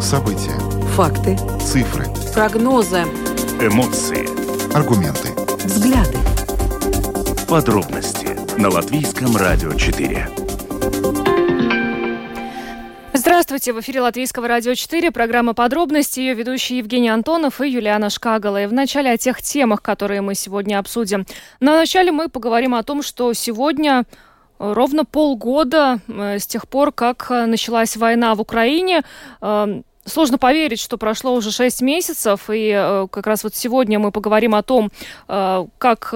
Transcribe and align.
События. 0.00 0.58
Факты. 0.96 1.36
Цифры. 1.60 2.06
Прогнозы. 2.32 3.02
Эмоции. 3.60 4.26
Аргументы. 4.74 5.28
Взгляды. 5.64 6.18
Подробности 7.48 8.38
на 8.58 8.70
Латвийском 8.70 9.36
радио 9.36 9.72
4. 9.72 10.28
Здравствуйте, 13.12 13.72
в 13.72 13.80
эфире 13.80 14.00
Латвийского 14.00 14.48
радио 14.48 14.74
4, 14.74 15.10
программа 15.10 15.52
«Подробности», 15.52 16.20
ее 16.20 16.34
ведущие 16.34 16.78
Евгений 16.78 17.08
Антонов 17.08 17.60
и 17.60 17.68
Юлиана 17.68 18.10
Шкагала. 18.10 18.62
И 18.62 18.66
в 18.66 18.72
начале 18.72 19.10
о 19.10 19.16
тех 19.18 19.42
темах, 19.42 19.82
которые 19.82 20.20
мы 20.20 20.34
сегодня 20.34 20.78
обсудим. 20.78 21.26
На 21.60 21.76
начале 21.76 22.12
мы 22.12 22.28
поговорим 22.28 22.74
о 22.74 22.82
том, 22.82 23.02
что 23.02 23.32
сегодня 23.32 24.04
ровно 24.58 25.04
полгода 25.04 26.00
э, 26.08 26.38
с 26.38 26.46
тех 26.46 26.68
пор, 26.68 26.92
как 26.92 27.30
э, 27.30 27.46
началась 27.46 27.96
война 27.96 28.34
в 28.34 28.40
Украине, 28.40 29.02
эм, 29.40 29.84
Сложно 30.04 30.38
поверить, 30.38 30.80
что 30.80 30.96
прошло 30.96 31.34
уже 31.34 31.50
6 31.50 31.82
месяцев, 31.82 32.48
и 32.48 32.72
э, 32.74 33.08
как 33.10 33.26
раз 33.26 33.44
вот 33.44 33.54
сегодня 33.54 33.98
мы 33.98 34.10
поговорим 34.10 34.54
о 34.54 34.62
том, 34.62 34.90
как 35.26 36.14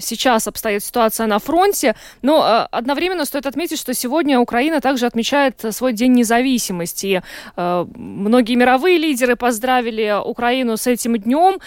сейчас 0.00 0.48
обстоит 0.48 0.82
ситуация 0.82 1.28
на 1.28 1.38
фронте. 1.38 1.94
Но 2.22 2.66
одновременно 2.72 3.24
стоит 3.24 3.46
отметить, 3.46 3.78
что 3.78 3.94
сегодня 3.94 4.40
Украина 4.40 4.80
также 4.80 5.06
отмечает 5.06 5.64
свой 5.70 5.92
День 5.92 6.12
независимости. 6.14 7.22
Многие 7.54 8.56
мировые 8.56 8.98
лидеры 8.98 9.36
поздравили 9.36 10.20
Украину 10.24 10.76
с 10.76 10.88
этим 10.88 11.16
днем 11.16 11.60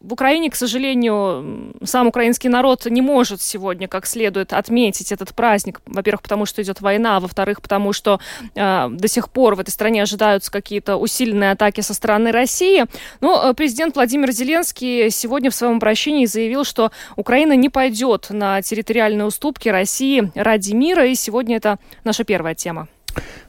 в 0.00 0.12
Украине, 0.12 0.50
к 0.50 0.54
сожалению, 0.54 1.74
сам 1.82 2.06
украинский 2.06 2.48
народ 2.48 2.86
не 2.86 3.02
может 3.02 3.42
сегодня 3.42 3.88
как 3.88 4.06
следует 4.06 4.52
отметить 4.52 5.10
этот 5.10 5.34
праздник. 5.34 5.80
Во-первых, 5.86 6.22
потому 6.22 6.46
что 6.46 6.62
идет 6.62 6.80
война, 6.80 7.16
а 7.16 7.20
во-вторых, 7.20 7.60
потому 7.60 7.92
что 7.92 8.20
э, 8.54 8.88
до 8.90 9.08
сих 9.08 9.28
пор 9.30 9.56
в 9.56 9.60
этой 9.60 9.70
стране 9.70 10.02
ожидаются 10.02 10.52
какие-то 10.52 10.96
усиленные 10.96 11.50
атаки 11.50 11.80
со 11.80 11.94
стороны 11.94 12.30
России. 12.30 12.84
Но 13.20 13.50
э, 13.50 13.54
президент 13.54 13.96
Владимир 13.96 14.30
Зеленский 14.30 15.10
сегодня 15.10 15.50
в 15.50 15.54
своем 15.54 15.76
обращении 15.76 16.26
заявил, 16.26 16.64
что 16.64 16.92
Украина 17.16 17.54
не 17.54 17.68
пойдет 17.68 18.28
на 18.30 18.62
территориальные 18.62 19.26
уступки 19.26 19.68
России 19.68 20.30
ради 20.34 20.72
мира, 20.74 21.06
и 21.06 21.14
сегодня 21.14 21.56
это 21.56 21.78
наша 22.04 22.22
первая 22.22 22.54
тема. 22.54 22.88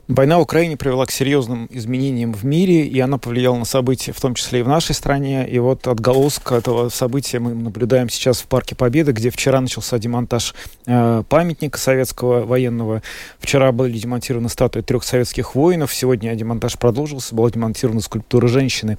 Война 0.09 0.39
в 0.39 0.41
Украине 0.41 0.75
привела 0.75 1.05
к 1.05 1.11
серьезным 1.11 1.67
изменениям 1.69 2.33
в 2.33 2.43
мире, 2.43 2.83
и 2.87 2.99
она 2.99 3.19
повлияла 3.19 3.57
на 3.59 3.65
события, 3.65 4.11
в 4.11 4.19
том 4.19 4.33
числе 4.33 4.61
и 4.61 4.63
в 4.63 4.67
нашей 4.67 4.95
стране. 4.95 5.47
И 5.47 5.59
вот 5.59 5.85
отголоск 5.85 6.51
этого 6.51 6.89
события 6.89 7.37
мы 7.37 7.53
наблюдаем 7.53 8.09
сейчас 8.09 8.41
в 8.41 8.47
Парке 8.47 8.73
Победы, 8.73 9.11
где 9.11 9.29
вчера 9.29 9.61
начался 9.61 9.99
демонтаж 9.99 10.55
э, 10.87 11.21
памятника 11.29 11.77
советского 11.77 12.43
военного. 12.43 13.03
Вчера 13.37 13.71
были 13.71 13.99
демонтированы 13.99 14.49
статуи 14.49 14.81
трех 14.81 15.03
советских 15.03 15.53
воинов. 15.53 15.93
Сегодня 15.93 16.33
демонтаж 16.33 16.79
продолжился, 16.79 17.35
была 17.35 17.51
демонтирована 17.51 18.01
скульптура 18.01 18.47
женщины. 18.47 18.97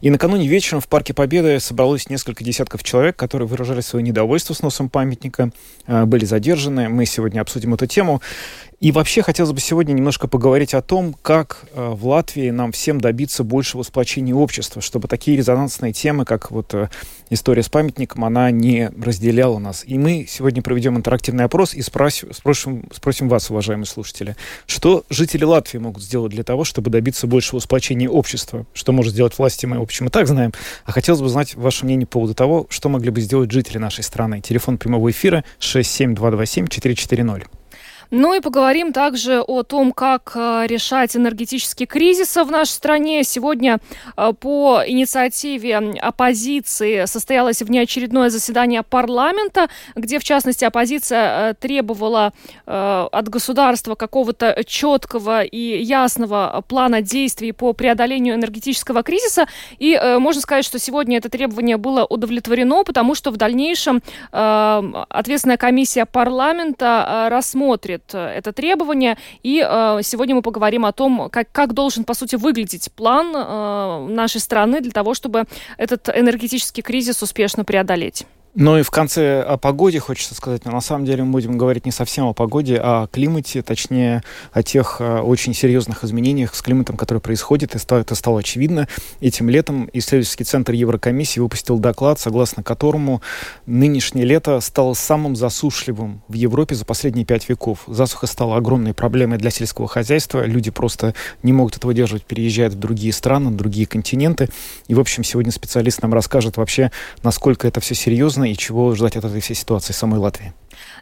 И 0.00 0.10
накануне 0.10 0.46
вечером 0.46 0.80
в 0.80 0.86
Парке 0.86 1.12
Победы 1.12 1.58
собралось 1.58 2.08
несколько 2.08 2.44
десятков 2.44 2.84
человек, 2.84 3.16
которые 3.16 3.48
выражали 3.48 3.80
свое 3.80 4.04
недовольство 4.04 4.54
сносом 4.54 4.90
памятника, 4.90 5.50
э, 5.88 6.04
были 6.04 6.24
задержаны. 6.24 6.88
Мы 6.88 7.04
сегодня 7.04 7.40
обсудим 7.40 7.74
эту 7.74 7.86
тему. 7.88 8.22
И 8.78 8.90
вообще 8.90 9.22
хотелось 9.22 9.52
бы 9.52 9.60
сегодня 9.60 9.92
немножко 9.92 10.26
поговорить 10.26 10.51
о 10.74 10.82
том, 10.82 11.14
как 11.22 11.64
э, 11.72 11.88
в 11.90 12.06
Латвии 12.06 12.50
нам 12.50 12.72
всем 12.72 13.00
добиться 13.00 13.44
большего 13.44 13.82
сплочения 13.82 14.34
общества, 14.34 14.82
чтобы 14.82 15.08
такие 15.08 15.36
резонансные 15.36 15.92
темы, 15.92 16.24
как 16.24 16.50
вот 16.50 16.74
э, 16.74 16.88
история 17.30 17.62
с 17.62 17.68
памятником, 17.68 18.24
она 18.24 18.50
не 18.50 18.90
разделяла 19.00 19.58
нас. 19.58 19.84
И 19.86 19.98
мы 19.98 20.26
сегодня 20.28 20.62
проведем 20.62 20.96
интерактивный 20.96 21.44
опрос 21.44 21.74
и 21.74 21.82
спросим, 21.82 22.32
спросим, 22.32 22.88
спросим 22.92 23.28
вас, 23.28 23.50
уважаемые 23.50 23.86
слушатели, 23.86 24.36
что 24.66 25.04
жители 25.08 25.44
Латвии 25.44 25.78
могут 25.78 26.02
сделать 26.02 26.32
для 26.32 26.44
того, 26.44 26.64
чтобы 26.64 26.90
добиться 26.90 27.26
большего 27.26 27.58
сплочения 27.58 28.08
общества? 28.08 28.66
Что 28.74 28.92
может 28.92 29.12
сделать 29.12 29.38
власти, 29.38 29.66
мы, 29.66 29.78
в 29.78 29.82
общем, 29.82 30.06
и 30.06 30.10
так 30.10 30.26
знаем. 30.26 30.52
А 30.84 30.92
хотелось 30.92 31.20
бы 31.20 31.28
знать 31.28 31.54
ваше 31.54 31.84
мнение 31.84 32.06
по 32.06 32.12
поводу 32.12 32.34
того, 32.34 32.66
что 32.68 32.88
могли 32.88 33.10
бы 33.10 33.20
сделать 33.20 33.50
жители 33.50 33.78
нашей 33.78 34.04
страны. 34.04 34.40
Телефон 34.40 34.78
прямого 34.78 35.10
эфира 35.10 35.44
67227 35.58 36.66
440. 36.66 37.61
Ну 38.14 38.34
и 38.34 38.40
поговорим 38.40 38.92
также 38.92 39.40
о 39.40 39.62
том, 39.62 39.90
как 39.90 40.32
э, 40.34 40.66
решать 40.66 41.16
энергетический 41.16 41.86
кризис 41.86 42.36
в 42.36 42.50
нашей 42.50 42.72
стране. 42.72 43.24
Сегодня 43.24 43.78
э, 44.18 44.32
по 44.38 44.82
инициативе 44.86 45.78
оппозиции 45.78 47.06
состоялось 47.06 47.62
внеочередное 47.62 48.28
заседание 48.28 48.82
парламента, 48.82 49.70
где, 49.96 50.18
в 50.18 50.24
частности, 50.24 50.62
оппозиция 50.62 51.52
э, 51.52 51.54
требовала 51.54 52.34
от 52.66 53.28
государства 53.28 53.94
какого-то 53.94 54.62
четкого 54.66 55.42
и 55.42 55.82
ясного 55.82 56.62
плана 56.68 57.00
действий 57.00 57.52
по 57.52 57.72
преодолению 57.72 58.34
энергетического 58.34 59.02
кризиса. 59.02 59.46
И 59.78 59.98
можно 60.18 60.42
сказать, 60.42 60.64
что 60.64 60.78
сегодня 60.78 61.18
это 61.18 61.28
требование 61.28 61.76
было 61.76 62.04
удовлетворено, 62.04 62.84
потому 62.84 63.14
что 63.14 63.30
в 63.30 63.36
дальнейшем 63.36 64.02
ответственная 64.32 65.56
комиссия 65.56 66.04
парламента 66.04 67.28
рассмотрит 67.30 68.01
будет 68.02 68.14
э, 68.14 68.38
это 68.38 68.52
требование. 68.52 69.16
И 69.42 69.64
э, 69.66 70.00
сегодня 70.02 70.34
мы 70.34 70.42
поговорим 70.42 70.84
о 70.84 70.92
том, 70.92 71.28
как, 71.30 71.50
как 71.52 71.74
должен, 71.74 72.04
по 72.04 72.14
сути, 72.14 72.36
выглядеть 72.36 72.90
план 72.92 73.32
э, 73.34 74.12
нашей 74.12 74.40
страны 74.40 74.80
для 74.80 74.92
того, 74.92 75.14
чтобы 75.14 75.44
этот 75.78 76.08
энергетический 76.08 76.82
кризис 76.82 77.22
успешно 77.22 77.64
преодолеть. 77.64 78.26
Ну 78.54 78.76
и 78.76 78.82
в 78.82 78.90
конце 78.90 79.40
о 79.40 79.56
погоде 79.56 79.98
хочется 79.98 80.34
сказать, 80.34 80.66
но 80.66 80.72
на 80.72 80.82
самом 80.82 81.06
деле 81.06 81.24
мы 81.24 81.32
будем 81.32 81.56
говорить 81.56 81.86
не 81.86 81.90
совсем 81.90 82.26
о 82.26 82.34
погоде, 82.34 82.78
а 82.82 83.04
о 83.04 83.06
климате, 83.06 83.62
точнее 83.62 84.22
о 84.52 84.62
тех 84.62 84.96
э, 85.00 85.20
очень 85.20 85.54
серьезных 85.54 86.04
изменениях 86.04 86.54
с 86.54 86.60
климатом, 86.60 86.98
которые 86.98 87.22
происходят, 87.22 87.74
и 87.74 87.78
это 87.78 88.14
стало 88.14 88.40
очевидно. 88.40 88.88
Этим 89.22 89.48
летом 89.48 89.88
исследовательский 89.94 90.44
центр 90.44 90.72
Еврокомиссии 90.72 91.40
выпустил 91.40 91.78
доклад, 91.78 92.20
согласно 92.20 92.62
которому 92.62 93.22
нынешнее 93.64 94.26
лето 94.26 94.60
стало 94.60 94.92
самым 94.92 95.34
засушливым 95.34 96.20
в 96.28 96.34
Европе 96.34 96.74
за 96.74 96.84
последние 96.84 97.24
пять 97.24 97.48
веков. 97.48 97.84
Засуха 97.86 98.26
стала 98.26 98.58
огромной 98.58 98.92
проблемой 98.92 99.38
для 99.38 99.50
сельского 99.50 99.88
хозяйства, 99.88 100.44
люди 100.44 100.70
просто 100.70 101.14
не 101.42 101.54
могут 101.54 101.78
это 101.78 101.86
выдерживать, 101.86 102.26
переезжают 102.26 102.74
в 102.74 102.78
другие 102.78 103.14
страны, 103.14 103.48
в 103.48 103.56
другие 103.56 103.86
континенты. 103.86 104.50
И, 104.88 104.94
в 104.94 105.00
общем, 105.00 105.24
сегодня 105.24 105.52
специалист 105.52 106.02
нам 106.02 106.12
расскажет 106.12 106.58
вообще, 106.58 106.90
насколько 107.22 107.66
это 107.66 107.80
все 107.80 107.94
серьезно, 107.94 108.41
и 108.44 108.56
чего 108.56 108.94
ждать 108.94 109.16
от 109.16 109.24
этой 109.24 109.40
всей 109.40 109.54
ситуации 109.54 109.92
самой 109.92 110.20
Латвии. 110.20 110.52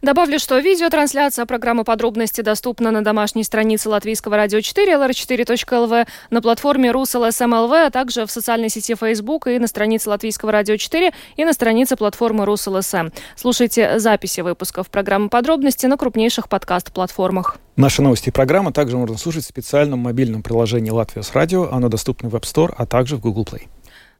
Добавлю, 0.02 0.38
что 0.38 0.58
видеотрансляция 0.58 1.46
программы 1.46 1.84
«Подробности» 1.84 2.40
доступна 2.40 2.90
на 2.90 3.02
домашней 3.02 3.44
странице 3.44 3.88
Латвийского 3.88 4.36
радио 4.36 4.60
4, 4.60 4.94
lr4.lv, 4.94 6.06
на 6.30 6.42
платформе 6.42 6.90
RusLSM.lv, 6.90 7.86
а 7.86 7.90
также 7.90 8.26
в 8.26 8.30
социальной 8.30 8.68
сети 8.68 8.94
Facebook 8.94 9.46
и 9.46 9.58
на 9.58 9.66
странице 9.66 10.08
Латвийского 10.10 10.52
радио 10.52 10.76
4 10.76 11.12
и 11.36 11.44
на 11.44 11.52
странице 11.52 11.96
платформы 11.96 12.44
RusLSM. 12.44 13.12
Слушайте 13.36 13.98
записи 13.98 14.40
выпусков 14.40 14.88
программы 14.88 15.28
«Подробности» 15.28 15.86
на 15.86 15.96
крупнейших 15.96 16.48
подкаст-платформах. 16.48 17.58
Наши 17.76 18.02
новости 18.02 18.28
и 18.28 18.32
программы 18.32 18.72
также 18.72 18.96
можно 18.96 19.16
слушать 19.18 19.44
в 19.44 19.48
специальном 19.48 20.00
мобильном 20.00 20.42
приложении 20.42 20.90
«Латвия 20.90 21.22
с 21.22 21.32
радио». 21.34 21.70
Оно 21.70 21.88
доступно 21.88 22.28
в 22.28 22.34
App 22.34 22.42
Store, 22.42 22.74
а 22.76 22.86
также 22.86 23.16
в 23.16 23.20
Google 23.20 23.44
Play. 23.44 23.68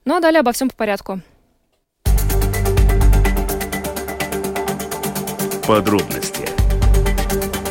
Ну 0.05 0.15
а 0.15 0.19
далее 0.19 0.39
обо 0.39 0.51
всем 0.51 0.69
по 0.69 0.75
порядку. 0.75 1.21
Подробности 5.71 6.43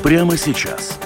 прямо 0.02 0.34
сейчас. 0.38 0.98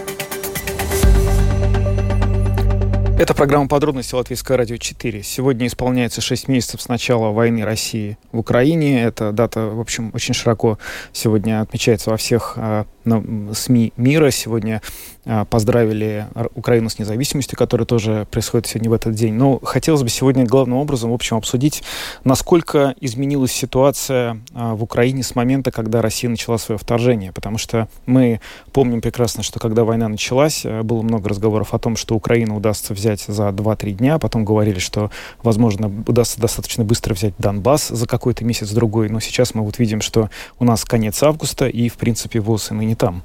Это 3.18 3.34
программа 3.34 3.66
«Подробности» 3.66 4.14
Латвийское 4.14 4.56
радио 4.56 4.76
4. 4.76 5.24
Сегодня 5.24 5.66
исполняется 5.66 6.20
6 6.20 6.46
месяцев 6.46 6.80
с 6.80 6.86
начала 6.86 7.32
войны 7.32 7.64
России 7.64 8.16
в 8.30 8.38
Украине. 8.38 9.02
Эта 9.02 9.32
дата, 9.32 9.70
в 9.70 9.80
общем, 9.80 10.12
очень 10.14 10.34
широко 10.34 10.78
сегодня 11.12 11.62
отмечается 11.62 12.10
во 12.10 12.16
всех 12.16 12.52
э, 12.54 12.84
СМИ 13.52 13.92
мира. 13.96 14.30
Сегодня 14.30 14.80
поздравили 15.50 16.26
Украину 16.54 16.90
с 16.90 16.98
независимостью, 16.98 17.58
которая 17.58 17.86
тоже 17.86 18.26
происходит 18.30 18.66
сегодня 18.66 18.90
в 18.90 18.92
этот 18.92 19.14
день. 19.14 19.34
Но 19.34 19.58
хотелось 19.58 20.02
бы 20.02 20.08
сегодня 20.08 20.44
главным 20.44 20.78
образом, 20.78 21.10
в 21.10 21.14
общем, 21.14 21.36
обсудить, 21.36 21.82
насколько 22.24 22.94
изменилась 23.00 23.52
ситуация 23.52 24.40
а, 24.54 24.74
в 24.74 24.82
Украине 24.82 25.22
с 25.22 25.34
момента, 25.34 25.70
когда 25.70 26.02
Россия 26.02 26.30
начала 26.30 26.58
свое 26.58 26.78
вторжение. 26.78 27.32
Потому 27.32 27.58
что 27.58 27.88
мы 28.06 28.40
помним 28.72 29.00
прекрасно, 29.00 29.42
что 29.42 29.58
когда 29.58 29.84
война 29.84 30.08
началась, 30.08 30.64
э, 30.64 30.82
было 30.82 31.02
много 31.02 31.28
разговоров 31.28 31.74
о 31.74 31.78
том, 31.78 31.96
что 31.96 32.14
Украину 32.14 32.56
удастся 32.56 32.94
взять 32.94 33.24
за 33.26 33.48
2-3 33.48 33.92
дня. 33.92 34.18
Потом 34.18 34.44
говорили, 34.44 34.78
что, 34.78 35.10
возможно, 35.42 35.90
удастся 36.06 36.40
достаточно 36.40 36.84
быстро 36.84 37.14
взять 37.14 37.34
Донбасс 37.38 37.88
за 37.88 38.06
какой-то 38.06 38.44
месяц-другой. 38.44 39.08
Но 39.08 39.20
сейчас 39.20 39.54
мы 39.54 39.62
вот 39.62 39.78
видим, 39.78 40.00
что 40.00 40.30
у 40.58 40.64
нас 40.64 40.84
конец 40.84 41.22
августа, 41.22 41.66
и, 41.66 41.88
в 41.88 41.94
принципе, 41.94 42.40
ВОЗ 42.40 42.72
и 42.72 42.74
не 42.74 42.94
там. 42.94 43.22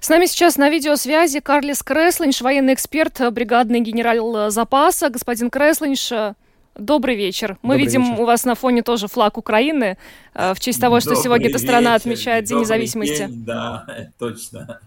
С 0.00 0.08
нами 0.08 0.26
сейчас 0.26 0.56
на 0.56 0.68
видеосвязи 0.68 1.40
Карлис 1.40 1.82
Креслинш, 1.82 2.40
военный 2.40 2.74
эксперт, 2.74 3.20
бригадный 3.32 3.80
генерал 3.80 4.50
запаса. 4.50 5.08
Господин 5.08 5.50
Креслинш, 5.50 6.12
Добрый 6.78 7.16
вечер. 7.16 7.56
Мы 7.62 7.74
добрый 7.76 7.86
видим 7.86 8.02
вечер. 8.02 8.20
у 8.20 8.26
вас 8.26 8.44
на 8.44 8.54
фоне 8.54 8.82
тоже 8.82 9.08
флаг 9.08 9.38
Украины 9.38 9.96
э, 10.34 10.52
в 10.52 10.60
честь 10.60 10.78
того, 10.78 11.00
что 11.00 11.10
добрый 11.10 11.22
сегодня 11.22 11.48
эта 11.48 11.58
страна 11.58 11.94
отмечает 11.94 12.44
День 12.44 12.58
независимости. 12.58 13.26
День, 13.26 13.44
да, 13.46 13.86
точно. 14.18 14.80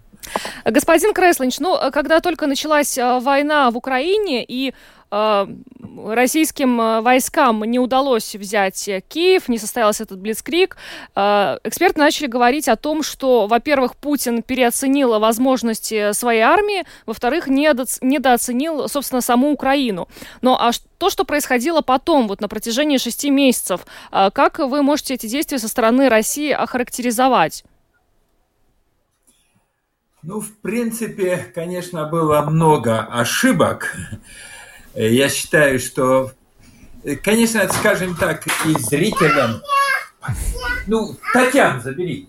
Господин 0.65 1.13
Креслинч, 1.13 1.57
ну, 1.57 1.79
когда 1.91 2.19
только 2.19 2.45
началась 2.45 2.95
война 2.95 3.71
в 3.71 3.77
Украине 3.77 4.45
и 4.47 4.71
Э, 4.71 4.98
российским 5.11 6.79
э, 6.79 7.01
войскам 7.01 7.63
не 7.63 7.79
удалось 7.79 8.35
взять 8.35 8.89
Киев, 9.07 9.49
не 9.49 9.57
состоялся 9.57 10.03
этот 10.03 10.19
блицкрик. 10.19 10.77
Э, 11.15 11.57
эксперты 11.63 11.99
начали 11.99 12.27
говорить 12.27 12.67
о 12.67 12.75
том, 12.75 13.01
что, 13.03 13.47
во-первых, 13.47 13.95
Путин 13.95 14.43
переоценил 14.43 15.19
возможности 15.19 16.11
своей 16.13 16.41
армии, 16.41 16.85
во-вторых, 17.05 17.47
недооценил, 17.47 18.87
собственно, 18.87 19.21
саму 19.21 19.51
Украину. 19.51 20.07
Но 20.41 20.59
а 20.59 20.71
то, 20.97 21.09
что 21.09 21.23
происходило 21.23 21.81
потом, 21.81 22.27
вот 22.27 22.41
на 22.41 22.47
протяжении 22.47 22.97
шести 22.97 23.31
месяцев, 23.31 23.85
как 24.11 24.59
вы 24.59 24.83
можете 24.83 25.13
эти 25.13 25.27
действия 25.27 25.57
со 25.57 25.67
стороны 25.69 26.09
России 26.09 26.51
охарактеризовать? 26.51 27.63
Ну, 30.21 30.41
в 30.41 30.53
принципе, 30.57 31.49
конечно, 31.55 32.05
было 32.05 32.41
много 32.41 32.99
ошибок. 32.99 33.95
Э, 34.93 35.11
я 35.11 35.29
считаю, 35.29 35.79
что, 35.79 36.31
э, 37.03 37.15
конечно, 37.15 37.67
скажем 37.71 38.15
так, 38.15 38.45
и 38.47 38.77
зрителям... 38.79 39.61
Ну, 40.87 41.15
Татьяна, 41.33 41.79
забери. 41.79 42.27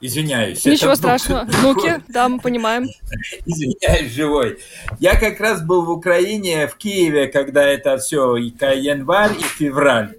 Извиняюсь. 0.00 0.62
Ничего 0.66 0.90
это 0.90 0.98
страшного. 0.98 1.44
Внуки, 1.48 2.02
да, 2.08 2.28
мы 2.28 2.38
понимаем. 2.38 2.86
Извиняюсь, 3.46 4.12
живой. 4.12 4.58
Я 4.98 5.18
как 5.18 5.40
раз 5.40 5.62
был 5.62 5.84
в 5.86 5.90
Украине, 5.90 6.66
в 6.68 6.76
Киеве, 6.76 7.28
когда 7.28 7.64
это 7.64 7.96
все, 7.96 8.36
и 8.36 8.48
январь, 8.50 9.32
и 9.38 9.42
февраль. 9.42 10.14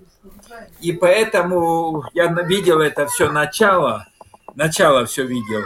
И 0.81 0.91
поэтому 0.91 2.03
я 2.13 2.27
видел 2.43 2.79
это 2.79 3.05
все 3.07 3.31
начало, 3.31 4.07
начало 4.55 5.05
все 5.05 5.23
видел. 5.23 5.63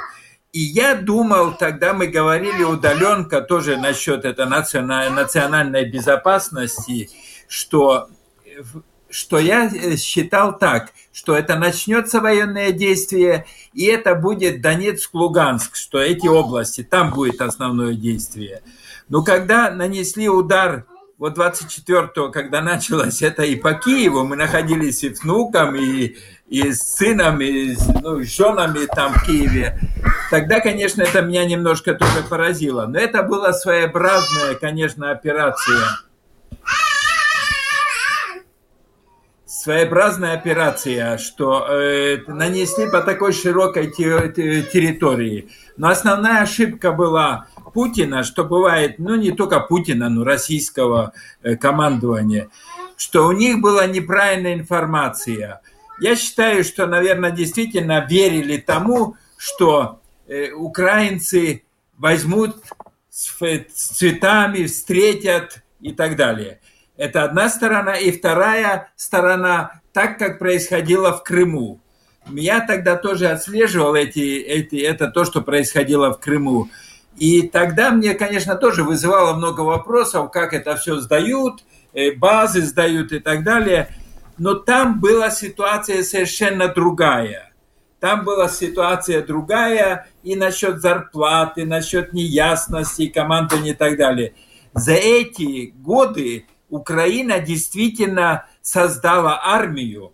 И 0.51 0.61
я 0.61 0.95
думал, 0.95 1.53
тогда 1.53 1.93
мы 1.93 2.07
говорили 2.07 2.63
удаленка 2.63 3.41
тоже 3.41 3.77
насчет 3.77 4.25
этой 4.25 4.47
национальной 4.47 5.85
безопасности, 5.85 7.09
что, 7.47 8.09
что 9.11 9.37
я 9.37 9.69
считал 9.95 10.57
так, 10.57 10.91
что 11.11 11.35
это 11.35 11.55
начнется 11.55 12.19
военное 12.19 12.71
действие, 12.71 13.45
и 13.73 13.85
это 13.85 14.15
будет 14.15 14.61
Донецк-Луганск, 14.61 15.75
что 15.75 15.99
эти 15.99 16.25
области, 16.25 16.83
там 16.83 17.11
будет 17.11 17.41
основное 17.41 17.93
действие. 17.93 18.63
Но 19.07 19.23
когда 19.23 19.69
нанесли 19.69 20.29
удар 20.29 20.85
вот 21.19 21.37
24-го, 21.37 22.31
когда 22.31 22.61
началось 22.61 23.21
это 23.21 23.43
и 23.43 23.55
по 23.55 23.73
Киеву, 23.73 24.23
мы 24.23 24.35
находились 24.35 25.03
и 25.03 25.13
с 25.13 25.21
внуком, 25.21 25.75
и, 25.75 26.15
и 26.49 26.71
с 26.73 26.81
сыном, 26.81 27.41
и 27.41 27.75
с, 27.75 27.87
ну, 28.01 28.23
женами 28.23 28.85
там 28.87 29.13
в 29.13 29.25
Киеве, 29.25 29.79
тогда, 30.31 30.59
конечно, 30.59 31.03
это 31.03 31.21
меня 31.21 31.45
немножко 31.45 31.93
тоже 31.93 32.23
поразило. 32.27 32.87
Но 32.87 32.97
это 32.97 33.23
была 33.23 33.53
своеобразная, 33.53 34.55
конечно, 34.55 35.11
операция. 35.11 35.99
Своеобразная 39.45 40.33
операция, 40.33 41.17
что 41.17 41.67
э, 41.69 42.19
нанесли 42.27 42.89
по 42.89 43.01
такой 43.01 43.33
широкой 43.33 43.91
территории. 43.91 45.49
Но 45.77 45.89
основная 45.89 46.43
ошибка 46.43 46.93
была 46.93 47.47
Путина, 47.73 48.23
что 48.23 48.45
бывает, 48.45 48.99
ну 48.99 49.15
не 49.15 49.31
только 49.31 49.59
Путина, 49.59 50.09
но 50.09 50.23
российского 50.23 51.13
э, 51.43 51.57
командования, 51.57 52.49
что 52.95 53.27
у 53.27 53.33
них 53.33 53.59
была 53.59 53.85
неправильная 53.85 54.55
информация. 54.55 55.61
Я 56.01 56.15
считаю, 56.15 56.63
что, 56.63 56.87
наверное, 56.87 57.31
действительно 57.31 58.05
верили 58.09 58.57
тому, 58.57 59.15
что 59.37 59.99
э, 60.27 60.51
украинцы 60.51 61.63
возьмут 61.97 62.57
с 63.09 63.97
цветами, 63.97 64.65
встретят 64.65 65.61
и 65.81 65.91
так 65.91 66.15
далее. 66.15 66.59
Это 66.95 67.23
одна 67.23 67.49
сторона. 67.49 67.95
И 67.95 68.11
вторая 68.11 68.91
сторона, 68.95 69.81
так 69.93 70.17
как 70.17 70.39
происходило 70.39 71.17
в 71.17 71.23
Крыму. 71.23 71.81
Я 72.27 72.61
тогда 72.61 72.95
тоже 72.95 73.27
отслеживал 73.27 73.95
эти, 73.95 74.39
эти, 74.39 74.75
это 74.75 75.07
то, 75.07 75.25
что 75.25 75.41
происходило 75.41 76.13
в 76.13 76.19
Крыму. 76.19 76.69
И 77.17 77.41
тогда 77.41 77.91
мне, 77.91 78.13
конечно, 78.13 78.55
тоже 78.55 78.83
вызывало 78.83 79.33
много 79.33 79.61
вопросов, 79.61 80.31
как 80.31 80.53
это 80.53 80.75
все 80.77 80.99
сдают, 80.99 81.63
э, 81.93 82.11
базы 82.13 82.61
сдают 82.61 83.11
и 83.11 83.19
так 83.19 83.43
далее. 83.43 83.95
Но 84.39 84.55
там 84.55 84.99
была 84.99 85.29
ситуация 85.29 86.03
совершенно 86.03 86.67
другая. 86.67 87.53
Там 87.99 88.23
была 88.23 88.47
ситуация 88.47 89.21
другая 89.21 90.07
и 90.23 90.35
насчет 90.35 90.79
зарплаты, 90.79 91.65
насчет 91.65 92.13
неясности, 92.13 93.07
командования 93.07 93.73
и 93.73 93.75
так 93.75 93.97
далее. 93.97 94.33
За 94.73 94.93
эти 94.93 95.73
годы 95.75 96.45
Украина 96.69 97.39
действительно 97.39 98.45
создала 98.61 99.41
армию, 99.43 100.13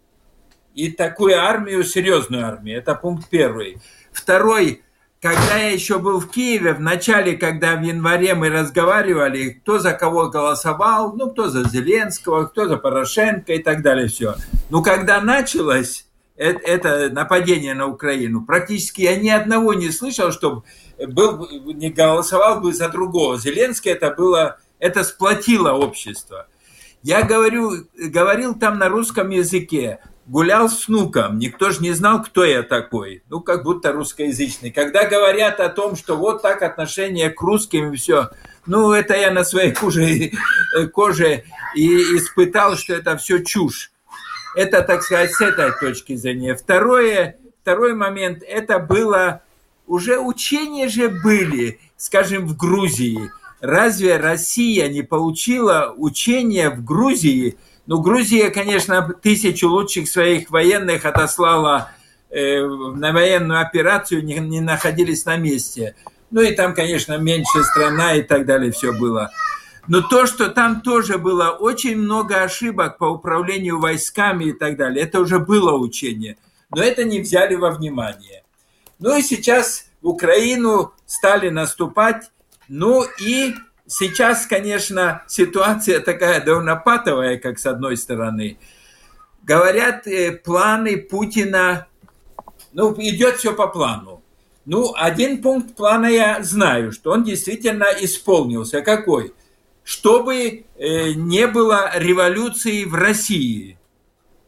и 0.75 0.91
такую 0.91 1.39
армию, 1.39 1.83
серьезную 1.83 2.45
армию. 2.45 2.77
Это 2.77 2.95
пункт 2.95 3.29
первый. 3.29 3.77
Второй, 4.11 4.83
когда 5.21 5.57
я 5.57 5.71
еще 5.71 5.99
был 5.99 6.19
в 6.19 6.29
Киеве, 6.29 6.73
в 6.73 6.79
начале, 6.79 7.35
когда 7.35 7.75
в 7.75 7.81
январе 7.81 8.35
мы 8.35 8.49
разговаривали, 8.49 9.59
кто 9.61 9.79
за 9.79 9.93
кого 9.93 10.29
голосовал, 10.29 11.13
ну, 11.13 11.31
кто 11.31 11.47
за 11.47 11.67
Зеленского, 11.67 12.45
кто 12.45 12.67
за 12.67 12.77
Порошенко 12.77 13.53
и 13.53 13.59
так 13.59 13.81
далее, 13.81 14.07
все. 14.07 14.35
Но 14.69 14.83
когда 14.83 15.21
началось 15.21 16.05
это, 16.35 16.59
это 16.59 17.09
нападение 17.09 17.73
на 17.73 17.87
Украину, 17.87 18.45
практически 18.45 19.01
я 19.01 19.15
ни 19.15 19.29
одного 19.29 19.73
не 19.73 19.89
слышал, 19.89 20.31
чтобы 20.31 20.63
был, 21.07 21.47
не 21.73 21.89
голосовал 21.89 22.61
бы 22.61 22.73
за 22.73 22.89
другого. 22.89 23.39
Зеленский 23.39 23.91
это 23.91 24.11
было, 24.11 24.59
это 24.79 25.03
сплотило 25.03 25.71
общество. 25.71 26.47
Я 27.03 27.23
говорю, 27.23 27.71
говорил 27.95 28.55
там 28.55 28.79
на 28.79 28.89
русском 28.89 29.29
языке, 29.29 29.99
гулял 30.25 30.69
с 30.69 30.87
внуком, 30.87 31.37
никто 31.37 31.69
же 31.71 31.81
не 31.81 31.91
знал, 31.91 32.21
кто 32.23 32.43
я 32.43 32.63
такой, 32.63 33.23
ну, 33.29 33.41
как 33.41 33.63
будто 33.63 33.91
русскоязычный. 33.91 34.71
Когда 34.71 35.07
говорят 35.07 35.59
о 35.59 35.69
том, 35.69 35.95
что 35.95 36.15
вот 36.15 36.41
так 36.41 36.61
отношение 36.61 37.29
к 37.29 37.41
русским 37.41 37.93
и 37.93 37.95
все, 37.95 38.29
ну, 38.65 38.91
это 38.91 39.15
я 39.15 39.31
на 39.31 39.43
своей 39.43 39.71
коже, 39.71 40.31
коже 40.93 41.43
и 41.75 41.87
испытал, 42.17 42.75
что 42.75 42.93
это 42.93 43.17
все 43.17 43.39
чушь. 43.43 43.91
Это, 44.55 44.81
так 44.81 45.03
сказать, 45.03 45.33
с 45.33 45.41
этой 45.41 45.71
точки 45.79 46.15
зрения. 46.15 46.55
Второе, 46.55 47.37
второй 47.61 47.93
момент, 47.93 48.41
это 48.47 48.79
было, 48.79 49.41
уже 49.85 50.17
учения 50.17 50.87
же 50.87 51.09
были, 51.09 51.79
скажем, 51.97 52.47
в 52.47 52.55
Грузии. 52.55 53.31
Разве 53.59 54.17
Россия 54.17 54.87
не 54.87 55.01
получила 55.01 55.93
учения 55.97 56.69
в 56.69 56.83
Грузии, 56.83 57.57
ну, 57.87 58.01
Грузия, 58.01 58.49
конечно, 58.49 59.07
тысячу 59.21 59.69
лучших 59.69 60.07
своих 60.07 60.49
военных 60.49 61.05
отослала 61.05 61.91
э, 62.29 62.65
на 62.65 63.11
военную 63.11 63.61
операцию, 63.61 64.23
не, 64.23 64.35
не 64.39 64.61
находились 64.61 65.25
на 65.25 65.37
месте. 65.37 65.95
Ну 66.31 66.41
и 66.41 66.55
там, 66.55 66.73
конечно, 66.73 67.17
меньшая 67.17 67.63
страна 67.63 68.15
и 68.15 68.23
так 68.23 68.45
далее 68.45 68.71
все 68.71 68.91
было. 68.91 69.31
Но 69.87 70.01
то, 70.01 70.25
что 70.25 70.49
там 70.49 70.81
тоже 70.81 71.19
было 71.19 71.49
очень 71.49 71.95
много 71.95 72.41
ошибок 72.41 72.97
по 72.97 73.05
управлению 73.05 73.79
войсками 73.79 74.45
и 74.45 74.51
так 74.51 74.77
далее, 74.77 75.05
это 75.05 75.19
уже 75.19 75.39
было 75.39 75.73
учение. 75.73 76.37
Но 76.75 76.81
это 76.81 77.03
не 77.03 77.19
взяли 77.21 77.53
во 77.53 77.69
внимание. 77.69 78.43
Ну 78.97 79.15
и 79.15 79.21
сейчас 79.21 79.85
в 80.01 80.07
Украину 80.07 80.93
стали 81.05 81.49
наступать. 81.49 82.31
Ну 82.67 83.05
и 83.19 83.53
Сейчас, 83.87 84.47
конечно, 84.47 85.23
ситуация 85.27 85.99
такая 85.99 86.43
довольно 86.43 86.75
патовая, 86.75 87.37
как 87.37 87.59
с 87.59 87.65
одной 87.67 87.97
стороны. 87.97 88.57
Говорят, 89.43 90.07
э, 90.07 90.31
планы 90.31 90.97
Путина, 90.97 91.87
ну, 92.73 92.93
идет 92.97 93.37
все 93.37 93.53
по 93.53 93.67
плану. 93.67 94.23
Ну, 94.65 94.93
один 94.95 95.43
пункт 95.43 95.75
плана 95.75 96.07
я 96.07 96.41
знаю, 96.41 96.91
что 96.91 97.11
он 97.11 97.23
действительно 97.23 97.85
исполнился. 98.01 98.81
Какой? 98.81 99.33
Чтобы 99.83 100.65
э, 100.77 101.11
не 101.13 101.45
было 101.45 101.91
революции 101.93 102.85
в 102.85 102.95
России. 102.95 103.77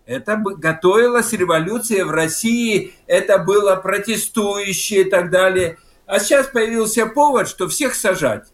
Это 0.07 0.37
готовилась 0.37 1.33
революция 1.33 2.05
в 2.05 2.11
России, 2.11 2.95
это 3.05 3.37
было 3.37 3.75
протестующие 3.75 5.01
и 5.01 5.09
так 5.09 5.29
далее. 5.29 5.77
А 6.07 6.19
сейчас 6.19 6.47
появился 6.47 7.05
повод, 7.05 7.47
что 7.47 7.67
всех 7.67 7.93
сажать. 7.93 8.47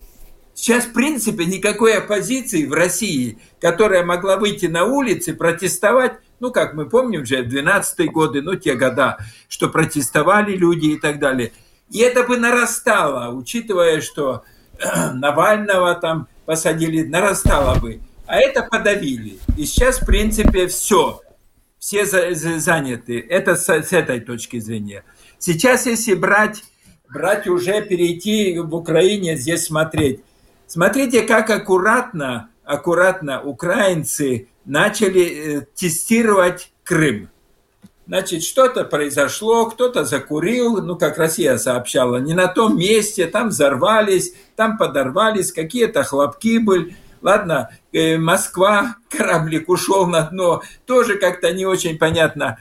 Сейчас, 0.54 0.86
в 0.86 0.94
принципе, 0.94 1.46
никакой 1.46 1.98
оппозиции 1.98 2.66
в 2.66 2.74
России, 2.74 3.40
которая 3.60 4.06
могла 4.06 4.38
выйти 4.38 4.68
на 4.68 4.86
улицы, 4.86 5.34
протестовать, 5.34 6.14
ну, 6.40 6.52
как 6.52 6.74
мы 6.74 6.88
помним 6.88 7.24
уже, 7.24 7.44
12-е 7.44 8.10
годы, 8.10 8.42
ну, 8.42 8.56
те 8.56 8.76
года, 8.76 9.18
что 9.48 9.70
протестовали 9.70 10.56
люди 10.56 10.88
и 10.88 11.00
так 11.00 11.20
далее. 11.20 11.54
И 11.90 12.00
это 12.00 12.24
бы 12.24 12.38
нарастало, 12.38 13.34
учитывая, 13.34 14.02
что 14.02 14.44
Навального 15.14 15.96
там 15.96 16.28
посадили, 16.46 17.04
нарастало 17.04 17.80
бы. 17.80 18.00
А 18.26 18.38
это 18.38 18.64
подавили. 18.64 19.38
И 19.58 19.66
сейчас, 19.66 20.02
в 20.02 20.06
принципе, 20.06 20.68
все. 20.68 21.22
Все 21.80 22.06
заняты. 22.06 23.20
Это 23.20 23.56
с, 23.56 23.68
с 23.68 23.92
этой 23.92 24.22
точки 24.22 24.60
зрения. 24.60 25.04
Сейчас, 25.40 25.86
если 25.86 26.14
брать 26.14 26.64
брать 27.14 27.48
уже, 27.48 27.82
перейти 27.84 28.58
в 28.60 28.74
Украине, 28.76 29.38
здесь 29.38 29.66
смотреть. 29.66 30.22
Смотрите, 30.68 31.22
как 31.24 31.50
аккуратно, 31.50 32.50
аккуратно 32.64 33.42
украинцы 33.42 34.48
начали 34.66 35.24
э, 35.24 35.62
тестировать 35.76 36.72
Крым. 36.84 37.30
Значит, 38.06 38.44
что-то 38.44 38.84
произошло, 38.84 39.66
кто-то 39.68 40.04
закурил, 40.04 40.82
ну, 40.82 40.98
как 40.98 41.18
Россия 41.18 41.58
сообщала, 41.58 42.18
не 42.18 42.34
на 42.34 42.48
том 42.48 42.78
месте, 42.78 43.28
там 43.28 43.50
взорвались, 43.50 44.34
там 44.58 44.78
подорвались, 44.78 45.54
какие-то 45.54 46.04
хлопки 46.04 46.58
были. 46.58 46.98
Ладно, 47.22 47.70
э, 47.94 48.18
Москва, 48.18 48.98
кораблик 49.10 49.70
ушел 49.70 50.06
на 50.08 50.24
дно, 50.24 50.62
тоже 50.86 51.16
как-то 51.16 51.54
не 51.54 51.66
очень 51.66 51.98
понятно. 51.98 52.58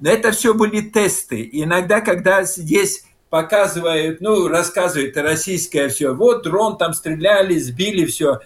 Но 0.00 0.10
это 0.10 0.32
все 0.32 0.54
были 0.54 0.80
тесты. 0.80 1.42
И 1.42 1.62
иногда, 1.62 2.00
когда 2.00 2.42
здесь 2.42 3.04
показывают, 3.30 4.20
ну, 4.20 4.48
рассказывают 4.48 5.16
российское 5.16 5.88
все, 5.88 6.12
вот 6.12 6.42
дрон 6.42 6.76
там 6.76 6.92
стреляли, 6.92 7.56
сбили 7.58 8.04
все. 8.04 8.40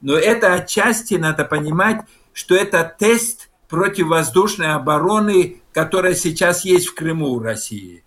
Но 0.00 0.16
это 0.16 0.54
отчасти 0.54 1.14
надо 1.14 1.44
понимать, 1.44 2.00
что 2.32 2.56
это 2.56 2.96
тест 2.98 3.50
противовоздушной 3.68 4.72
обороны, 4.72 5.60
которая 5.72 6.14
сейчас 6.14 6.64
есть 6.64 6.88
в 6.88 6.94
Крыму 6.94 7.28
у 7.28 7.38
России. 7.38 8.02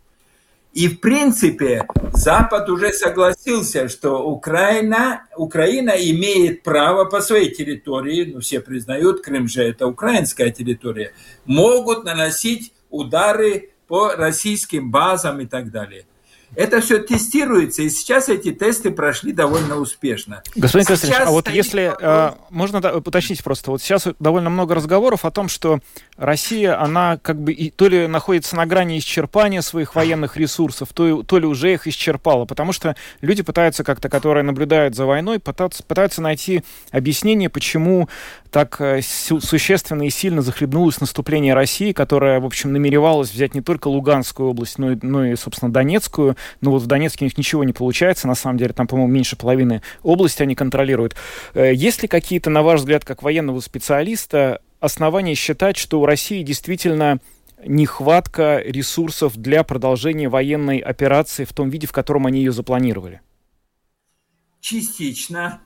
И, 0.74 0.88
в 0.88 1.02
принципе, 1.02 1.88
Запад 2.14 2.68
уже 2.68 2.92
согласился, 2.94 3.88
что 3.90 4.28
Украина, 4.28 5.28
Украина 5.38 5.92
имеет 5.92 6.64
право 6.64 7.06
по 7.06 7.22
своей 7.22 7.54
территории, 7.54 8.32
ну, 8.34 8.40
все 8.40 8.60
признают, 8.60 9.22
Крым 9.22 9.48
же 9.48 9.62
это 9.62 9.86
украинская 9.86 10.50
территория, 10.50 11.14
могут 11.46 12.06
наносить 12.06 12.74
удары 12.90 13.70
по 13.88 14.16
российским 14.16 14.90
базам 14.90 15.42
и 15.42 15.46
так 15.46 15.70
далее. 15.70 16.06
Это 16.56 16.82
все 16.82 17.00
тестируется, 17.00 17.82
и 17.82 17.90
сейчас 17.90 18.30
эти 18.30 18.52
тесты 18.52 18.92
прошли 18.92 19.32
довольно 19.32 19.78
успешно. 19.78 20.44
Господин 20.56 20.86
Константинович, 20.86 21.28
а 21.28 21.32
вот 21.32 21.50
если 21.50 21.88
вопрос... 21.88 22.02
э, 22.02 22.32
можно 22.50 22.82
да, 22.82 22.96
уточнить 22.96 23.44
просто, 23.44 23.72
вот 23.72 23.82
сейчас 23.82 24.08
довольно 24.20 24.50
много 24.50 24.76
разговоров 24.76 25.26
о 25.26 25.32
том, 25.32 25.50
что 25.50 25.80
Россия, 26.18 26.80
она 26.80 27.18
как 27.18 27.42
бы 27.42 27.54
и, 27.54 27.72
то 27.72 27.88
ли 27.88 28.08
находится 28.08 28.56
на 28.56 28.66
грани 28.66 29.00
исчерпания 29.00 29.62
своих 29.62 29.96
военных 29.96 30.38
ресурсов, 30.38 30.90
то, 30.94 31.24
то 31.24 31.40
ли 31.40 31.46
уже 31.46 31.74
их 31.74 31.88
исчерпала, 31.88 32.46
потому 32.46 32.72
что 32.72 32.96
люди 33.22 33.42
пытаются 33.42 33.84
как-то, 33.84 34.10
которые 34.10 34.44
наблюдают 34.44 34.96
за 34.96 35.06
войной, 35.06 35.40
пытаться, 35.40 35.84
пытаются 35.84 36.22
найти 36.22 36.64
объяснение, 36.92 37.50
почему 37.50 38.10
так 38.54 38.80
э, 38.80 39.02
существенно 39.02 40.04
и 40.04 40.12
сильно 40.12 40.44
захлебнулось 40.44 41.02
наступление 41.02 41.56
России, 41.56 41.92
которая, 41.92 42.40
в 42.40 42.46
общем, 42.46 42.72
намеревалась 42.72 43.32
взять 43.32 43.56
не 43.56 43.62
только 43.62 43.88
Луганскую 43.88 44.50
область, 44.50 44.78
но 44.78 44.92
и, 44.92 44.98
но 45.02 45.26
и 45.26 45.36
собственно, 45.36 45.74
Донецкую, 45.74 46.38
но 46.62 46.72
вот 46.72 46.82
в 46.82 46.88
Донецке 46.88 47.26
у 47.26 47.28
них 47.28 47.38
ничего 47.38 47.64
не 47.64 47.74
получается, 47.74 48.28
на 48.28 48.36
самом 48.36 48.58
деле, 48.58 48.74
там, 48.74 48.88
по-моему, 48.88 49.12
меньше 49.12 49.36
половины 49.36 49.82
области 50.02 50.44
они 50.44 50.56
контролируют. 50.56 51.16
Э, 51.54 51.74
есть 51.74 52.02
ли 52.02 52.08
какие-то, 52.08 52.50
на 52.50 52.64
ваш 52.64 52.82
взгляд, 52.82 53.06
как 53.06 53.24
военного 53.24 53.60
специалиста, 53.60 54.62
основания 54.80 55.36
считать, 55.36 55.78
что 55.78 56.02
у 56.02 56.06
России 56.06 56.44
действительно 56.44 57.20
нехватка 57.66 58.62
ресурсов 58.66 59.38
для 59.38 59.64
продолжения 59.64 60.30
военной 60.30 60.80
операции 60.80 61.46
в 61.46 61.54
том 61.54 61.70
виде, 61.70 61.88
в 61.88 61.92
котором 61.92 62.26
они 62.26 62.40
ее 62.40 62.52
запланировали? 62.52 63.22
Частично. 64.60 65.62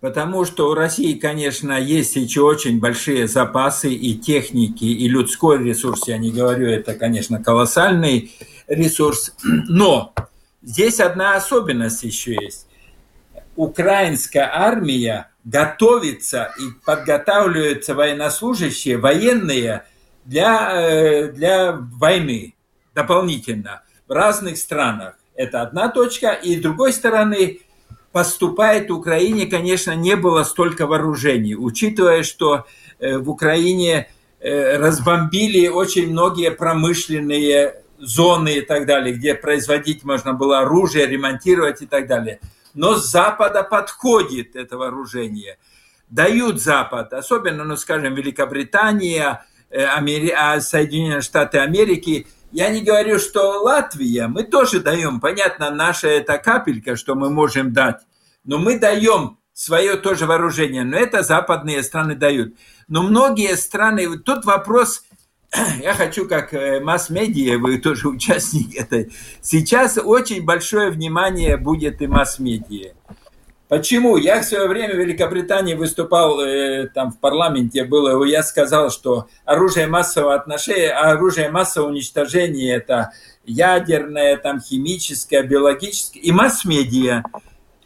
Потому 0.00 0.44
что 0.44 0.70
у 0.70 0.74
России, 0.74 1.14
конечно, 1.14 1.72
есть 1.72 2.14
еще 2.14 2.42
очень 2.42 2.78
большие 2.78 3.26
запасы 3.26 3.92
и 3.92 4.14
техники, 4.16 4.84
и 4.84 5.08
людской 5.08 5.58
ресурс, 5.58 6.06
я 6.06 6.18
не 6.18 6.30
говорю, 6.30 6.68
это, 6.68 6.94
конечно, 6.94 7.42
колоссальный 7.42 8.32
ресурс. 8.68 9.34
Но 9.42 10.14
здесь 10.62 11.00
одна 11.00 11.34
особенность 11.34 12.04
еще 12.04 12.36
есть. 12.40 12.68
Украинская 13.56 14.48
армия 14.54 15.30
готовится 15.42 16.52
и 16.60 16.84
подготавливаются 16.84 17.96
военнослужащие, 17.96 18.98
военные 18.98 19.82
для, 20.24 20.80
э, 20.80 21.32
для 21.32 21.72
войны 21.72 22.54
дополнительно 22.94 23.82
в 24.06 24.12
разных 24.12 24.58
странах. 24.58 25.14
Это 25.34 25.62
одна 25.62 25.88
точка. 25.88 26.32
И 26.32 26.56
с 26.56 26.60
другой 26.60 26.92
стороны, 26.92 27.60
поступает 28.12 28.90
Украине, 28.90 29.46
конечно, 29.46 29.94
не 29.94 30.16
было 30.16 30.42
столько 30.44 30.86
вооружений, 30.86 31.54
учитывая, 31.54 32.22
что 32.22 32.66
э, 32.98 33.18
в 33.18 33.30
Украине 33.30 34.08
э, 34.40 34.76
разбомбили 34.76 35.68
очень 35.68 36.10
многие 36.10 36.50
промышленные 36.50 37.82
зоны 37.98 38.58
и 38.58 38.60
так 38.60 38.86
далее, 38.86 39.14
где 39.14 39.34
производить 39.34 40.04
можно 40.04 40.32
было 40.32 40.60
оружие, 40.60 41.06
ремонтировать 41.06 41.82
и 41.82 41.86
так 41.86 42.06
далее. 42.06 42.40
Но 42.74 42.94
с 42.94 43.10
Запада 43.10 43.62
подходит 43.62 44.56
это 44.56 44.76
вооружение. 44.76 45.58
Дают 46.08 46.62
Запад, 46.62 47.12
особенно, 47.12 47.64
ну, 47.64 47.76
скажем, 47.76 48.14
Великобритания, 48.14 49.44
э, 49.70 49.84
Амери... 49.84 50.30
А, 50.30 50.60
Соединенные 50.60 51.20
Штаты 51.20 51.58
Америки. 51.58 52.26
Я 52.50 52.70
не 52.70 52.82
говорю, 52.82 53.18
что 53.18 53.62
Латвия, 53.62 54.26
мы 54.26 54.44
тоже 54.44 54.80
даем. 54.80 55.20
Понятно, 55.20 55.70
наша 55.70 56.08
это 56.08 56.38
капелька, 56.38 56.96
что 56.96 57.14
мы 57.14 57.30
можем 57.30 57.72
дать. 57.72 58.00
Но 58.44 58.58
мы 58.58 58.78
даем 58.78 59.38
свое 59.52 59.96
тоже 59.96 60.26
вооружение. 60.26 60.84
Но 60.84 60.96
это 60.96 61.22
западные 61.22 61.82
страны 61.82 62.14
дают. 62.14 62.54
Но 62.88 63.02
многие 63.02 63.56
страны, 63.56 64.18
тут 64.18 64.44
вопрос– 64.44 65.04
я 65.82 65.94
хочу, 65.94 66.28
как 66.28 66.52
э, 66.52 66.80
масс-медиа, 66.80 67.58
вы 67.58 67.78
тоже 67.78 68.08
участник 68.08 68.74
этой, 68.76 69.12
сейчас 69.40 69.98
очень 69.98 70.44
большое 70.44 70.90
внимание 70.90 71.56
будет 71.56 72.02
и 72.02 72.06
масс-медиа. 72.06 72.92
Почему? 73.68 74.16
Я 74.16 74.40
в 74.40 74.44
свое 74.44 74.66
время 74.66 74.94
в 74.94 74.98
Великобритании 74.98 75.74
выступал, 75.74 76.40
э, 76.40 76.88
там 76.88 77.12
в 77.12 77.18
парламенте 77.18 77.84
было, 77.84 78.24
я 78.24 78.42
сказал, 78.42 78.90
что 78.90 79.28
оружие 79.44 79.86
массового 79.86 80.34
отношения, 80.34 80.90
оружие 80.90 81.50
массового 81.50 81.90
уничтожения 81.90 82.76
это 82.76 83.12
ядерное, 83.44 84.38
там 84.38 84.60
химическое, 84.60 85.42
биологическое 85.42 86.22
и 86.22 86.32
масс-медиа. 86.32 87.24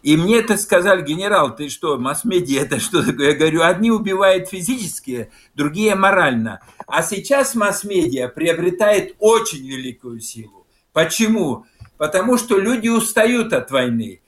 И 0.05 0.17
мне 0.17 0.39
это 0.39 0.57
сказали, 0.57 1.03
генерал, 1.03 1.55
ты 1.55 1.69
что, 1.69 1.99
масс-медиа 1.99 2.62
это 2.62 2.79
что 2.79 3.05
такое? 3.05 3.31
Я 3.31 3.37
говорю, 3.37 3.62
одни 3.62 3.91
убивают 3.91 4.49
физически, 4.49 5.31
другие 5.55 5.97
морально. 5.97 6.61
А 6.87 7.03
сейчас 7.03 7.57
масс-медиа 7.57 8.29
приобретает 8.29 9.17
очень 9.19 9.67
великую 9.67 10.21
силу. 10.21 10.65
Почему? 10.93 11.67
Потому 11.99 12.39
что 12.39 12.59
люди 12.59 12.89
устают 12.89 13.53
от 13.53 13.71
войны. 13.73 14.22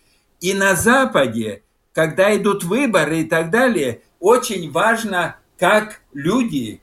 И 0.45 0.53
на 0.53 0.75
Западе, 0.75 1.63
когда 1.95 2.37
идут 2.37 2.65
выборы 2.65 3.21
и 3.21 3.25
так 3.25 3.51
далее, 3.51 4.03
очень 4.21 4.71
важно, 4.71 5.37
как 5.59 6.03
люди, 6.13 6.83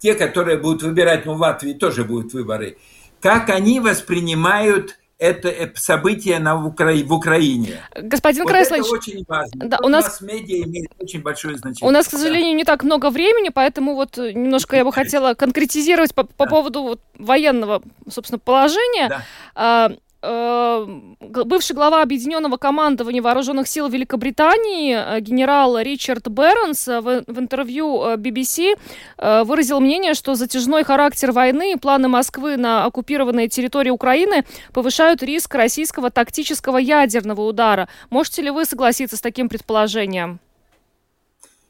те, 0.00 0.16
которые 0.16 0.58
будут 0.58 0.82
выбирать, 0.82 1.24
ну, 1.24 1.34
в 1.34 1.40
Латвии 1.40 1.72
тоже 1.72 2.02
будут 2.02 2.32
выборы, 2.32 2.76
как 3.20 3.48
они 3.50 3.78
воспринимают 3.78 4.98
это 5.18 5.48
э, 5.48 5.70
событие 5.76 6.40
на, 6.40 6.56
в, 6.56 6.66
Укра... 6.66 6.94
в 7.04 7.12
Украине. 7.12 7.80
Господин 7.94 8.42
вот 8.42 8.50
Крайслович, 8.50 8.86
это 8.86 8.94
очень 8.94 9.24
важно. 9.28 9.68
Да, 9.68 9.78
у 9.80 9.88
нас 9.88 10.20
масс-медиа 10.20 10.64
имеет 10.64 10.90
очень 10.98 11.22
большое 11.22 11.58
значение. 11.58 11.88
У 11.88 11.92
нас, 11.92 12.08
к 12.08 12.10
сожалению, 12.10 12.56
не 12.56 12.64
так 12.64 12.82
много 12.82 13.10
времени, 13.10 13.50
поэтому 13.50 13.94
вот 13.94 14.16
немножко 14.16 14.74
я 14.74 14.84
бы 14.84 14.92
хотела 14.92 15.34
конкретизировать 15.34 16.12
по, 16.12 16.24
по 16.24 16.44
да. 16.44 16.50
поводу 16.50 16.82
вот 16.82 17.00
военного, 17.14 17.82
собственно, 18.10 18.40
положения. 18.40 19.22
Да. 19.54 19.92
Э, 20.20 20.84
бывший 21.20 21.76
глава 21.76 22.02
Объединенного 22.02 22.56
командования 22.56 23.22
вооруженных 23.22 23.68
сил 23.68 23.88
Великобритании 23.88 24.96
э, 24.96 25.20
генерал 25.20 25.78
Ричард 25.78 26.26
Бернс 26.26 26.88
э, 26.88 27.00
в, 27.00 27.38
интервью 27.38 28.16
BBC 28.16 28.76
выразил 29.16 29.80
мнение, 29.80 30.14
что 30.14 30.34
затяжной 30.34 30.82
характер 30.82 31.30
войны 31.30 31.72
и 31.72 31.76
планы 31.76 32.08
Москвы 32.08 32.56
на 32.56 32.84
оккупированной 32.86 33.48
территории 33.48 33.90
Украины 33.90 34.44
повышают 34.72 35.22
риск 35.22 35.54
российского 35.54 36.10
тактического 36.10 36.78
ядерного 36.78 37.42
удара. 37.42 37.88
Можете 38.10 38.42
ли 38.42 38.50
вы 38.50 38.64
согласиться 38.64 39.16
с 39.16 39.20
таким 39.20 39.48
предположением? 39.48 40.40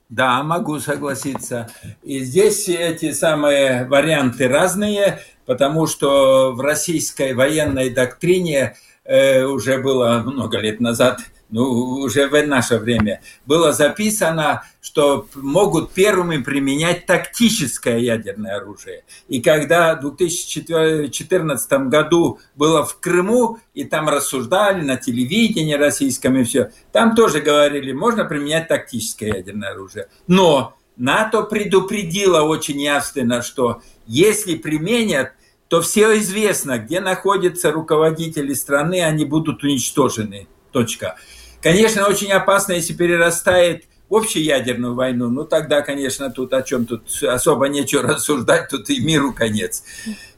Да, 0.09 0.43
могу 0.43 0.81
согласиться. 0.81 1.69
И 2.03 2.21
здесь 2.21 2.67
эти 2.69 3.13
самые 3.13 3.87
варианты 3.87 4.49
разные 4.49 5.19
потому 5.49 5.87
что 5.87 6.53
в 6.53 6.61
российской 6.61 7.33
военной 7.33 7.89
доктрине 7.89 8.77
э, 9.05 9.45
уже 9.45 9.79
было 9.79 10.23
много 10.27 10.59
лет 10.59 10.79
назад, 10.79 11.21
ну, 11.49 11.63
уже 11.63 12.29
в 12.29 12.47
наше 12.47 12.77
время, 12.77 13.23
было 13.47 13.73
записано, 13.73 14.65
что 14.83 15.27
могут 15.35 15.93
первыми 15.93 16.43
применять 16.43 17.07
тактическое 17.07 17.97
ядерное 17.97 18.57
оружие. 18.57 19.05
И 19.29 19.41
когда 19.41 19.95
в 19.95 20.03
2014 20.03 21.73
году 21.89 22.41
было 22.55 22.85
в 22.85 23.01
Крыму, 23.01 23.59
и 23.73 23.85
там 23.85 24.11
рассуждали 24.11 24.83
на 24.83 24.97
телевидении 24.97 25.73
российском 25.73 26.37
и 26.37 26.45
все, 26.45 26.73
там 26.93 27.15
тоже 27.15 27.41
говорили, 27.41 27.93
можно 27.93 28.27
применять 28.27 28.69
тактическое 28.69 29.37
ядерное 29.37 29.71
оружие. 29.71 30.09
Но 30.27 30.77
НАТО 30.99 31.41
предупредило 31.41 32.43
очень 32.43 32.83
ясно, 32.83 33.41
что 33.41 33.81
если 34.07 34.55
применят, 34.55 35.33
то 35.69 35.83
все 35.83 36.19
известно, 36.19 36.79
где 36.79 37.01
находятся 37.01 37.71
руководители 37.71 38.55
страны, 38.55 39.03
они 39.03 39.25
будут 39.25 39.63
уничтожены. 39.63 40.49
Точка. 40.73 41.17
Конечно, 41.63 42.07
очень 42.09 42.33
опасно, 42.33 42.73
если 42.73 42.95
перерастает 42.95 43.85
в 44.09 44.15
общеядерную 44.15 44.95
войну, 44.95 45.29
ну 45.29 45.45
тогда, 45.45 45.83
конечно, 45.83 46.31
тут 46.31 46.55
о 46.55 46.63
чем 46.63 46.87
тут 46.87 47.23
особо 47.23 47.69
нечего 47.69 48.03
рассуждать, 48.03 48.69
тут 48.69 48.89
и 48.89 49.01
миру 49.01 49.35
конец. 49.35 49.83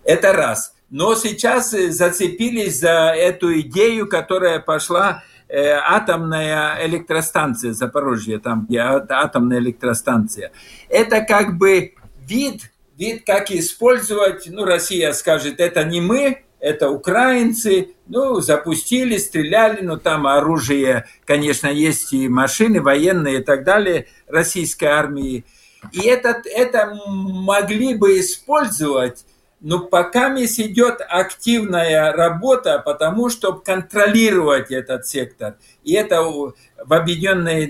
Это 0.04 0.32
раз. 0.32 0.74
Но 0.90 1.14
сейчас 1.14 1.72
э, 1.72 1.92
зацепились 1.92 2.80
за 2.80 3.12
эту 3.16 3.60
идею, 3.60 4.08
которая 4.08 4.58
пошла 4.58 5.22
э, 5.48 5.70
атомная 5.70 6.84
электростанция 6.86 7.72
Запорожье, 7.72 8.40
там 8.40 8.66
где 8.68 8.80
атомная 8.80 9.58
электростанция. 9.58 10.50
Это 10.88 11.20
как 11.20 11.56
бы 11.58 11.94
вид, 12.26 12.72
вид, 13.00 13.24
как 13.24 13.50
использовать, 13.50 14.46
ну, 14.46 14.64
Россия 14.64 15.12
скажет, 15.12 15.58
это 15.58 15.82
не 15.84 16.00
мы, 16.00 16.44
это 16.60 16.90
украинцы, 16.90 17.94
ну, 18.06 18.40
запустили, 18.40 19.16
стреляли, 19.16 19.80
но 19.80 19.96
там 19.96 20.26
оружие, 20.26 21.06
конечно, 21.24 21.68
есть 21.68 22.12
и 22.12 22.28
машины 22.28 22.82
военные 22.82 23.40
и 23.40 23.42
так 23.42 23.64
далее 23.64 24.06
российской 24.28 24.84
армии. 24.84 25.44
И 25.92 26.06
этот, 26.06 26.44
это 26.44 26.94
могли 27.06 27.94
бы 27.94 28.20
использовать, 28.20 29.24
но 29.60 29.80
пока 29.80 30.28
идет 30.60 31.00
активная 31.00 32.12
работа, 32.12 32.82
потому 32.84 33.30
чтобы 33.30 33.62
контролировать 33.62 34.70
этот 34.70 35.06
сектор. 35.06 35.56
И 35.84 35.94
это 35.94 36.22
в 36.22 36.54
Объединенной 36.92 37.66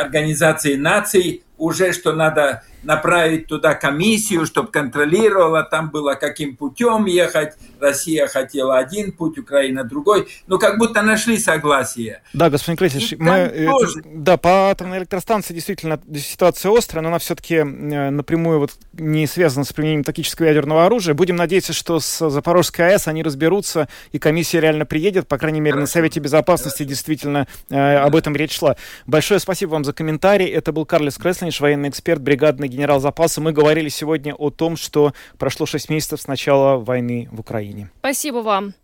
Организации 0.00 0.76
Наций 0.76 1.44
уже, 1.56 1.92
что 1.92 2.12
надо 2.12 2.62
направить 2.84 3.46
туда 3.46 3.74
комиссию, 3.74 4.46
чтобы 4.46 4.70
контролировала, 4.70 5.62
там 5.62 5.90
было 5.90 6.14
каким 6.14 6.56
путем 6.56 7.06
ехать. 7.06 7.54
Россия 7.80 8.26
хотела 8.26 8.78
один 8.78 9.12
путь, 9.12 9.38
Украина 9.38 9.84
другой. 9.84 10.28
Ну, 10.46 10.58
как 10.58 10.78
будто 10.78 11.02
нашли 11.02 11.38
согласие. 11.38 12.22
Да, 12.32 12.50
господин 12.50 12.76
Кресич, 12.76 13.14
мы, 13.18 13.32
э, 13.32 13.66
тоже... 13.66 14.02
да, 14.04 14.36
по 14.36 14.70
атомной 14.70 14.98
электростанции 14.98 15.54
действительно 15.54 16.00
ситуация 16.14 16.76
острая, 16.76 17.02
но 17.02 17.08
она 17.08 17.18
все-таки 17.18 17.56
э, 17.56 17.64
напрямую 17.64 18.58
вот 18.58 18.72
не 18.92 19.26
связана 19.26 19.64
с 19.64 19.72
применением 19.72 20.04
тактического 20.04 20.46
ядерного 20.46 20.86
оружия. 20.86 21.14
Будем 21.14 21.36
надеяться, 21.36 21.72
что 21.72 22.00
с 22.00 22.28
Запорожской 22.30 22.92
АЭС 22.92 23.08
они 23.08 23.22
разберутся, 23.22 23.88
и 24.12 24.18
комиссия 24.18 24.60
реально 24.60 24.86
приедет, 24.86 25.26
по 25.26 25.38
крайней 25.38 25.60
мере, 25.60 25.74
Хорошо. 25.74 25.82
на 25.82 25.86
Совете 25.86 26.20
Безопасности 26.20 26.78
Хорошо. 26.78 26.88
действительно 26.90 27.48
э, 27.70 27.96
об 27.96 28.16
этом 28.16 28.34
речь 28.36 28.58
шла. 28.58 28.76
Большое 29.06 29.40
спасибо 29.40 29.70
вам 29.70 29.84
за 29.84 29.92
комментарий. 29.92 30.46
Это 30.46 30.72
был 30.72 30.86
Карлис 30.86 31.16
Креслинш, 31.16 31.60
военный 31.60 31.88
эксперт, 31.88 32.20
бригадный 32.20 32.68
генерал 32.68 33.00
запаса. 33.00 33.40
Мы 33.40 33.52
говорили 33.52 33.88
сегодня 33.88 34.34
о 34.34 34.50
том, 34.50 34.76
что 34.76 35.12
прошло 35.38 35.66
6 35.66 35.90
месяцев 35.90 36.20
с 36.20 36.26
начала 36.26 36.76
войны 36.76 37.28
в 37.30 37.40
Украине. 37.40 37.90
Спасибо 38.00 38.38
вам. 38.38 38.74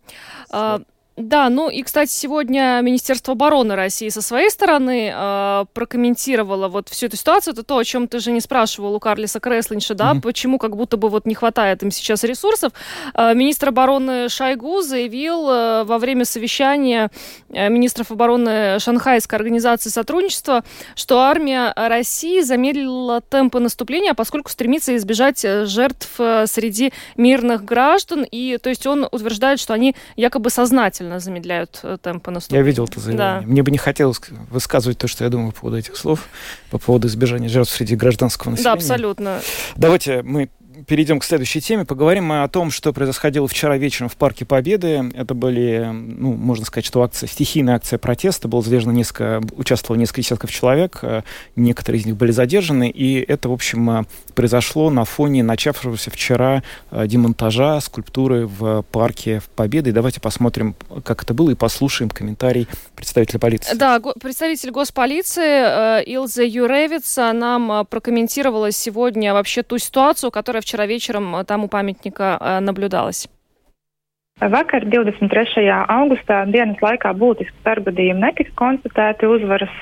Спасибо. 0.47 0.85
Да, 1.21 1.49
ну 1.49 1.69
и, 1.69 1.83
кстати, 1.83 2.11
сегодня 2.11 2.79
Министерство 2.81 3.33
обороны 3.33 3.75
России 3.75 4.09
со 4.09 4.21
своей 4.21 4.49
стороны 4.49 5.11
э, 5.13 5.65
прокомментировало 5.73 6.67
вот 6.67 6.89
всю 6.89 7.05
эту 7.05 7.17
ситуацию. 7.17 7.53
Это 7.53 7.63
то, 7.63 7.77
о 7.77 7.83
чем 7.83 8.07
ты 8.07 8.19
же 8.19 8.31
не 8.31 8.41
спрашивал 8.41 8.95
у 8.95 8.99
Карлиса 8.99 9.39
Креслинша, 9.39 9.93
да, 9.93 10.11
mm-hmm. 10.11 10.21
почему 10.21 10.57
как 10.57 10.75
будто 10.75 10.97
бы 10.97 11.09
вот 11.09 11.25
не 11.25 11.35
хватает 11.35 11.83
им 11.83 11.91
сейчас 11.91 12.23
ресурсов. 12.23 12.73
Э, 13.13 13.33
министр 13.35 13.69
обороны 13.69 14.29
Шойгу 14.29 14.81
заявил 14.81 15.49
э, 15.49 15.83
во 15.83 15.99
время 15.99 16.25
совещания 16.25 17.11
э, 17.49 17.69
министров 17.69 18.11
обороны 18.11 18.79
Шанхайской 18.79 19.37
организации 19.37 19.89
сотрудничества, 19.89 20.63
что 20.95 21.19
армия 21.19 21.73
России 21.75 22.41
замедлила 22.41 23.21
темпы 23.21 23.59
наступления, 23.59 24.13
поскольку 24.13 24.49
стремится 24.49 24.95
избежать 24.95 25.45
э, 25.45 25.65
жертв 25.65 26.09
э, 26.19 26.45
среди 26.47 26.91
мирных 27.15 27.63
граждан. 27.63 28.25
И, 28.29 28.57
то 28.61 28.69
есть, 28.69 28.87
он 28.87 29.07
утверждает, 29.11 29.59
что 29.59 29.73
они 29.73 29.95
якобы 30.15 30.49
сознательно 30.49 31.10
сознательно 31.11 31.19
замедляют 31.19 31.79
э, 31.83 31.97
темпы 32.01 32.31
наступления. 32.31 32.63
Я 32.63 32.67
видел 32.67 32.85
это 32.85 32.99
заявление. 32.99 33.41
Да. 33.41 33.47
Мне 33.47 33.63
бы 33.63 33.71
не 33.71 33.77
хотелось 33.77 34.21
высказывать 34.49 34.97
то, 34.97 35.07
что 35.07 35.23
я 35.23 35.29
думаю 35.29 35.51
по 35.51 35.61
поводу 35.61 35.77
этих 35.77 35.95
слов, 35.95 36.27
по 36.69 36.77
поводу 36.77 37.07
избежания 37.07 37.49
жертв 37.49 37.73
среди 37.73 37.95
гражданского 37.95 38.51
населения. 38.51 38.69
Да, 38.69 38.73
абсолютно. 38.73 39.41
Давайте 39.75 40.21
мы 40.23 40.49
перейдем 40.87 41.19
к 41.19 41.23
следующей 41.23 41.61
теме. 41.61 41.85
Поговорим 41.85 42.25
мы 42.25 42.43
о 42.43 42.47
том, 42.47 42.71
что 42.71 42.93
происходило 42.93 43.47
вчера 43.47 43.77
вечером 43.77 44.09
в 44.09 44.15
Парке 44.15 44.45
Победы. 44.45 45.11
Это 45.13 45.33
были, 45.33 45.89
ну, 45.91 46.33
можно 46.33 46.65
сказать, 46.65 46.85
что 46.85 47.03
акция, 47.03 47.27
стихийная 47.27 47.75
акция 47.75 47.99
протеста. 47.99 48.47
Было 48.47 48.61
задержано 48.61 48.93
несколько, 48.93 49.41
участвовало 49.55 49.99
несколько 49.99 50.21
десятков 50.21 50.51
человек. 50.51 50.99
Э, 51.01 51.21
некоторые 51.55 52.01
из 52.01 52.05
них 52.05 52.15
были 52.15 52.31
задержаны. 52.31 52.89
И 52.89 53.19
это, 53.19 53.49
в 53.49 53.53
общем, 53.53 53.89
э, 53.89 54.03
произошло 54.31 54.89
на 54.89 55.05
фоне 55.05 55.43
начавшегося 55.43 56.09
вчера 56.09 56.63
э, 56.91 57.07
демонтажа 57.07 57.79
скульптуры 57.79 58.47
в 58.47 58.83
Парке 58.91 59.41
Победы. 59.55 59.91
Давайте 59.91 60.19
посмотрим, 60.19 60.75
как 61.03 61.23
это 61.23 61.33
было, 61.33 61.51
и 61.51 61.55
послушаем 61.55 62.09
комментарий 62.09 62.67
представителя 62.95 63.39
полиции. 63.39 63.75
Да, 63.75 63.99
представитель 63.99 64.71
госполиции 64.71 66.03
Илза 66.03 66.43
Юревица 66.43 67.31
нам 67.33 67.85
прокомментировала 67.85 68.71
сегодня 68.71 69.33
вообще 69.33 69.63
ту 69.63 69.77
ситуацию, 69.77 70.31
которая 70.31 70.61
вчера 70.61 70.85
вечером 70.85 71.35
э, 71.35 71.43
там 71.43 71.63
у 71.63 71.67
памятника 71.67 72.37
э, 72.39 72.59
наблюдалась. 72.59 73.27
Vakar, 74.41 74.89
23. 74.89 75.69
augustā, 75.85 76.39
dienas 76.49 76.79
laikā 76.81 77.11
būtiski 77.13 77.53
starpgadījumi 77.61 78.23
netika 78.23 78.55
констатēti 78.57 79.27
uzvaras 79.29 79.73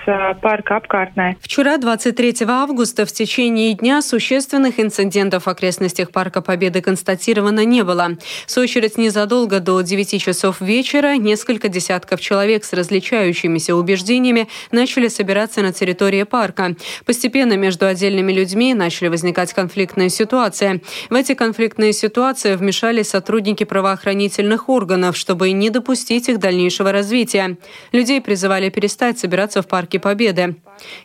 парка 0.42 0.82
apkārtnē. 0.82 1.38
Вчера, 1.40 1.78
23 1.78 2.44
августа, 2.46 3.06
в 3.06 3.12
течение 3.14 3.74
дня 3.74 4.02
существенных 4.02 4.78
инцидентов 4.82 5.46
в 5.46 5.48
окрестностях 5.48 6.12
Парка 6.12 6.42
Победы 6.42 6.82
констатировано 6.82 7.64
не 7.64 7.86
было. 7.86 8.18
В 8.48 8.58
очередь, 8.58 8.98
незадолго 8.98 9.62
до 9.62 9.80
9 9.80 10.22
часов 10.22 10.60
вечера 10.60 11.16
несколько 11.16 11.70
десятков 11.70 12.20
человек 12.20 12.66
с 12.66 12.74
различающимися 12.74 13.78
убеждениями 13.78 14.50
начали 14.74 15.08
собираться 15.08 15.62
на 15.62 15.72
территории 15.72 16.24
парка. 16.24 16.76
Постепенно 17.06 17.54
между 17.54 17.86
отдельными 17.86 18.34
людьми 18.34 18.74
начали 18.74 19.08
возникать 19.08 19.54
конфликтные 19.54 20.10
ситуации. 20.10 20.82
В 21.10 21.16
эти 21.16 21.34
конфликтные 21.34 21.94
ситуации 21.94 22.56
вмешались 22.56 23.08
сотрудники 23.08 23.64
правоохранительных 23.64 24.49
правоохранительных 24.50 24.70
органов, 24.70 25.16
чтобы 25.16 25.52
не 25.52 25.70
допустить 25.70 26.30
их 26.30 26.40
дальнейшего 26.40 26.92
развития. 26.92 27.58
Людей 27.92 28.22
призывали 28.22 28.70
перестать 28.70 29.20
собираться 29.20 29.62
в 29.62 29.68
Парке 29.68 30.00
Победы. 30.00 30.56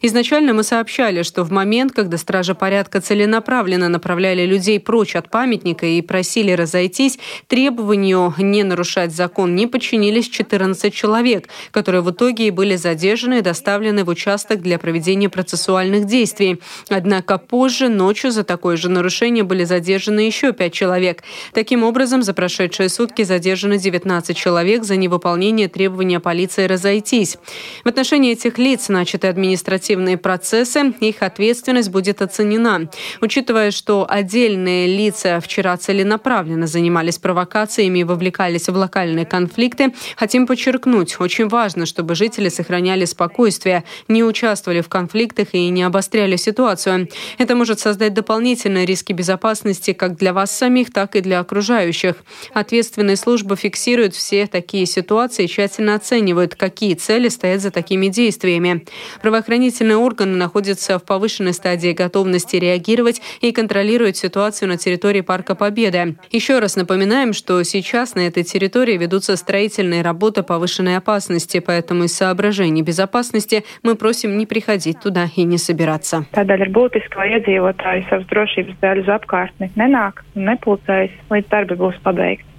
Изначально 0.03 0.53
мы 0.53 0.63
сообщали, 0.63 1.23
что 1.23 1.45
в 1.45 1.51
момент, 1.51 1.93
когда 1.93 2.17
стражи 2.19 2.55
порядка 2.55 3.01
целенаправленно 3.01 3.89
направляли 3.89 4.47
людей 4.47 4.79
прочь 4.79 5.17
от 5.17 5.31
памятника 5.31 5.87
и 5.87 6.01
просили 6.03 6.53
разойтись, 6.53 7.19
требованию 7.49 8.35
не 8.39 8.63
нарушать 8.63 9.13
закон 9.13 9.55
не 9.55 9.67
подчинились 9.67 10.29
14 10.29 10.95
человек, 10.95 11.49
которые 11.73 12.03
в 12.03 12.11
итоге 12.11 12.51
были 12.51 12.77
задержаны 12.77 13.39
и 13.39 13.43
доставлены 13.43 14.05
в 14.05 14.09
участок 14.09 14.63
для 14.63 14.79
проведения 14.79 15.29
процессуальных 15.29 16.07
действий. 16.07 16.61
Однако 16.89 17.39
позже 17.39 17.89
ночью 17.89 18.31
за 18.31 18.45
такое 18.45 18.77
же 18.77 18.89
нарушение 18.89 19.45
были 19.45 19.65
задержаны 19.65 20.21
еще 20.21 20.53
пять 20.53 20.73
человек. 20.73 21.23
Таким 21.53 21.83
образом, 21.83 22.23
за 22.23 22.33
прошедшие 22.35 22.89
сутки 22.89 23.23
задержано 23.35 23.79
19 23.79 24.37
человек 24.37 24.85
за 24.85 24.95
невыполнение 24.95 25.67
требования 25.69 26.21
полиции 26.21 26.67
разойтись. 26.67 27.37
В 27.83 27.89
отношении 27.89 28.31
этих 28.31 28.59
лиц 28.59 28.89
начаты 28.89 29.27
административные 29.27 30.17
процессы, 30.17 30.95
их 31.01 31.23
ответственность 31.23 31.91
будет 31.91 32.23
оценена. 32.23 32.89
Учитывая, 33.21 33.73
что 33.73 34.07
отдельные 34.09 34.87
лица 34.87 35.41
вчера 35.41 35.77
целенаправленно 35.77 36.69
занимались 36.69 37.19
провокациями 37.19 38.01
и 38.01 38.05
вовлекались 38.05 38.69
в 38.69 38.77
локальные 38.77 39.27
конфликты, 39.27 39.93
хотим 40.17 40.47
подчеркнуть, 40.47 41.17
очень 41.19 41.49
важно, 41.49 41.87
чтобы 41.87 42.15
жители 42.15 42.49
сохраняли 42.49 43.05
спокойствие, 43.05 43.83
не 44.07 44.23
участвовали 44.23 44.81
в 44.81 44.89
конфликтах 44.89 45.49
и 45.55 45.71
не 45.71 45.83
обостряли 45.83 46.37
ситуацию. 46.37 47.09
Это 47.39 47.57
может 47.57 47.81
создать 47.81 48.15
дополнительные 48.15 48.87
риски 48.87 49.13
безопасности 49.13 49.93
как 49.93 50.17
для 50.17 50.33
вас 50.33 50.57
самих, 50.57 50.93
так 50.93 51.17
и 51.17 51.21
для 51.21 51.41
окружающих. 51.41 52.15
Ответственные 52.53 53.17
службы 53.25 53.57
фиксируют 53.57 54.15
все 54.15 54.47
такие 54.47 54.85
ситуации 54.85 55.45
и 55.45 55.49
тщательно 55.49 55.95
оценивают, 55.95 56.55
какие 56.57 56.93
цели 56.95 57.29
стоят 57.29 57.63
за 57.63 57.71
такими 57.71 58.09
действиями. 58.09 58.85
Правоохранительные 59.23 59.97
органы 59.97 60.37
находятся 60.37 60.99
в 60.99 61.05
повышенной 61.05 61.55
стадии 61.55 61.93
готовности 61.93 62.57
реагировать 62.57 63.23
и 63.41 63.51
контролировать 63.53 64.19
ситуацию 64.19 64.69
на 64.69 64.77
территории 64.77 65.23
Парка 65.23 65.55
Победы. 65.55 66.17
Еще 66.31 66.59
раз 66.59 66.77
напоминаем, 66.77 67.33
что 67.33 67.63
сейчас 67.63 68.15
на 68.15 68.27
этой 68.27 68.45
территории 68.45 68.99
ведутся 68.99 69.37
строительные 69.37 70.03
работы 70.03 70.43
повышенной 70.43 70.99
опасности, 70.99 71.61
поэтому 71.61 72.05
из 72.05 72.15
соображений 72.15 72.83
безопасности 72.83 73.65
мы 73.83 73.95
просим 73.95 74.37
не 74.37 74.45
приходить 74.45 75.01
туда 75.01 75.29
и 75.35 75.45
не 75.45 75.57
собираться. 75.57 76.27
Tādēļ 76.37 76.69
ir 76.69 76.73
būtiski, 76.77 77.17
lai 77.17 77.31
iedzīvotāji 77.39 78.09
savas 78.11 78.29
drošības 78.29 78.81
dēļ 78.85 79.05
uz 79.07 79.15
apkārtni 79.17 79.73
nenāk 79.81 80.21
un 80.35 80.51
nepulcējas, 80.51 81.23
līdz 81.33 81.49
darbi 81.55 81.81
būs 81.81 82.03
pabeigti. 82.05 82.54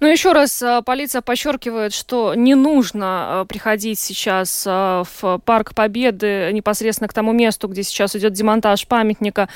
Но 0.00 0.06
еще 0.06 0.32
раз, 0.32 0.62
э, 0.62 0.82
полиция 0.84 1.22
подчеркивает, 1.22 1.92
что 1.92 2.34
не 2.34 2.54
нужно 2.54 3.42
э, 3.42 3.44
приходить 3.48 3.98
сейчас 3.98 4.64
э, 4.66 5.04
в 5.20 5.38
Парк 5.44 5.74
Победы 5.74 6.50
непосредственно 6.52 7.08
к 7.08 7.12
тому 7.12 7.32
месту, 7.32 7.68
где 7.68 7.82
сейчас 7.82 8.14
идет 8.16 8.32
демонтаж 8.32 8.86
памятника, 8.86 9.48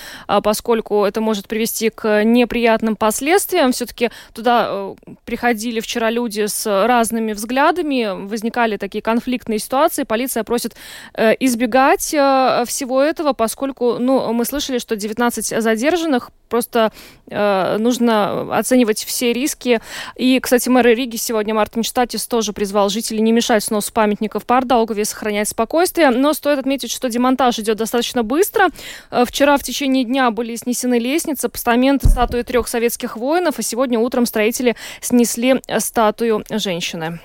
поскольку 0.42 1.04
это 1.04 1.20
может 1.20 1.48
привести 1.48 1.90
к 1.90 2.24
неприятным 2.24 2.96
последствиям. 2.96 3.72
Все-таки 3.72 4.10
туда 4.32 4.94
приходили 5.24 5.80
вчера 5.80 6.10
люди 6.10 6.46
с 6.46 6.66
разными 6.86 7.32
взглядами, 7.32 8.26
возникали 8.26 8.76
такие 8.76 9.02
конфликтные 9.02 9.58
ситуации. 9.58 10.04
Полиция 10.04 10.44
просит 10.44 10.76
избегать 11.16 12.02
всего 12.02 13.02
этого, 13.02 13.32
поскольку 13.32 13.98
ну, 13.98 14.32
мы 14.32 14.44
слышали, 14.44 14.78
что 14.78 14.96
19 14.96 15.62
задержанных 15.62 16.30
просто 16.48 16.92
нужно 17.28 18.56
оценивать 18.56 19.04
все 19.04 19.32
риски. 19.32 19.80
И, 20.16 20.38
кстати, 20.40 20.68
мэр 20.68 20.86
Риги 20.86 21.16
сегодня 21.16 21.54
Мартин 21.54 21.82
Штатис 21.82 22.26
тоже 22.26 22.52
призвал 22.52 22.88
жителей 22.88 23.20
не 23.20 23.32
мешать 23.32 23.64
сносу 23.64 23.92
памятников 23.92 24.44
Пардаугове, 24.44 25.04
сохранять 25.04 25.48
спокойствие. 25.48 26.10
Но 26.10 26.32
стоит 26.32 26.58
отметить, 26.58 26.90
что 26.90 27.08
демонтаж 27.08 27.58
идет 27.58 27.78
достаточно 27.78 28.22
быстро. 28.22 28.68
Э, 29.10 29.24
вчера 29.26 29.56
в 29.56 29.62
течение 29.62 30.04
дня 30.04 30.30
были 30.30 30.56
снесены 30.56 30.98
лестницы, 30.98 31.48
постаменты, 31.48 32.08
статуи 32.08 32.42
трех 32.42 32.68
советских 32.68 33.16
воинов, 33.16 33.58
а 33.58 33.62
сегодня 33.62 33.98
утром 33.98 34.26
строители 34.26 34.76
снесли 35.00 35.60
статую 35.78 36.44
женщины. 36.50 37.20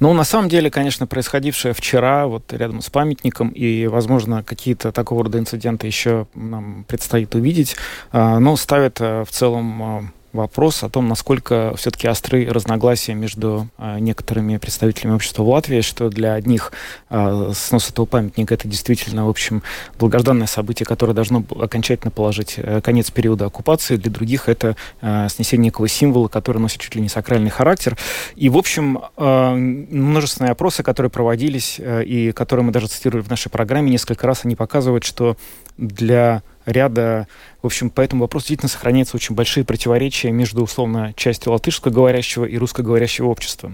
Ну, 0.00 0.12
на 0.12 0.24
самом 0.24 0.48
деле, 0.48 0.70
конечно, 0.70 1.06
происходившее 1.06 1.72
вчера 1.72 2.26
вот 2.26 2.52
рядом 2.52 2.82
с 2.82 2.90
памятником, 2.90 3.48
и, 3.48 3.86
возможно, 3.86 4.42
какие-то 4.42 4.92
такого 4.92 5.24
рода 5.24 5.38
инциденты 5.38 5.86
еще 5.86 6.26
нам 6.34 6.84
предстоит 6.88 7.34
увидеть, 7.34 7.76
а, 8.12 8.38
но 8.38 8.56
ставят 8.56 8.98
а, 9.00 9.24
в 9.24 9.30
целом 9.30 10.12
вопрос 10.34 10.82
о 10.82 10.88
том, 10.88 11.08
насколько 11.08 11.74
все-таки 11.76 12.08
остры 12.08 12.46
разногласия 12.46 13.14
между 13.14 13.68
э, 13.78 13.98
некоторыми 14.00 14.56
представителями 14.56 15.14
общества 15.14 15.42
в 15.42 15.48
Латвии, 15.48 15.80
что 15.80 16.10
для 16.10 16.34
одних 16.34 16.72
э, 17.08 17.52
снос 17.54 17.90
этого 17.90 18.04
памятника 18.04 18.54
это 18.54 18.68
действительно, 18.68 19.26
в 19.26 19.28
общем, 19.30 19.62
долгожданное 19.98 20.46
событие, 20.46 20.84
которое 20.84 21.12
должно 21.12 21.44
окончательно 21.58 22.10
положить 22.10 22.54
э, 22.56 22.80
конец 22.80 23.10
периода 23.10 23.46
оккупации, 23.46 23.96
для 23.96 24.10
других 24.10 24.48
это 24.48 24.76
э, 25.00 25.28
снесение 25.30 25.66
некого 25.66 25.88
символа, 25.88 26.28
который 26.28 26.58
носит 26.58 26.80
чуть 26.80 26.94
ли 26.96 27.00
не 27.00 27.08
сакральный 27.08 27.50
характер. 27.50 27.96
И, 28.34 28.48
в 28.48 28.56
общем, 28.56 29.00
множественные 29.16 30.50
опросы, 30.50 30.82
которые 30.82 31.10
проводились 31.10 31.76
э, 31.78 32.04
и 32.04 32.32
которые 32.32 32.66
мы 32.66 32.72
даже 32.72 32.88
цитировали 32.88 33.22
в 33.22 33.30
нашей 33.30 33.50
программе 33.50 33.90
несколько 33.90 34.26
раз, 34.26 34.40
они 34.44 34.56
показывают, 34.56 35.04
что 35.04 35.36
для 35.78 36.42
ряда... 36.66 37.28
В 37.64 37.66
общем, 37.66 37.88
по 37.88 38.02
этому 38.02 38.24
вопросу 38.24 38.42
действительно 38.42 38.68
сохраняются 38.68 39.16
очень 39.16 39.34
большие 39.34 39.64
противоречия 39.64 40.30
между, 40.30 40.62
условно, 40.62 41.14
частью 41.16 41.50
латышскоговорящего 41.50 42.44
и 42.44 42.58
русскоговорящего 42.58 43.28
общества. 43.28 43.72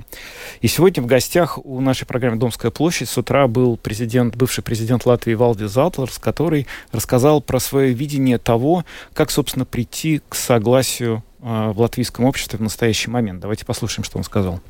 И 0.61 0.69
сегодня 0.69 1.03
в 1.03 1.07
гостях 1.07 1.59
у 1.65 1.81
нашей 1.81 2.07
программы 2.07 2.37
«Домская 2.37 2.71
площадь» 2.71 3.09
с 3.09 3.19
утра 3.19 3.49
был 3.49 3.77
президент, 3.77 4.37
бывший 4.37 4.63
президент 4.63 5.07
Латвии 5.07 5.35
Валдис 5.35 5.73
Затлерс, 5.73 6.19
который 6.19 6.69
рассказал 6.93 7.41
про 7.41 7.59
свое 7.59 7.93
видение 7.93 8.39
того, 8.39 8.85
как, 9.13 9.33
собственно, 9.33 9.65
прийти 9.65 10.23
к 10.29 10.37
согласию 10.37 11.25
э, 11.41 11.73
в 11.75 11.81
латвийском 11.81 12.27
обществе 12.27 12.61
в 12.61 12.63
настоящий 12.63 13.11
момент. 13.11 13.41
Давайте 13.41 13.67
послушаем, 13.67 14.05
что 14.05 14.19
он 14.19 14.23
сказал. 14.23 14.61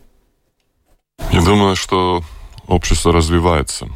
Я 1.31 1.43
думаю, 1.43 1.77
что 1.77 2.23
общество 2.67 3.13
развивается. 3.13 3.91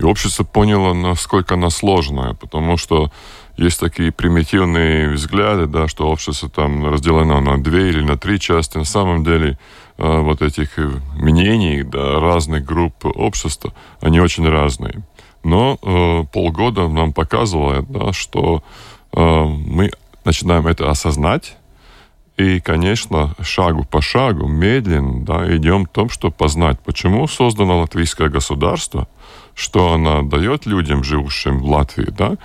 И 0.00 0.02
общество 0.02 0.44
поняло, 0.44 0.94
насколько 0.94 1.54
оно 1.54 1.68
сложное, 1.70 2.32
потому 2.32 2.78
что 2.78 3.12
есть 3.56 3.80
такие 3.80 4.12
примитивные 4.12 5.10
взгляды, 5.10 5.66
да, 5.66 5.88
что 5.88 6.08
общество 6.08 6.48
там 6.48 6.86
разделено 6.86 7.40
на 7.40 7.62
две 7.62 7.90
или 7.90 8.02
на 8.02 8.16
три 8.16 8.40
части. 8.40 8.78
На 8.78 8.84
самом 8.84 9.24
деле 9.24 9.58
э, 9.98 10.20
вот 10.20 10.42
этих 10.42 10.78
мнений 11.14 11.82
да, 11.82 12.20
разных 12.20 12.64
групп 12.64 13.04
общества, 13.04 13.72
они 14.00 14.20
очень 14.20 14.48
разные. 14.48 15.02
Но 15.42 15.78
э, 15.82 16.24
полгода 16.32 16.88
нам 16.88 17.12
показывало, 17.12 17.82
да, 17.82 18.12
что 18.12 18.62
э, 19.12 19.44
мы 19.44 19.90
начинаем 20.24 20.66
это 20.66 20.90
осознать, 20.90 21.56
и, 22.40 22.58
конечно, 22.58 23.34
шагу 23.42 23.84
по 23.84 24.00
шагу, 24.00 24.46
медленно 24.46 25.24
да, 25.24 25.56
идем 25.56 25.84
в 25.84 25.90
том, 25.90 26.08
чтобы 26.08 26.34
познать, 26.34 26.80
почему 26.80 27.26
создано 27.26 27.80
латвийское 27.80 28.30
государство, 28.30 29.08
что 29.60 29.92
оно 29.92 30.22
дает 30.22 30.66
людям, 30.66 31.04
живущим 31.04 31.58
в 31.58 31.66
Латвии, 31.66 32.10
да, 32.10 32.36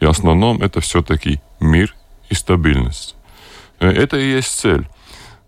и 0.00 0.06
в 0.06 0.08
основном 0.08 0.62
это 0.62 0.80
все-таки 0.80 1.40
мир 1.60 1.94
и 2.30 2.34
стабильность. 2.34 3.14
Э, 3.78 3.90
это 3.90 4.16
и 4.16 4.36
есть 4.36 4.58
цель. 4.58 4.88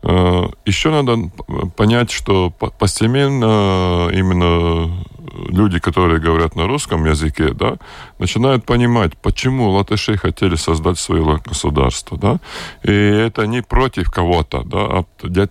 Э, 0.02 0.48
Еще 0.66 0.90
надо 0.90 1.30
понять, 1.76 2.10
что 2.10 2.50
постепенно 2.50 4.10
именно 4.12 5.04
люди, 5.48 5.78
которые 5.78 6.20
говорят 6.20 6.56
на 6.56 6.66
русском 6.66 7.06
языке, 7.06 7.54
да, 7.54 7.78
начинают 8.18 8.66
понимать, 8.66 9.16
почему 9.16 9.70
латыши 9.70 10.18
хотели 10.18 10.56
создать 10.56 10.98
свое 10.98 11.40
государство, 11.42 12.18
да, 12.18 12.38
и 12.82 12.92
это 12.92 13.46
не 13.46 13.62
против 13.62 14.10
кого-то, 14.10 14.62
да, 14.62 14.78
а 14.78 15.04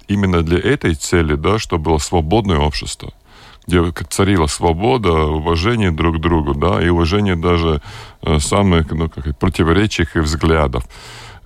именно 0.08 0.44
для 0.44 0.60
этой 0.60 0.94
цели, 0.94 1.34
да, 1.34 1.58
чтобы 1.58 1.86
было 1.86 1.98
свободное 1.98 2.60
общество 2.60 3.12
где 3.68 3.92
царила 4.10 4.48
свобода, 4.48 5.12
уважение 5.12 5.92
друг 5.92 6.18
к 6.18 6.20
другу, 6.20 6.54
да, 6.54 6.82
и 6.82 6.90
уважение 6.90 7.36
даже 7.36 7.82
э, 8.22 8.40
самых 8.40 8.92
ну, 8.92 9.10
как, 9.10 9.38
противоречий 9.38 10.08
и 10.16 10.20
взглядов. 10.20 10.84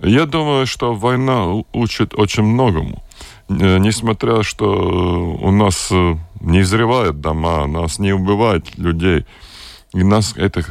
Я 0.00 0.26
думаю, 0.26 0.66
что 0.66 0.94
война 0.94 1.46
учит 1.72 2.14
очень 2.14 2.42
многому. 2.42 3.02
Э, 3.48 3.78
несмотря, 3.78 4.42
что 4.42 5.38
у 5.40 5.50
нас 5.50 5.88
э, 5.90 6.16
не 6.40 6.60
взрывают 6.60 7.20
дома, 7.20 7.66
нас 7.66 7.98
не 7.98 8.12
убивают 8.12 8.76
людей, 8.78 9.24
и 9.94 10.02
нас 10.02 10.34
это 10.36 10.64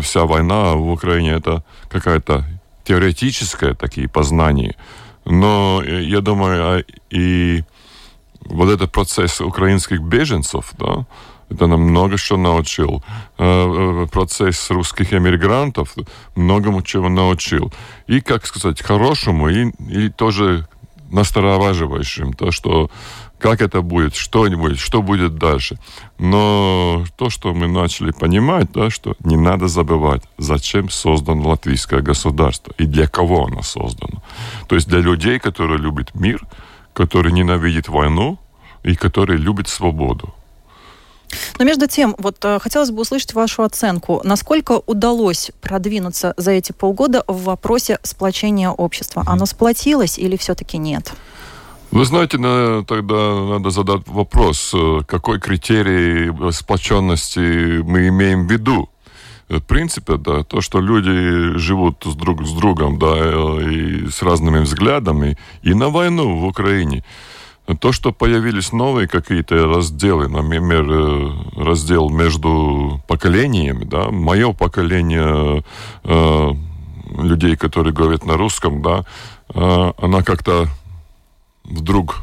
вся 0.00 0.24
война 0.26 0.74
в 0.74 0.90
Украине 0.90 1.32
это 1.32 1.64
какая-то 1.88 2.44
теоретическая 2.84 3.74
такие 3.74 4.08
познания. 4.08 4.76
Но 5.24 5.82
я 5.82 6.20
думаю, 6.20 6.62
а 6.62 6.82
и 7.10 7.62
вот 8.44 8.68
этот 8.68 8.92
процесс 8.92 9.40
украинских 9.40 10.00
беженцев, 10.00 10.72
да, 10.78 11.06
это 11.50 11.66
нам 11.66 11.80
много 11.82 12.16
что 12.16 12.36
научил. 12.36 13.02
Э, 13.38 14.04
э, 14.04 14.06
процесс 14.10 14.70
русских 14.70 15.12
эмигрантов 15.12 15.94
многому 16.34 16.82
чего 16.82 17.08
научил. 17.08 17.72
И, 18.06 18.20
как 18.20 18.46
сказать, 18.46 18.80
хорошему, 18.80 19.48
и, 19.48 19.70
и 19.90 20.08
тоже 20.08 20.66
настораживающим, 21.10 22.32
то, 22.32 22.50
что 22.50 22.90
как 23.38 23.60
это 23.60 23.82
будет, 23.82 24.14
что 24.14 24.48
будет, 24.48 24.78
что 24.78 25.02
будет 25.02 25.36
дальше. 25.36 25.76
Но 26.18 27.04
то, 27.16 27.28
что 27.28 27.52
мы 27.52 27.66
начали 27.66 28.12
понимать, 28.12 28.72
да, 28.72 28.88
что 28.88 29.14
не 29.24 29.36
надо 29.36 29.66
забывать, 29.68 30.22
зачем 30.38 30.90
создано 30.90 31.48
латвийское 31.48 32.00
государство 32.00 32.72
и 32.78 32.86
для 32.86 33.06
кого 33.06 33.46
оно 33.46 33.62
создано. 33.62 34.22
То 34.68 34.76
есть 34.76 34.88
для 34.88 35.00
людей, 35.00 35.38
которые 35.38 35.78
любят 35.78 36.14
мир, 36.14 36.40
который 36.94 37.32
ненавидит 37.32 37.88
войну 37.88 38.38
и 38.82 38.94
который 38.94 39.36
любит 39.36 39.68
свободу. 39.68 40.34
Но 41.58 41.64
между 41.64 41.86
тем, 41.86 42.14
вот 42.18 42.44
э, 42.44 42.58
хотелось 42.58 42.90
бы 42.90 43.00
услышать 43.00 43.34
вашу 43.34 43.62
оценку. 43.62 44.20
Насколько 44.24 44.82
удалось 44.86 45.50
продвинуться 45.60 46.34
за 46.36 46.50
эти 46.52 46.72
полгода 46.72 47.24
в 47.26 47.44
вопросе 47.44 47.98
сплочения 48.02 48.70
общества? 48.70 49.22
Оно 49.26 49.46
сплотилось 49.46 50.18
или 50.18 50.36
все-таки 50.36 50.78
нет? 50.78 51.12
Вы 51.90 52.04
знаете, 52.04 52.38
на, 52.38 52.84
тогда 52.84 53.34
надо 53.34 53.70
задать 53.70 54.02
вопрос, 54.06 54.72
э, 54.74 55.00
какой 55.06 55.40
критерий 55.40 56.32
сплоченности 56.52 57.82
мы 57.82 58.08
имеем 58.08 58.46
в 58.46 58.50
виду. 58.50 58.88
В 59.58 59.64
принципе, 59.66 60.16
да, 60.16 60.44
то, 60.44 60.60
что 60.60 60.80
люди 60.80 61.56
живут 61.58 62.04
с 62.04 62.14
друг 62.14 62.46
с 62.46 62.52
другом, 62.52 62.98
да, 62.98 63.14
э, 63.16 63.70
и 63.70 64.08
с 64.08 64.22
разными 64.22 64.60
взглядами, 64.60 65.36
и 65.62 65.74
на 65.74 65.88
войну 65.88 66.38
в 66.38 66.44
Украине– 66.44 67.04
то, 67.80 67.92
что 67.92 68.12
появились 68.12 68.72
новые 68.72 69.08
какие-то 69.08 69.66
разделы, 69.66 70.28
например, 70.28 70.86
э, 70.88 71.30
раздел 71.56 72.10
между 72.10 73.00
поколениями, 73.06 73.84
да, 73.84 74.10
мое 74.10 74.52
поколение 74.52 75.62
э, 76.04 76.50
людей, 77.18 77.56
которые 77.56 77.92
говорят 77.92 78.26
на 78.26 78.36
русском, 78.36 78.82
да, 78.82 79.04
э, 79.54 79.92
она 79.96 80.22
как-то 80.22 80.66
вдруг 81.64 82.22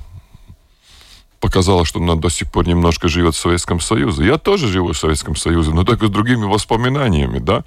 показала, 1.39 1.85
что 1.85 1.99
она 1.99 2.15
до 2.15 2.29
сих 2.29 2.51
пор 2.51 2.67
немножко 2.67 3.07
живет 3.07 3.35
в 3.35 3.39
Советском 3.39 3.79
Союзе. 3.79 4.25
Я 4.25 4.37
тоже 4.37 4.67
живу 4.67 4.93
в 4.93 4.97
Советском 4.97 5.35
Союзе, 5.35 5.71
но 5.71 5.83
только 5.83 6.07
с 6.07 6.09
другими 6.09 6.45
воспоминаниями, 6.45 7.39
да. 7.39 7.63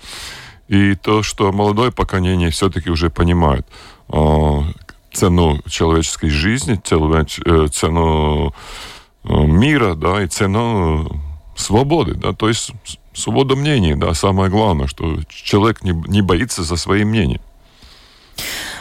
И 0.69 0.95
то, 0.95 1.23
что 1.23 1.53
молодое 1.53 1.93
поколение 1.93 2.51
все-таки 2.51 2.91
уже 2.91 3.11
понимает, 3.11 3.67
э, 4.09 4.61
цену 5.13 5.61
человеческой 5.69 6.31
жизни, 6.31 6.75
э, 6.75 7.69
цену 7.69 8.55
э, 9.25 9.35
мира, 9.35 9.95
да, 9.95 10.23
и 10.23 10.27
цену 10.27 11.21
свободы, 11.57 12.15
да, 12.15 12.33
то 12.33 12.49
есть 12.49 12.73
свобода 13.13 13.57
мнений, 13.57 13.95
да, 13.95 14.15
самое 14.15 14.51
главное, 14.51 14.87
что 14.87 15.19
человек 15.29 15.83
не, 15.83 15.93
не 16.09 16.23
боится 16.23 16.63
за 16.63 16.77
свои 16.77 17.05
мнения. 17.05 17.41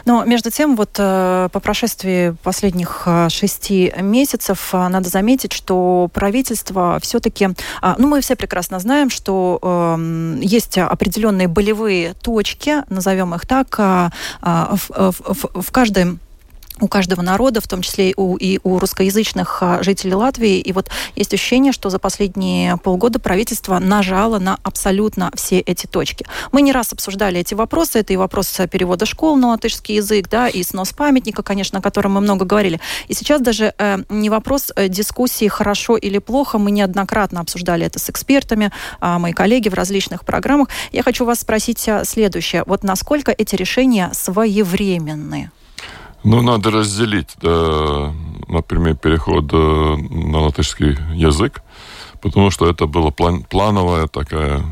Но 0.05 0.23
между 0.25 0.51
тем, 0.51 0.75
вот 0.75 0.91
по 0.93 1.49
прошествии 1.61 2.35
последних 2.43 3.07
шести 3.29 3.93
месяцев 3.99 4.73
надо 4.73 5.09
заметить, 5.09 5.53
что 5.53 6.09
правительство 6.13 6.99
все-таки, 7.01 7.49
ну 7.97 8.07
мы 8.07 8.21
все 8.21 8.35
прекрасно 8.35 8.79
знаем, 8.79 9.09
что 9.09 9.59
эм, 9.61 10.39
есть 10.39 10.77
определенные 10.77 11.47
болевые 11.47 12.13
точки, 12.21 12.83
назовем 12.89 13.35
их 13.35 13.45
так, 13.45 13.77
в, 13.77 14.79
в, 14.89 15.61
в 15.61 15.71
каждой 15.71 16.17
у 16.81 16.87
каждого 16.87 17.21
народа, 17.21 17.61
в 17.61 17.67
том 17.67 17.81
числе 17.81 18.11
и 18.11 18.13
у, 18.17 18.35
и 18.35 18.59
у 18.63 18.79
русскоязычных 18.79 19.59
а, 19.61 19.83
жителей 19.83 20.15
Латвии. 20.15 20.59
И 20.59 20.73
вот 20.73 20.89
есть 21.15 21.33
ощущение, 21.33 21.71
что 21.71 21.89
за 21.89 21.99
последние 21.99 22.77
полгода 22.77 23.19
правительство 23.19 23.79
нажало 23.79 24.39
на 24.39 24.57
абсолютно 24.63 25.31
все 25.35 25.59
эти 25.59 25.85
точки. 25.85 26.25
Мы 26.51 26.61
не 26.61 26.71
раз 26.71 26.91
обсуждали 26.91 27.39
эти 27.39 27.53
вопросы. 27.53 27.99
Это 27.99 28.13
и 28.13 28.17
вопрос 28.17 28.59
перевода 28.69 29.05
школ 29.05 29.37
на 29.37 29.49
латышский 29.49 29.95
язык, 29.95 30.27
да, 30.29 30.47
и 30.47 30.63
снос 30.63 30.91
памятника, 30.91 31.43
конечно, 31.43 31.79
о 31.79 31.81
котором 31.81 32.13
мы 32.13 32.21
много 32.21 32.45
говорили. 32.45 32.79
И 33.07 33.13
сейчас 33.13 33.41
даже 33.41 33.73
э, 33.77 33.99
не 34.09 34.29
вопрос 34.29 34.71
э, 34.75 34.87
дискуссии 34.87 35.47
хорошо 35.47 35.97
или 35.97 36.17
плохо. 36.17 36.57
Мы 36.57 36.71
неоднократно 36.71 37.41
обсуждали 37.41 37.85
это 37.85 37.99
с 37.99 38.09
экспертами, 38.09 38.71
э, 38.99 39.17
мои 39.17 39.33
коллеги 39.33 39.69
в 39.69 39.75
различных 39.75 40.25
программах. 40.25 40.69
Я 40.91 41.03
хочу 41.03 41.25
вас 41.25 41.39
спросить 41.41 41.87
а, 41.87 42.03
следующее. 42.05 42.63
Вот 42.65 42.83
насколько 42.83 43.31
эти 43.31 43.55
решения 43.55 44.09
своевременны? 44.13 45.51
Ну, 46.23 46.41
надо 46.41 46.69
разделить, 46.69 47.35
да, 47.41 48.13
например, 48.47 48.95
переход 48.95 49.45
э, 49.51 49.55
на 49.55 50.41
латышский 50.41 50.97
язык, 51.15 51.63
потому 52.21 52.51
что 52.51 52.69
это 52.69 52.85
было 52.85 53.09
план, 53.09 53.43
плановая 53.43 54.07
такая, 54.07 54.63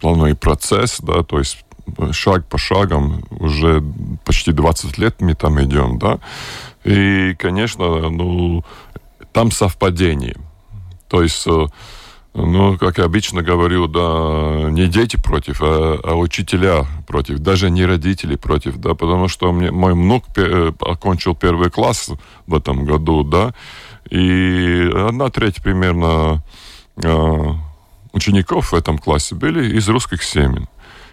плановый 0.00 0.34
процесс, 0.34 1.00
да, 1.00 1.22
то 1.22 1.38
есть 1.38 1.64
шаг 2.12 2.46
по 2.46 2.56
шагам 2.56 3.22
уже 3.30 3.82
почти 4.24 4.52
20 4.52 4.96
лет 4.96 5.20
мы 5.20 5.34
там 5.34 5.62
идем, 5.62 5.98
да, 5.98 6.20
и, 6.84 7.34
конечно, 7.38 8.08
ну, 8.08 8.64
там 9.32 9.50
совпадение. 9.50 10.36
То 11.08 11.22
есть 11.22 11.46
э, 11.46 11.66
ну, 12.34 12.76
как 12.78 12.98
я 12.98 13.04
обычно 13.04 13.42
говорю, 13.42 13.86
да, 13.86 14.68
не 14.70 14.88
дети 14.88 15.16
против, 15.16 15.62
а, 15.62 16.00
а 16.02 16.14
учителя 16.16 16.84
против, 17.06 17.38
даже 17.38 17.70
не 17.70 17.86
родители 17.86 18.34
против, 18.34 18.76
да, 18.76 18.94
потому 18.94 19.28
что 19.28 19.52
мне, 19.52 19.70
мой 19.70 19.92
внук 19.94 20.24
э, 20.36 20.72
окончил 20.80 21.36
первый 21.36 21.70
класс 21.70 22.10
в 22.48 22.54
этом 22.54 22.84
году, 22.84 23.22
да, 23.22 23.54
и 24.10 24.90
одна 24.92 25.30
треть 25.30 25.62
примерно 25.62 26.42
э, 26.96 27.52
учеников 28.12 28.72
в 28.72 28.74
этом 28.74 28.98
классе 28.98 29.36
были 29.36 29.76
из 29.76 29.88
русских 29.88 30.24
семей. 30.24 30.66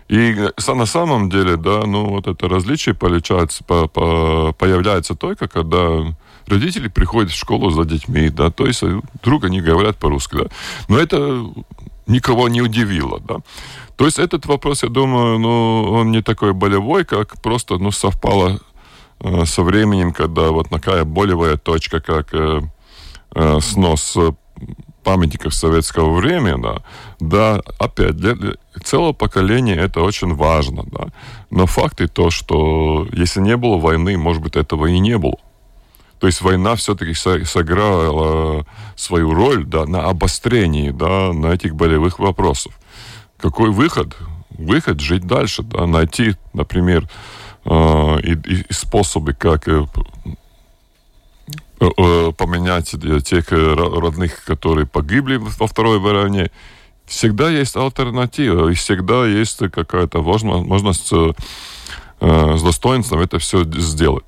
И 0.07 0.35
на 0.67 0.85
самом 0.85 1.29
деле, 1.29 1.55
да, 1.55 1.83
ну 1.85 2.09
вот 2.09 2.27
это 2.27 2.49
различие 2.49 2.95
получается, 2.95 3.63
по, 3.63 3.87
по, 3.87 4.53
появляется 4.57 5.15
только, 5.15 5.47
когда 5.47 6.13
родители 6.51 6.87
приходят 6.87 7.31
в 7.31 7.37
школу 7.37 7.71
за 7.71 7.85
детьми, 7.85 8.29
да, 8.29 8.51
то 8.51 8.65
есть 8.65 8.83
вдруг 9.21 9.45
они 9.45 9.61
говорят 9.61 9.97
по-русски, 9.97 10.35
да. 10.35 10.45
Но 10.87 10.99
это 10.99 11.45
никого 12.07 12.49
не 12.49 12.61
удивило, 12.61 13.19
да. 13.19 13.37
То 13.95 14.05
есть 14.05 14.19
этот 14.19 14.45
вопрос, 14.45 14.83
я 14.83 14.89
думаю, 14.89 15.39
ну, 15.39 15.83
он 15.91 16.11
не 16.11 16.21
такой 16.21 16.53
болевой, 16.53 17.05
как 17.05 17.41
просто, 17.41 17.77
ну, 17.77 17.91
совпало 17.91 18.59
э, 19.19 19.45
со 19.45 19.63
временем, 19.63 20.11
когда 20.11 20.49
вот 20.49 20.69
такая 20.69 21.05
болевая 21.05 21.57
точка, 21.57 21.99
как 21.99 22.33
э, 22.33 22.61
э, 23.35 23.59
снос 23.61 24.17
памятников 25.03 25.53
советского 25.53 26.13
времени, 26.15 26.61
да, 26.61 26.81
да, 27.19 27.61
опять, 27.79 28.15
для, 28.17 28.35
для 28.35 28.53
целого 28.83 29.13
поколения 29.13 29.75
это 29.75 30.01
очень 30.01 30.33
важно, 30.35 30.83
да. 30.91 31.07
Но 31.49 31.65
факт 31.65 32.01
и 32.01 32.07
то, 32.07 32.29
что 32.29 33.07
если 33.11 33.41
не 33.41 33.57
было 33.57 33.77
войны, 33.77 34.17
может 34.17 34.41
быть, 34.41 34.55
этого 34.55 34.87
и 34.87 34.99
не 34.99 35.17
было. 35.17 35.37
То 36.21 36.27
есть 36.27 36.41
война 36.41 36.75
все-таки 36.75 37.15
сыграла 37.15 38.63
свою 38.95 39.33
роль 39.33 39.65
да, 39.65 39.87
на 39.87 40.03
обострении 40.03 40.91
да, 40.91 41.33
на 41.33 41.47
этих 41.47 41.73
болевых 41.75 42.19
вопросов. 42.19 42.77
Какой 43.39 43.71
выход? 43.71 44.15
Выход 44.51 44.99
жить 44.99 45.25
дальше, 45.25 45.63
да, 45.63 45.87
найти, 45.87 46.35
например, 46.53 47.09
э, 47.65 47.71
и, 48.21 48.33
и 48.33 48.65
способы, 48.69 49.33
как 49.33 49.67
э, 49.67 49.83
э, 51.79 52.31
поменять 52.37 52.95
тех 53.25 53.51
родных, 53.51 54.43
которые 54.45 54.85
погибли 54.85 55.37
во 55.37 55.65
Второй 55.65 55.97
войне. 55.97 56.51
Всегда 57.07 57.49
есть 57.49 57.75
альтернатива, 57.75 58.69
и 58.69 58.75
всегда 58.75 59.25
есть 59.25 59.57
какая-то 59.57 60.21
возможность 60.21 61.11
с 62.21 62.61
достоинством 62.61 63.21
это 63.21 63.39
все 63.39 63.63
сделать. 63.63 64.25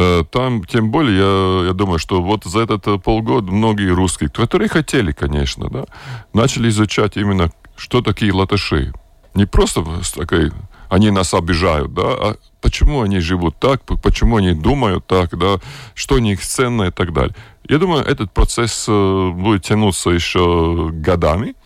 Э, 0.00 0.22
там, 0.30 0.62
тем 0.62 0.92
более, 0.92 1.16
я, 1.18 1.66
я 1.66 1.72
думаю, 1.72 1.98
что 1.98 2.22
вот 2.22 2.44
за 2.44 2.60
этот 2.60 2.86
э, 2.86 2.98
полгода 2.98 3.50
многие 3.50 3.92
русские, 3.92 4.30
которые 4.30 4.68
хотели, 4.68 5.10
конечно, 5.10 5.68
да, 5.68 5.86
начали 6.32 6.68
изучать 6.68 7.16
именно, 7.16 7.50
что 7.76 8.00
такие 8.00 8.32
латыши. 8.32 8.92
Не 9.34 9.44
просто 9.44 9.84
такой, 10.14 10.52
они 10.88 11.10
нас 11.10 11.34
обижают, 11.34 11.94
да, 11.94 12.04
а 12.04 12.36
почему 12.60 13.02
они 13.02 13.18
живут 13.18 13.56
так, 13.58 13.82
почему 14.00 14.36
они 14.36 14.54
думают 14.54 15.04
так, 15.08 15.36
да, 15.36 15.58
что 15.94 16.14
у 16.14 16.18
них 16.18 16.42
ценно 16.42 16.84
и 16.84 16.90
так 16.92 17.12
далее. 17.12 17.34
Я 17.68 17.78
думаю, 17.78 18.04
этот 18.04 18.30
процесс 18.30 18.86
э, 18.88 19.30
будет 19.34 19.64
тянуться 19.64 20.10
еще 20.10 20.90
годами, 20.92 21.56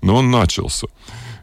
но 0.00 0.14
он 0.14 0.30
начался. 0.30 0.86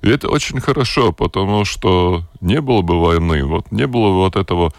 И 0.01 0.07
это 0.07 0.29
очень 0.29 0.61
хорошо, 0.61 1.11
потому 1.11 1.65
что 1.65 2.23
не 2.39 2.61
было 2.61 2.83
бы 2.83 3.01
войны, 3.01 3.43
вот 3.43 3.69
не 3.73 3.85
было 3.85 4.07
бы 4.11 4.15
вот 4.15 4.37
этого 4.37 4.71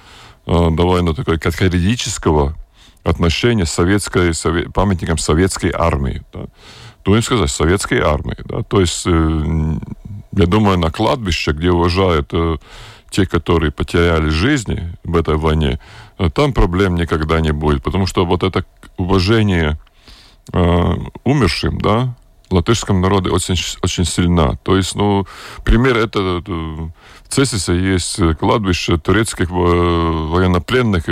довольно 0.49 1.15
такой 1.15 1.39
категорического 1.39 2.57
отношения 3.05 3.67
с 3.67 3.71
советской, 3.71 4.35
совет, 4.35 4.73
памятником 4.73 5.19
советской 5.19 5.71
армии. 5.75 6.23
Да. 6.33 6.47
Будем 7.05 7.23
сказать, 7.23 7.51
советской 7.51 8.01
армии. 8.01 8.37
Да. 8.45 8.63
То 8.63 8.81
есть, 8.81 9.07
э, 9.07 9.75
я 10.33 10.47
думаю, 10.47 10.79
на 10.79 10.91
кладбище, 10.91 11.53
где 11.53 11.71
уважают 11.71 12.31
э, 12.33 12.57
те, 13.11 13.27
которые 13.27 13.73
потеряли 13.73 14.29
жизни 14.29 14.95
в 15.05 15.17
этой 15.17 15.37
войне, 15.37 15.81
там 16.35 16.53
проблем 16.53 16.97
никогда 16.97 17.41
не 17.41 17.53
будет. 17.53 17.83
Потому 17.83 18.07
что 18.07 18.27
вот 18.27 18.43
это 18.43 18.65
уважение 18.97 19.79
э, 20.53 20.95
умершим, 21.25 21.81
да, 21.81 22.15
латышском 22.51 23.01
народе 23.01 23.31
очень, 23.31 23.57
очень 23.83 24.05
сильна. 24.05 24.57
То 24.63 24.77
есть, 24.77 24.95
ну, 24.95 25.27
пример 25.65 25.97
это 25.97 26.43
в 26.47 26.93
Цесисе 27.29 27.79
есть 27.79 28.21
кладбище 28.39 28.97
турецких 28.97 29.51
военнопленных 29.51 31.05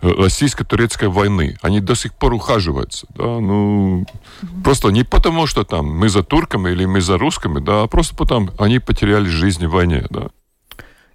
российско-турецкой 0.00 1.08
войны. 1.08 1.58
Они 1.60 1.80
до 1.80 1.94
сих 1.94 2.14
пор 2.14 2.32
ухаживаются. 2.32 3.06
Да? 3.16 3.24
Ну, 3.24 4.02
mm-hmm. 4.02 4.62
Просто 4.62 4.90
не 4.90 5.02
потому, 5.02 5.46
что 5.46 5.64
там 5.64 5.86
мы 5.86 6.08
за 6.08 6.22
турками 6.22 6.70
или 6.70 6.84
мы 6.84 7.00
за 7.00 7.18
русскими, 7.18 7.58
да, 7.58 7.82
а 7.82 7.86
просто 7.88 8.14
потому, 8.14 8.50
они 8.58 8.78
потеряли 8.78 9.28
жизнь 9.28 9.66
в 9.66 9.70
войне. 9.70 10.06
Да? 10.10 10.28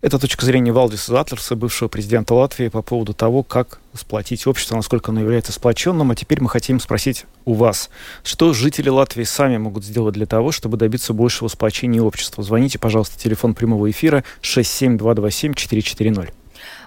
Это 0.03 0.19
точка 0.19 0.45
зрения 0.45 0.73
Валдиса 0.73 1.13
Затлерса, 1.13 1.55
бывшего 1.55 1.87
президента 1.87 2.33
Латвии, 2.33 2.67
по 2.67 2.81
поводу 2.81 3.13
того, 3.13 3.41
как 3.41 3.79
сплотить 3.93 4.45
общество, 4.45 4.75
насколько 4.75 5.11
оно 5.11 5.21
является 5.21 5.53
сплоченным. 5.53 6.11
А 6.11 6.15
теперь 6.15 6.41
мы 6.41 6.49
хотим 6.49 6.81
спросить 6.81 7.25
у 7.45 7.53
вас, 7.53 7.89
что 8.21 8.51
жители 8.51 8.89
Латвии 8.89 9.23
сами 9.23 9.55
могут 9.55 9.85
сделать 9.85 10.13
для 10.13 10.25
того, 10.25 10.51
чтобы 10.51 10.75
добиться 10.75 11.13
большего 11.13 11.47
сплочения 11.47 12.01
общества. 12.01 12.43
Звоните, 12.43 12.79
пожалуйста, 12.79 13.17
телефон 13.17 13.53
прямого 13.53 13.89
эфира 13.89 14.25
67227-440. 14.41 16.33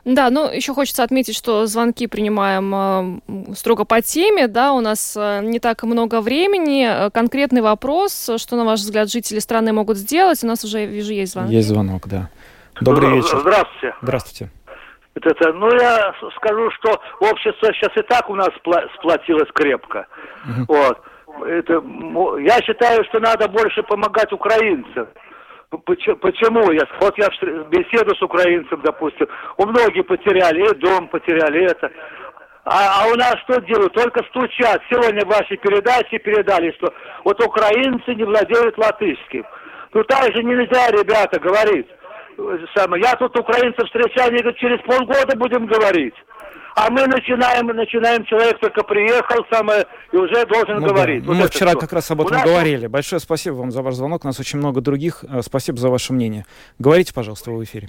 Да, 0.04 0.28
ну 0.28 0.50
еще 0.52 0.74
хочется 0.74 1.02
отметить, 1.02 1.36
что 1.36 1.66
звонки 1.66 2.06
принимаем 2.06 3.22
э, 3.28 3.54
строго 3.56 3.84
по 3.84 4.02
теме, 4.02 4.46
да, 4.46 4.74
у 4.74 4.80
нас 4.80 5.14
э, 5.16 5.40
не 5.42 5.58
так 5.58 5.84
много 5.84 6.20
времени. 6.20 6.86
Э, 6.86 7.10
конкретный 7.10 7.62
вопрос, 7.62 8.30
что, 8.36 8.56
на 8.56 8.66
ваш 8.66 8.80
взгляд, 8.80 9.10
жители 9.10 9.38
страны 9.38 9.72
могут 9.72 9.96
сделать? 9.96 10.44
У 10.44 10.46
нас 10.46 10.62
уже, 10.64 10.84
вижу, 10.84 11.12
есть 11.12 11.32
звонок. 11.32 11.50
Есть 11.50 11.68
звонок, 11.68 12.08
да. 12.08 12.28
Добрый 12.80 13.10
вечер. 13.16 13.38
Здравствуйте. 13.38 13.94
Здравствуйте. 14.02 14.52
Это, 15.14 15.30
это, 15.30 15.52
ну, 15.54 15.70
я 15.72 16.14
скажу, 16.36 16.70
что 16.72 17.00
общество 17.20 17.72
сейчас 17.72 17.96
и 17.96 18.02
так 18.02 18.28
у 18.28 18.34
нас 18.34 18.50
сплотилось 18.98 19.50
крепко. 19.54 20.06
Угу. 20.44 20.76
Вот. 20.76 21.00
Это, 21.46 21.82
я 22.40 22.60
считаю, 22.62 23.02
что 23.04 23.20
надо 23.20 23.48
больше 23.48 23.82
помогать 23.82 24.30
украинцам. 24.32 25.08
Почему? 25.70 26.70
Я, 26.70 26.86
вот 27.00 27.18
я 27.18 27.28
беседу 27.68 28.14
с 28.14 28.22
украинцем, 28.22 28.80
допустим, 28.82 29.26
у 29.56 29.66
многих 29.66 30.06
потеряли, 30.06 30.70
и 30.70 30.74
дом 30.76 31.08
потеряли, 31.08 31.64
это. 31.64 31.90
А, 32.64 33.02
а 33.02 33.08
у 33.08 33.14
нас 33.14 33.36
что 33.44 33.60
делают? 33.62 33.92
Только 33.94 34.22
стучат. 34.24 34.82
Сегодня 34.90 35.24
в 35.24 35.28
вашей 35.28 35.56
передаче 35.56 36.18
передали, 36.18 36.72
что 36.72 36.92
вот 37.24 37.42
украинцы 37.42 38.14
не 38.14 38.24
владеют 38.24 38.78
латышским. 38.78 39.44
Ну 39.92 40.04
так 40.04 40.34
же 40.34 40.42
нельзя, 40.42 40.90
ребята, 40.90 41.40
говорить 41.40 41.88
самое, 42.74 43.02
я 43.02 43.14
тут 43.16 43.38
украинцев 43.38 43.86
встречаю, 43.86 44.28
они 44.28 44.38
говорят, 44.38 44.58
через 44.58 44.80
полгода 44.82 45.36
будем 45.36 45.66
говорить. 45.66 46.14
А 46.76 46.90
мы 46.90 47.06
начинаем, 47.06 47.68
начинаем, 47.68 48.24
человек 48.26 48.58
только 48.60 48.82
приехал, 48.84 49.46
самое, 49.50 49.86
и 50.12 50.16
уже 50.16 50.44
должен 50.44 50.80
ну, 50.80 50.88
говорить. 50.88 51.22
Да. 51.22 51.28
Вот 51.28 51.38
мы 51.38 51.46
вчера 51.46 51.70
все. 51.70 51.78
как 51.78 51.92
раз 51.94 52.10
об 52.10 52.20
этом 52.20 52.36
нас... 52.36 52.44
говорили. 52.44 52.86
Большое 52.86 53.18
спасибо 53.18 53.54
вам 53.54 53.70
за 53.70 53.80
ваш 53.80 53.94
звонок. 53.94 54.24
У 54.24 54.26
нас 54.26 54.38
очень 54.38 54.58
много 54.58 54.82
других. 54.82 55.24
Э, 55.24 55.40
спасибо 55.40 55.78
за 55.78 55.88
ваше 55.88 56.12
мнение. 56.12 56.44
Говорите, 56.78 57.14
пожалуйста, 57.14 57.50
вы 57.50 57.60
в 57.60 57.64
эфире. 57.64 57.88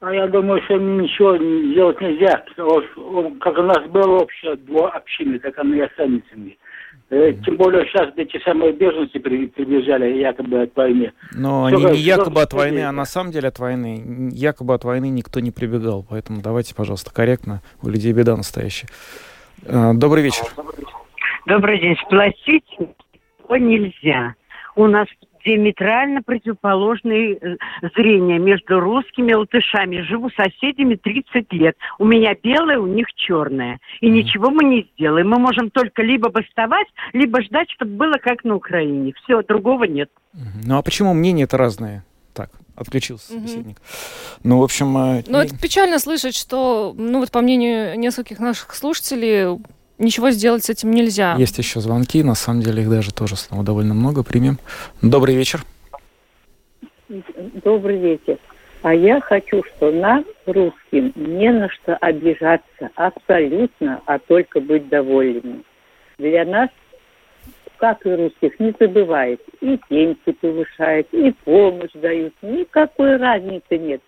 А 0.00 0.14
я 0.14 0.26
думаю, 0.28 0.62
что 0.62 0.78
ничего 0.78 1.36
делать 1.36 2.00
нельзя. 2.00 2.42
Как 3.40 3.58
у 3.58 3.62
нас 3.62 3.86
было 3.90 4.20
общее, 4.20 4.58
общины, 4.94 5.38
так 5.38 5.58
оно 5.58 5.74
и 5.74 5.80
останется. 5.80 6.34
Э, 7.10 7.32
тем 7.44 7.56
более 7.56 7.84
сейчас 7.86 8.10
эти 8.16 8.40
самые 8.44 8.72
беженцы 8.72 9.18
приезжали 9.18 10.18
якобы 10.18 10.62
от 10.62 10.76
войны. 10.76 11.12
Но 11.32 11.64
они 11.64 11.84
не 11.84 11.98
якобы 11.98 12.40
от 12.40 12.52
войны, 12.52 12.84
а 12.84 12.92
на 12.92 13.04
самом 13.04 13.32
деле 13.32 13.48
от 13.48 13.58
войны. 13.58 14.30
Якобы 14.32 14.74
от 14.74 14.84
войны 14.84 15.08
никто 15.08 15.40
не 15.40 15.50
прибегал. 15.50 16.06
Поэтому 16.08 16.40
давайте, 16.40 16.74
пожалуйста, 16.74 17.12
корректно. 17.12 17.62
У 17.82 17.88
людей 17.88 18.12
беда 18.12 18.36
настоящая. 18.36 18.86
Э, 19.66 19.92
добрый 19.92 20.22
вечер. 20.22 20.44
Добрый 21.46 21.80
день. 21.80 21.96
Сплотить 22.06 22.78
нельзя. 23.48 24.36
У 24.76 24.86
нас 24.86 25.08
диаметрально 25.44 26.22
противоположные 26.22 27.36
э, 27.36 27.56
зрения 27.96 28.38
между 28.38 28.80
русскими 28.80 29.32
и 29.32 29.34
латышами. 29.34 30.00
Живу 30.02 30.30
с 30.30 30.34
соседями 30.34 30.96
30 30.96 31.52
лет. 31.52 31.76
У 31.98 32.04
меня 32.04 32.34
белое, 32.34 32.78
у 32.78 32.86
них 32.86 33.06
черное. 33.14 33.78
И 34.00 34.06
mm. 34.06 34.10
ничего 34.10 34.50
мы 34.50 34.64
не 34.64 34.88
сделаем. 34.92 35.28
Мы 35.28 35.38
можем 35.38 35.70
только 35.70 36.02
либо 36.02 36.30
бастовать, 36.30 36.88
либо 37.12 37.42
ждать, 37.42 37.70
чтобы 37.70 37.92
было 37.92 38.14
как 38.14 38.44
на 38.44 38.54
Украине. 38.54 39.12
Все, 39.22 39.42
другого 39.42 39.84
нет. 39.84 40.10
Ну 40.64 40.76
а 40.76 40.82
почему 40.82 41.12
мнения-то 41.12 41.56
разные? 41.56 42.04
Так, 42.34 42.50
отключился 42.76 43.34
угу. 43.34 43.40
собеседник. 43.40 43.76
Ну, 44.44 44.60
в 44.60 44.62
общем... 44.62 44.96
Э, 44.96 45.22
ну, 45.26 45.38
это 45.38 45.56
печально 45.58 45.98
слышать, 45.98 46.36
что, 46.36 46.94
ну, 46.96 47.18
вот 47.18 47.30
по 47.30 47.40
мнению 47.40 47.98
нескольких 47.98 48.38
наших 48.38 48.74
слушателей, 48.74 49.58
ничего 50.00 50.30
сделать 50.30 50.64
с 50.64 50.70
этим 50.70 50.90
нельзя. 50.90 51.36
Есть 51.38 51.58
еще 51.58 51.80
звонки, 51.80 52.22
на 52.22 52.34
самом 52.34 52.62
деле 52.62 52.82
их 52.82 52.90
даже 52.90 53.12
тоже 53.14 53.36
снова 53.36 53.62
довольно 53.62 53.94
много. 53.94 54.24
Примем. 54.24 54.58
Добрый 55.02 55.36
вечер. 55.36 55.62
Добрый 57.08 57.98
вечер. 57.98 58.38
А 58.82 58.94
я 58.94 59.20
хочу, 59.20 59.62
что 59.62 59.92
нам, 59.92 60.24
русским, 60.46 61.12
не 61.14 61.52
на 61.52 61.68
что 61.68 61.96
обижаться 61.96 62.90
абсолютно, 62.94 64.00
а 64.06 64.18
только 64.18 64.60
быть 64.60 64.88
довольными. 64.88 65.62
Для 66.16 66.46
нас, 66.46 66.70
как 67.76 68.06
и 68.06 68.10
русских, 68.10 68.58
не 68.58 68.74
забывает. 68.80 69.40
И 69.60 69.78
пенсии 69.88 70.32
повышают, 70.40 71.08
и 71.12 71.34
помощь 71.44 71.92
дают. 71.94 72.32
Никакой 72.40 73.16
разницы 73.16 73.76
нет. 73.76 74.00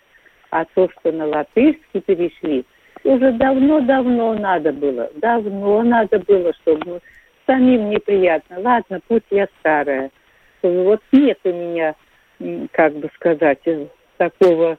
А 0.51 0.65
то, 0.75 0.89
что 0.89 1.13
на 1.13 1.27
латышский 1.27 2.01
перешли– 2.01 2.65
уже 3.05 3.33
давно-давно 3.33 4.35
надо 4.35 4.73
было, 4.73 5.11
давно 5.17 5.83
надо 5.83 6.19
было, 6.21 6.53
чтобы 6.63 7.01
самим 7.47 7.91
неприятно. 7.91 8.61
Ладно, 8.61 9.01
пусть 9.09 9.27
я 9.31 9.49
старая. 9.61 10.11
Вот 10.63 11.01
нет 11.13 11.39
у 11.45 11.53
меня, 11.53 11.95
как 12.73 12.95
бы 12.95 13.11
сказать, 13.17 13.59
э, 13.67 13.87
такого, 14.17 14.79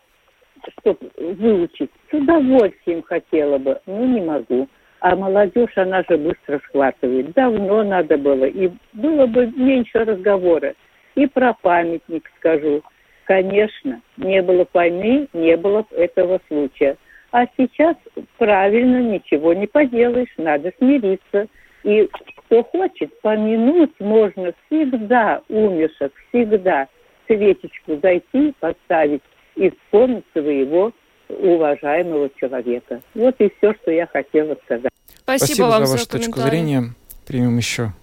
чтобы 0.80 1.12
выучить. 1.18 1.92
С 2.10 2.14
удовольствием 2.14 3.04
хотела 3.04 3.58
бы, 3.58 3.80
но 3.86 4.06
не 4.06 4.22
могу. 4.22 4.68
А 5.02 5.18
молодежь, 5.18 5.76
она 5.76 6.04
же 6.10 6.18
быстро 6.18 6.60
схватывает. 6.60 7.34
Давно 7.34 7.84
надо 7.84 8.18
было. 8.18 8.46
И 8.46 8.72
было 8.94 9.26
бы 9.28 9.48
меньше 9.48 10.00
разговора. 10.00 10.76
И 11.16 11.28
про 11.28 11.54
памятник 11.54 12.32
скажу. 12.38 12.82
Конечно, 13.26 14.02
не 14.18 14.42
было 14.42 14.66
войны, 14.72 15.28
не 15.34 15.58
было 15.58 15.86
этого 15.92 16.40
случая. 16.48 16.96
А 17.34 17.48
сейчас 17.58 17.96
правильно, 18.38 19.02
ничего 19.02 19.56
не 19.56 19.66
поделаешь, 19.66 20.32
надо 20.38 20.72
смириться. 20.78 21.48
И 21.84 22.08
кто 22.38 22.64
хочет, 22.64 23.20
помянуть 23.22 24.00
можно 24.00 24.54
всегда 24.68 25.42
умерших, 25.50 26.12
всегда 26.30 26.88
свечечку 27.26 28.00
зайти, 28.04 28.54
поставить 28.60 29.24
и 29.56 29.72
вспомнить 29.72 30.26
своего 30.32 30.92
уважаемого 31.28 32.30
человека. 32.40 33.02
Вот 33.16 33.36
и 33.40 33.52
все, 33.58 33.74
что 33.82 33.90
я 33.90 34.06
хотела 34.06 34.56
сказать. 34.66 34.92
Спасибо, 35.08 35.46
Спасибо 35.46 35.66
вам 35.66 35.86
за 35.88 35.94
вашу 35.94 36.08
точку 36.08 36.40
зрения. 36.40 36.94
Примем 37.26 37.58
еще. 37.58 37.94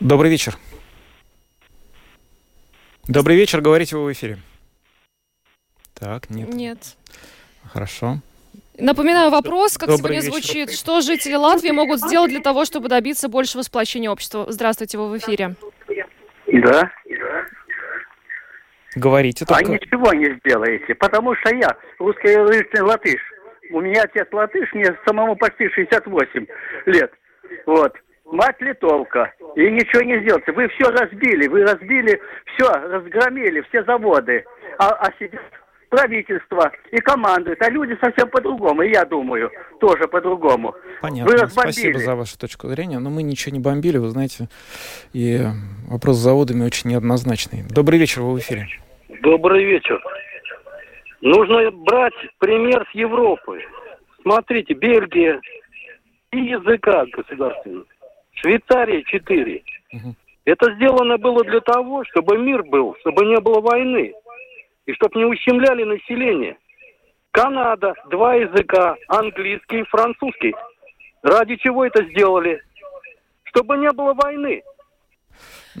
Добрый 0.00 0.32
вечер. 0.32 0.58
Добрый 3.06 3.36
вечер, 3.36 3.60
говорите 3.60 3.96
вы 3.96 4.06
в 4.06 4.12
эфире. 4.12 4.38
Так, 5.94 6.28
нет. 6.28 6.52
Нет. 6.52 6.96
Хорошо. 7.68 8.18
Напоминаю 8.78 9.30
вопрос, 9.30 9.76
как 9.76 9.88
Добрый 9.88 10.20
сегодня 10.20 10.38
вечер. 10.38 10.50
звучит. 10.50 10.72
Что 10.72 11.00
жители 11.00 11.34
Латвии 11.34 11.70
могут 11.70 12.00
сделать 12.00 12.30
для 12.30 12.40
того, 12.40 12.64
чтобы 12.64 12.88
добиться 12.88 13.28
большего 13.28 13.62
сплочения 13.62 14.10
общества? 14.10 14.46
Здравствуйте, 14.48 14.96
вы 14.96 15.10
в 15.10 15.18
эфире. 15.18 15.54
Да. 16.46 16.90
Говорите 18.96 19.44
только. 19.44 19.64
А 19.64 19.74
ничего 19.74 20.12
не 20.14 20.36
сделаете, 20.40 20.94
потому 20.94 21.34
что 21.36 21.54
я 21.54 21.76
русскоязычный 21.98 22.82
латыш. 22.82 23.20
У 23.70 23.80
меня 23.80 24.02
отец 24.02 24.26
латыш, 24.32 24.68
мне 24.72 24.96
самому 25.06 25.36
почти 25.36 25.68
68 25.68 26.46
лет. 26.86 27.12
Вот. 27.66 27.94
Мать 28.24 28.60
литовка. 28.60 29.32
И 29.54 29.70
ничего 29.70 30.02
не 30.02 30.20
сделаете. 30.22 30.52
Вы 30.52 30.68
все 30.68 30.90
разбили, 30.90 31.46
вы 31.48 31.62
разбили, 31.62 32.20
все, 32.54 32.68
разгромили, 32.72 33.60
все 33.68 33.84
заводы. 33.84 34.44
А, 34.78 34.88
а 34.88 35.12
сидят 35.18 35.40
правительство 35.90 36.72
и 36.90 36.98
командует, 36.98 37.60
а 37.60 37.68
люди 37.68 37.98
совсем 38.00 38.30
по-другому, 38.30 38.82
и 38.82 38.92
я 38.92 39.04
думаю, 39.04 39.50
тоже 39.80 40.08
по-другому. 40.08 40.74
Понятно, 41.02 41.36
вы 41.36 41.48
спасибо 41.50 41.98
за 41.98 42.14
вашу 42.14 42.38
точку 42.38 42.68
зрения, 42.68 42.98
но 42.98 43.10
мы 43.10 43.22
ничего 43.22 43.52
не 43.54 43.60
бомбили, 43.60 43.98
вы 43.98 44.08
знаете, 44.08 44.48
и 45.12 45.40
вопрос 45.88 46.16
с 46.16 46.20
заводами 46.20 46.64
очень 46.64 46.90
неоднозначный. 46.90 47.64
Добрый 47.68 47.98
вечер, 47.98 48.22
вы 48.22 48.34
в 48.34 48.38
эфире. 48.38 48.68
Добрый 49.20 49.64
вечер. 49.64 50.00
Нужно 51.20 51.70
брать 51.70 52.14
пример 52.38 52.86
с 52.90 52.94
Европы. 52.94 53.60
Смотрите, 54.22 54.72
Бельгия 54.74 55.40
и 56.32 56.38
языка 56.38 57.04
государственного. 57.12 57.84
Швейцария 58.34 59.02
4. 59.02 59.62
Угу. 59.92 60.14
Это 60.46 60.74
сделано 60.74 61.18
было 61.18 61.44
для 61.44 61.60
того, 61.60 62.04
чтобы 62.04 62.38
мир 62.38 62.62
был, 62.62 62.96
чтобы 63.00 63.26
не 63.26 63.38
было 63.40 63.60
войны 63.60 64.14
и 64.86 64.92
чтобы 64.94 65.18
не 65.18 65.24
ущемляли 65.24 65.84
население. 65.84 66.58
Канада, 67.32 67.94
два 68.10 68.34
языка, 68.34 68.96
английский 69.08 69.80
и 69.80 69.84
французский. 69.84 70.54
Ради 71.22 71.56
чего 71.56 71.84
это 71.84 72.02
сделали? 72.04 72.60
Чтобы 73.44 73.76
не 73.76 73.90
было 73.92 74.14
войны. 74.14 74.62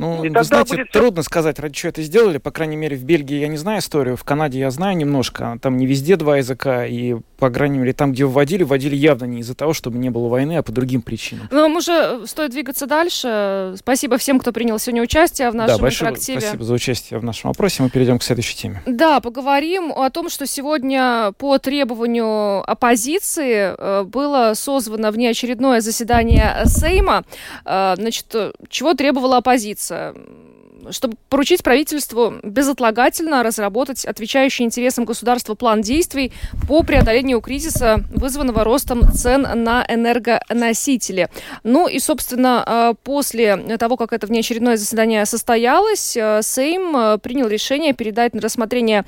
Ну, 0.00 0.24
и 0.24 0.30
вы 0.30 0.44
знаете, 0.44 0.76
будет... 0.76 0.92
трудно 0.92 1.22
сказать, 1.22 1.58
ради 1.58 1.74
чего 1.74 1.90
это 1.90 2.02
сделали. 2.02 2.38
По 2.38 2.50
крайней 2.50 2.76
мере, 2.76 2.96
в 2.96 3.04
Бельгии 3.04 3.38
я 3.38 3.48
не 3.48 3.58
знаю 3.58 3.80
историю, 3.80 4.16
в 4.16 4.24
Канаде 4.24 4.58
я 4.58 4.70
знаю 4.70 4.96
немножко. 4.96 5.58
Там 5.60 5.76
не 5.76 5.86
везде 5.86 6.16
два 6.16 6.38
языка, 6.38 6.86
и, 6.86 7.16
по 7.38 7.50
крайней 7.50 7.78
мере, 7.78 7.92
там, 7.92 8.12
где 8.12 8.24
вводили, 8.24 8.62
вводили 8.62 8.96
явно 8.96 9.26
не 9.26 9.40
из-за 9.40 9.54
того, 9.54 9.74
чтобы 9.74 9.98
не 9.98 10.08
было 10.08 10.28
войны, 10.28 10.56
а 10.56 10.62
по 10.62 10.72
другим 10.72 11.02
причинам. 11.02 11.48
Ну, 11.50 11.60
нам 11.60 11.76
уже 11.76 12.26
стоит 12.26 12.50
двигаться 12.50 12.86
дальше. 12.86 13.74
Спасибо 13.76 14.16
всем, 14.16 14.40
кто 14.40 14.52
принял 14.52 14.78
сегодня 14.78 15.02
участие 15.02 15.50
в 15.50 15.54
нашем 15.54 15.76
да, 15.76 15.82
большое 15.82 16.10
интерактиве. 16.10 16.40
спасибо 16.40 16.64
за 16.64 16.74
участие 16.74 17.20
в 17.20 17.24
нашем 17.24 17.50
опросе. 17.50 17.82
Мы 17.82 17.90
перейдем 17.90 18.18
к 18.18 18.22
следующей 18.22 18.56
теме. 18.56 18.82
Да, 18.86 19.20
поговорим 19.20 19.92
о 19.92 20.08
том, 20.08 20.30
что 20.30 20.46
сегодня 20.46 21.32
по 21.36 21.58
требованию 21.58 22.68
оппозиции 22.70 23.74
э, 23.76 24.04
было 24.04 24.52
созвано 24.54 25.10
внеочередное 25.10 25.80
заседание 25.80 26.62
Сейма. 26.64 27.24
Э, 27.66 27.94
значит, 27.96 28.34
чего 28.70 28.94
требовала 28.94 29.38
оппозиция? 29.38 29.89
Оппозиция 29.90 30.59
чтобы 30.90 31.16
поручить 31.28 31.62
правительству 31.62 32.34
безотлагательно 32.42 33.42
разработать 33.42 34.04
отвечающий 34.04 34.64
интересам 34.64 35.04
государства 35.04 35.54
план 35.54 35.82
действий 35.82 36.32
по 36.68 36.82
преодолению 36.82 37.40
кризиса, 37.40 38.04
вызванного 38.10 38.64
ростом 38.64 39.12
цен 39.12 39.42
на 39.42 39.84
энергоносители. 39.88 41.28
Ну 41.64 41.88
и, 41.88 41.98
собственно, 41.98 42.62
а, 42.66 42.94
после 42.94 43.56
того, 43.78 43.96
как 43.96 44.12
это 44.12 44.26
внеочередное 44.26 44.76
заседание 44.76 45.24
состоялось, 45.26 46.16
а, 46.16 46.42
Сейм 46.42 46.96
а, 46.96 47.18
принял 47.18 47.48
решение 47.48 47.92
передать 47.92 48.34
на 48.34 48.40
рассмотрение 48.40 49.04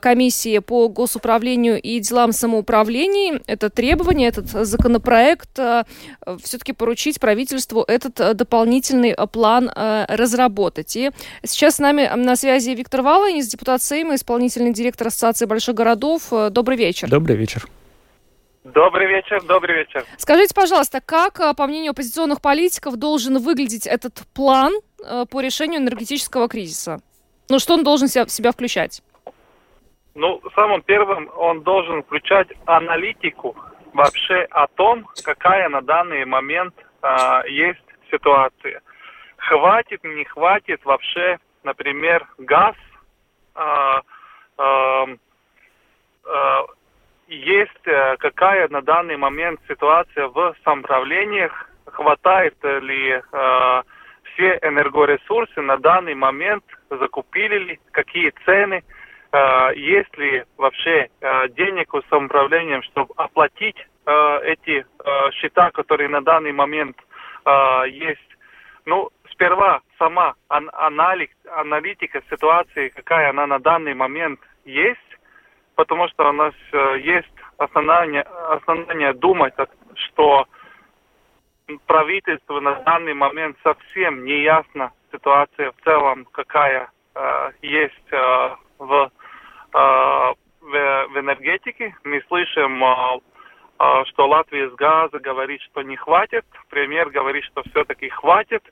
комиссии 0.00 0.58
по 0.58 0.88
госуправлению 0.88 1.80
и 1.80 1.98
делам 2.00 2.32
самоуправления 2.32 3.40
это 3.46 3.70
требование, 3.70 4.28
этот 4.28 4.48
законопроект, 4.48 5.58
все-таки 6.42 6.72
поручить 6.72 7.20
правительству 7.20 7.84
этот 7.86 8.36
дополнительный 8.36 9.16
план 9.32 9.70
разработать. 9.74 10.96
И 10.96 11.09
Сейчас 11.42 11.76
с 11.76 11.78
нами 11.78 12.10
на 12.14 12.36
связи 12.36 12.70
Виктор 12.70 13.02
Валанис, 13.02 13.48
депутат 13.48 13.82
Сейма, 13.82 14.14
исполнительный 14.14 14.72
директор 14.72 15.08
Ассоциации 15.08 15.46
больших 15.46 15.74
городов. 15.74 16.32
Э, 16.32 16.50
добрый 16.50 16.76
вечер. 16.76 17.08
Добрый 17.08 17.36
вечер. 17.36 17.66
Добрый 18.64 19.06
вечер, 19.06 19.42
добрый 19.42 19.78
вечер. 19.78 20.04
Скажите, 20.18 20.54
пожалуйста, 20.54 21.00
как, 21.00 21.40
э, 21.40 21.54
по 21.54 21.66
мнению 21.66 21.92
оппозиционных 21.92 22.42
политиков, 22.42 22.96
должен 22.96 23.38
выглядеть 23.38 23.86
этот 23.86 24.22
план 24.34 24.72
э, 25.02 25.24
по 25.30 25.40
решению 25.40 25.80
энергетического 25.80 26.46
кризиса? 26.46 27.00
Ну, 27.48 27.58
что 27.58 27.74
он 27.74 27.84
должен 27.84 28.08
себя, 28.08 28.26
в 28.26 28.30
себя 28.30 28.52
включать? 28.52 29.02
Ну, 30.14 30.42
самым 30.54 30.82
первым 30.82 31.30
он 31.36 31.62
должен 31.62 32.02
включать 32.02 32.48
аналитику 32.66 33.56
вообще 33.94 34.46
о 34.50 34.66
том, 34.66 35.06
какая 35.24 35.68
на 35.70 35.80
данный 35.80 36.26
момент 36.26 36.74
э, 37.02 37.42
есть 37.48 37.80
ситуация 38.10 38.82
хватит, 39.40 40.04
не 40.04 40.24
хватит 40.24 40.84
вообще, 40.84 41.38
например, 41.64 42.26
газ, 42.38 42.76
э, 43.56 44.00
э, 44.58 45.06
есть 47.28 47.82
какая 48.18 48.68
на 48.68 48.82
данный 48.82 49.16
момент 49.16 49.60
ситуация 49.68 50.28
в 50.28 50.54
самоуправлениях, 50.64 51.70
хватает 51.86 52.56
ли 52.62 53.22
все 54.24 54.58
энергоресурсы 54.62 55.60
на 55.60 55.76
данный 55.78 56.14
момент, 56.14 56.64
закупили 56.90 57.58
ли, 57.58 57.80
какие 57.92 58.32
цены, 58.44 58.82
есть 59.76 60.18
ли 60.18 60.44
вообще 60.56 61.08
денег 61.50 61.94
у 61.94 62.02
самоуправления, 62.10 62.82
чтобы 62.82 63.14
оплатить 63.16 63.78
эти 64.06 64.84
счета, 65.34 65.70
которые 65.70 66.08
на 66.08 66.22
данный 66.22 66.52
момент 66.52 66.96
есть. 67.86 68.36
Ну, 68.86 69.10
сперва 69.40 69.80
сама 69.98 70.34
анализ, 70.48 71.30
аналитика 71.50 72.20
ситуации, 72.28 72.90
какая 72.90 73.30
она 73.30 73.46
на 73.46 73.58
данный 73.58 73.94
момент 73.94 74.38
есть, 74.66 75.00
потому 75.76 76.08
что 76.08 76.28
у 76.28 76.32
нас 76.32 76.52
есть 77.02 77.32
основание, 77.56 78.22
основание 78.22 79.14
думать, 79.14 79.54
что 79.94 80.46
правительству 81.86 82.60
на 82.60 82.74
данный 82.82 83.14
момент 83.14 83.56
совсем 83.62 84.24
не 84.24 84.42
ясна 84.42 84.92
ситуация 85.10 85.72
в 85.72 85.84
целом, 85.84 86.26
какая 86.32 86.90
э, 87.14 87.50
есть 87.62 88.12
э, 88.12 88.50
в, 88.78 88.92
э, 88.92 89.08
в, 89.72 90.36
в 90.60 91.18
энергетике. 91.18 91.94
Мы 92.04 92.22
слышим, 92.28 92.82
э, 92.82 93.20
э, 93.78 94.04
что 94.06 94.28
Латвия 94.28 94.68
с 94.68 94.74
газа 94.74 95.18
говорит, 95.18 95.60
что 95.62 95.82
не 95.82 95.96
хватит, 95.96 96.44
премьер 96.68 97.10
говорит, 97.10 97.44
что 97.44 97.62
все-таки 97.70 98.08
хватит. 98.08 98.62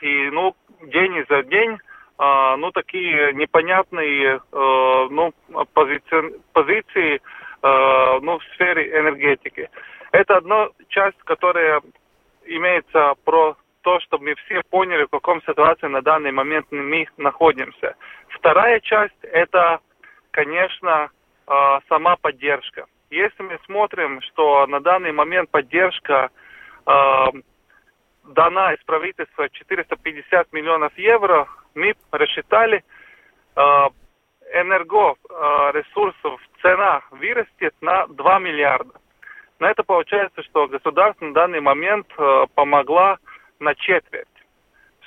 И 0.00 0.30
ну, 0.30 0.54
день 0.82 1.24
за 1.28 1.42
день 1.44 1.78
э, 2.18 2.56
ну, 2.56 2.70
такие 2.72 3.32
непонятные 3.34 4.40
ну, 4.52 5.32
позиции, 5.72 6.40
позиции 6.52 7.20
ну, 7.62 8.38
в 8.38 8.44
сфере 8.54 8.98
энергетики. 8.98 9.68
Это 10.12 10.36
одна 10.36 10.68
часть, 10.88 11.18
которая 11.24 11.80
имеется 12.46 13.14
про 13.24 13.56
то, 13.84 14.00
чтобы 14.00 14.24
мы 14.24 14.34
все 14.34 14.62
поняли, 14.70 15.04
в 15.04 15.10
каком 15.10 15.42
ситуации 15.42 15.86
на 15.86 16.02
данный 16.02 16.32
момент 16.32 16.66
мы 16.70 17.06
находимся. 17.18 17.94
Вторая 18.28 18.80
часть– 18.80 19.18
это, 19.22 19.80
конечно, 20.30 21.10
а, 21.46 21.80
сама 21.88 22.16
поддержка. 22.16 22.86
Если 23.10 23.42
мы 23.42 23.58
смотрим, 23.66 24.20
что 24.22 24.66
на 24.66 24.80
данный 24.80 25.12
момент 25.12 25.50
поддержка 25.50 26.30
дана 28.24 28.72
из 28.74 28.82
правительства 28.84 29.48
450 29.48 30.52
миллионов 30.52 30.96
евро, 30.96 31.46
мы 31.74 31.94
рассчитали, 32.10 32.84
э, 33.56 33.88
энергоресурсов 34.52 36.40
цена 36.62 37.02
вырастет 37.10 37.74
на 37.80 38.06
2 38.06 38.38
миллиарда. 38.38 38.92
На 39.58 39.70
это 39.70 39.82
получается, 39.82 40.42
что 40.42 40.68
государство 40.68 41.24
на 41.24 41.32
данный 41.32 41.60
момент 41.60 42.06
э, 42.18 42.44
помогла 42.54 43.18
на 43.60 43.74
четверть. 43.74 44.28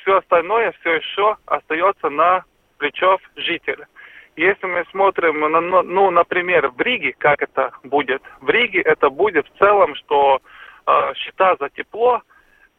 Все 0.01 0.17
остальное 0.17 0.71
все 0.79 0.93
еще 0.95 1.37
остается 1.45 2.09
на 2.09 2.43
плечах 2.77 3.19
жителя. 3.35 3.87
Если 4.35 4.67
мы 4.67 4.85
смотрим, 4.91 5.39
на, 5.39 5.61
ну, 5.81 6.11
например, 6.11 6.69
в 6.69 6.79
Риге, 6.79 7.13
как 7.17 7.41
это 7.41 7.71
будет. 7.83 8.21
В 8.39 8.49
Риге 8.49 8.81
это 8.81 9.09
будет 9.09 9.47
в 9.47 9.57
целом, 9.57 9.95
что 9.95 10.39
э, 10.85 11.13
счета 11.15 11.55
за 11.59 11.69
тепло 11.69 12.21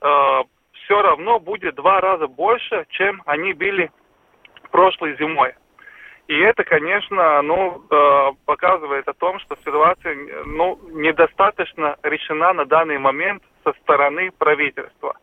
все 0.00 1.02
равно 1.02 1.38
будет 1.38 1.74
два 1.74 2.00
раза 2.00 2.26
больше, 2.26 2.86
чем 2.90 3.22
они 3.26 3.52
были 3.52 3.90
прошлой 4.70 5.16
зимой. 5.16 5.54
И 6.28 6.38
это, 6.38 6.62
конечно, 6.62 7.40
ну, 7.40 7.82
э, 7.90 8.32
показывает 8.44 9.08
о 9.08 9.14
том, 9.14 9.38
что 9.40 9.56
ситуация 9.56 10.14
ну, 10.44 10.78
недостаточно 10.90 11.96
решена 12.02 12.52
на 12.52 12.66
данный 12.66 12.98
момент 12.98 13.42
со 13.64 13.72
стороны 13.80 14.30
правительства. 14.32 15.16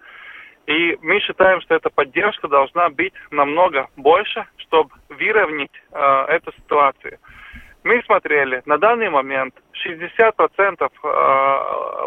И 0.65 0.97
мы 1.03 1.19
считаем, 1.19 1.61
что 1.61 1.76
эта 1.76 1.91
поддержка 1.91 2.47
должна 2.47 2.89
быть 2.89 3.13
намного 3.30 3.88
больше, 3.95 4.47
чтобы 4.57 4.89
выровнять 5.09 5.69
э, 5.91 6.26
эту 6.30 6.51
ситуацию. 6.53 7.19
Мы 7.84 8.01
смотрели, 8.01 8.63
на 8.65 8.80
данный 8.80 9.11
момент 9.11 9.53
60% 9.86 10.32
э, 10.82 11.07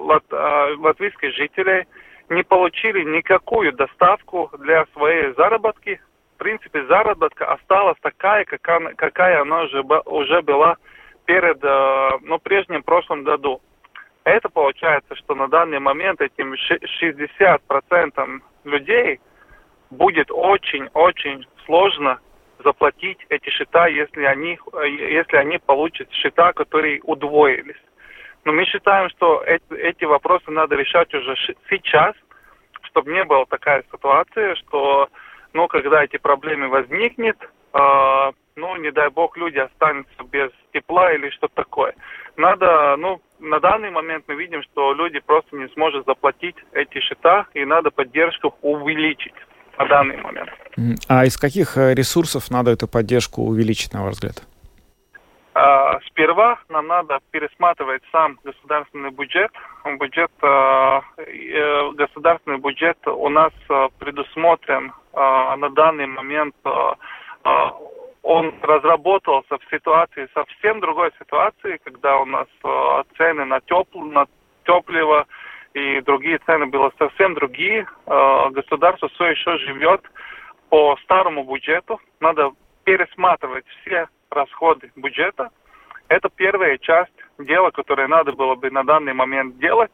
лат, 0.01 0.25
э, 0.29 0.75
латвийских 0.77 1.37
жителей 1.37 1.87
не 2.29 2.43
получили 2.43 3.05
никакую 3.05 3.73
доставку 3.73 4.51
для 4.59 4.87
своей 4.95 5.33
заработки 5.35 6.01
в 6.39 6.41
принципе, 6.41 6.85
заработка 6.85 7.53
осталась 7.53 7.99
такая, 8.01 8.45
какая, 8.45 9.41
она 9.43 9.63
уже, 9.63 9.83
уже 9.83 10.41
была 10.41 10.77
перед, 11.25 11.59
э, 11.65 12.11
ну, 12.23 12.39
прежнем 12.39 12.85
прошлом 12.85 13.25
году. 13.25 13.61
Это 14.23 14.49
получается, 14.49 15.17
что 15.17 15.35
на 15.35 15.49
данный 15.49 15.81
момент 15.81 16.21
этим 16.21 16.55
60% 16.55 18.41
людей 18.63 19.19
будет 19.91 20.31
очень-очень 20.31 21.45
сложно 21.67 22.21
заплатить 22.63 23.19
эти 23.31 23.51
счета, 23.51 23.89
если 23.89 24.23
они, 24.23 24.61
если 24.85 25.39
они 25.39 25.59
получат 25.59 26.09
счета, 26.13 26.53
которые 26.53 27.01
удвоились. 27.03 27.83
Но 28.49 28.55
мы 28.55 28.65
считаем, 28.65 29.11
что 29.11 29.43
эти, 29.43 29.75
эти 29.75 30.05
вопросы 30.05 30.51
надо 30.51 30.75
решать 30.75 31.13
уже 31.13 31.37
сейчас, 31.69 32.15
чтобы 32.81 33.13
не 33.13 33.23
была 33.25 33.45
такая 33.45 33.85
ситуация, 33.93 34.55
что 34.55 35.11
но 35.53 35.69
когда 35.69 36.03
эти 36.03 36.17
проблемы 36.17 36.69
возникнет, 36.69 37.37
э, 37.43 38.33
ну, 38.57 38.77
не 38.77 38.91
дай 38.91 39.11
бог, 39.11 39.37
люди 39.37 39.59
останутся 39.59 40.25
без 40.33 40.51
тепла 40.73 41.13
или 41.13 41.29
что-то 41.29 41.57
такое. 41.57 41.95
Надо, 42.39 42.97
ну, 42.97 43.21
на 43.39 43.61
данный 43.61 43.91
момент 43.91 44.25
мы 44.29 44.35
видим, 44.37 44.63
что 44.63 44.95
люди 44.95 45.21
просто 45.21 45.55
не 45.55 45.69
смогут 45.75 46.07
заплатить 46.07 46.57
эти 46.73 47.01
счета, 47.01 47.49
и 47.53 47.67
надо 47.67 47.91
поддержку 47.91 48.55
увеличить 48.63 49.35
на 49.77 49.85
данный 49.89 50.17
момент. 50.23 50.49
А 51.07 51.27
из 51.27 51.37
каких 51.37 51.77
э, 51.77 51.93
ресурсов 51.93 52.51
надо 52.51 52.71
эту 52.71 52.89
поддержку 52.89 53.43
увеличить, 53.43 53.93
на 53.93 54.05
ваш 54.05 54.15
взгляд? 54.15 54.43
А, 55.61 55.99
сперва 56.07 56.61
нам 56.69 56.87
надо 56.87 57.19
пересматривать 57.33 58.03
сам 58.13 58.39
государственный 58.45 59.11
бюджет. 59.11 59.51
Бюджет, 59.99 60.31
а, 60.41 61.03
э, 61.17 61.91
государственный 61.95 62.59
бюджет 62.59 62.99
у 63.09 63.29
нас 63.29 63.53
а, 63.69 63.89
предусмотрен 63.99 64.93
на 65.15 65.69
данный 65.71 66.07
момент. 66.07 66.55
Он 68.23 68.55
разработался 68.63 69.59
в 69.59 69.71
ситуации, 69.71 70.29
совсем 70.33 70.79
другой 70.79 71.11
ситуации, 71.19 71.81
когда 71.83 72.19
у 72.19 72.25
нас 72.25 72.47
цены 73.17 73.45
на, 73.45 73.61
тепл, 73.61 74.03
на 74.03 74.27
топливо 74.63 75.27
и 75.75 76.01
другие 76.03 76.39
цены 76.47 76.67
были 76.67 76.93
совсем 76.99 77.35
другие. 77.35 77.89
Государство 78.07 79.09
все 79.09 79.31
еще 79.31 79.59
живет 79.59 80.03
по 80.69 80.97
старому 81.03 81.43
бюджету. 81.43 81.99
Надо 82.21 82.53
пересматривать 82.85 83.65
все 83.81 84.07
расходы 84.31 84.91
бюджета. 84.97 85.51
Это 86.09 86.29
первая 86.29 86.79
часть 86.79 87.13
дела, 87.39 87.71
которое 87.71 88.09
надо 88.09 88.33
было 88.33 88.55
бы 88.55 88.71
на 88.71 88.85
данный 88.85 89.13
момент 89.13 89.59
делать, 89.59 89.93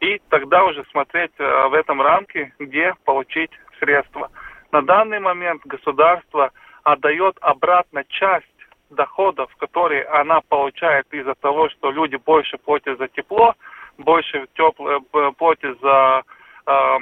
и 0.00 0.20
тогда 0.30 0.64
уже 0.64 0.84
смотреть 0.90 1.32
э, 1.38 1.68
в 1.68 1.74
этом 1.74 2.00
рамке, 2.00 2.52
где 2.58 2.94
получить 3.04 3.50
средства. 3.78 4.30
На 4.72 4.82
данный 4.82 5.20
момент 5.20 5.62
государство 5.64 6.50
отдает 6.82 7.36
обратно 7.40 8.02
часть 8.08 8.46
доходов, 8.90 9.54
которые 9.56 10.04
она 10.04 10.40
получает 10.48 11.06
из-за 11.12 11.34
того, 11.34 11.68
что 11.68 11.90
люди 11.90 12.16
больше 12.16 12.58
платят 12.58 12.98
за 12.98 13.08
тепло, 13.08 13.54
больше 13.98 14.46
тепло, 14.54 15.00
э, 15.12 15.30
платят 15.36 15.78
за 15.80 16.22
э, 16.66 16.98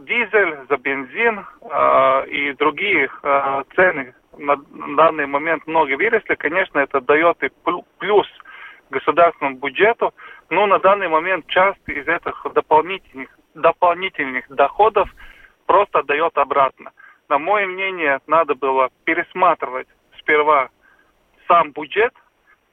дизель, 0.00 0.58
за 0.68 0.76
бензин 0.76 1.44
э, 1.62 2.26
и 2.28 2.52
другие 2.54 3.08
э, 3.22 3.62
цены, 3.74 4.14
на 4.38 4.56
данный 4.96 5.26
момент 5.26 5.66
много 5.66 5.96
выросли, 5.96 6.34
конечно, 6.34 6.78
это 6.78 7.00
дает 7.00 7.42
и 7.42 7.50
плюс 7.98 8.26
государственному 8.90 9.58
бюджету, 9.58 10.12
но 10.50 10.66
на 10.66 10.78
данный 10.78 11.08
момент 11.08 11.46
часть 11.48 11.80
из 11.86 12.06
этих 12.06 12.46
дополнительных, 12.54 13.28
дополнительных 13.54 14.48
доходов 14.48 15.08
просто 15.66 16.02
дает 16.02 16.36
обратно. 16.36 16.92
На 17.28 17.38
мое 17.38 17.66
мнение, 17.66 18.20
надо 18.26 18.54
было 18.54 18.90
пересматривать 19.04 19.88
сперва 20.18 20.68
сам 21.48 21.72
бюджет 21.72 22.12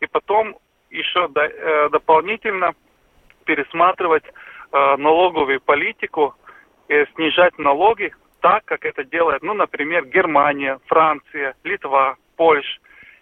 и 0.01 0.07
потом 0.07 0.57
еще 0.89 1.27
до, 1.29 1.41
э, 1.41 1.89
дополнительно 1.89 2.73
пересматривать 3.45 4.23
э, 4.25 4.95
налоговую 4.97 5.61
политику, 5.61 6.35
э, 6.89 7.05
снижать 7.15 7.57
налоги 7.57 8.13
так, 8.41 8.65
как 8.65 8.85
это 8.85 9.03
делает, 9.03 9.41
ну, 9.43 9.53
например, 9.53 10.05
Германия, 10.05 10.79
Франция, 10.87 11.55
Литва, 11.63 12.15
Польша. 12.35 12.79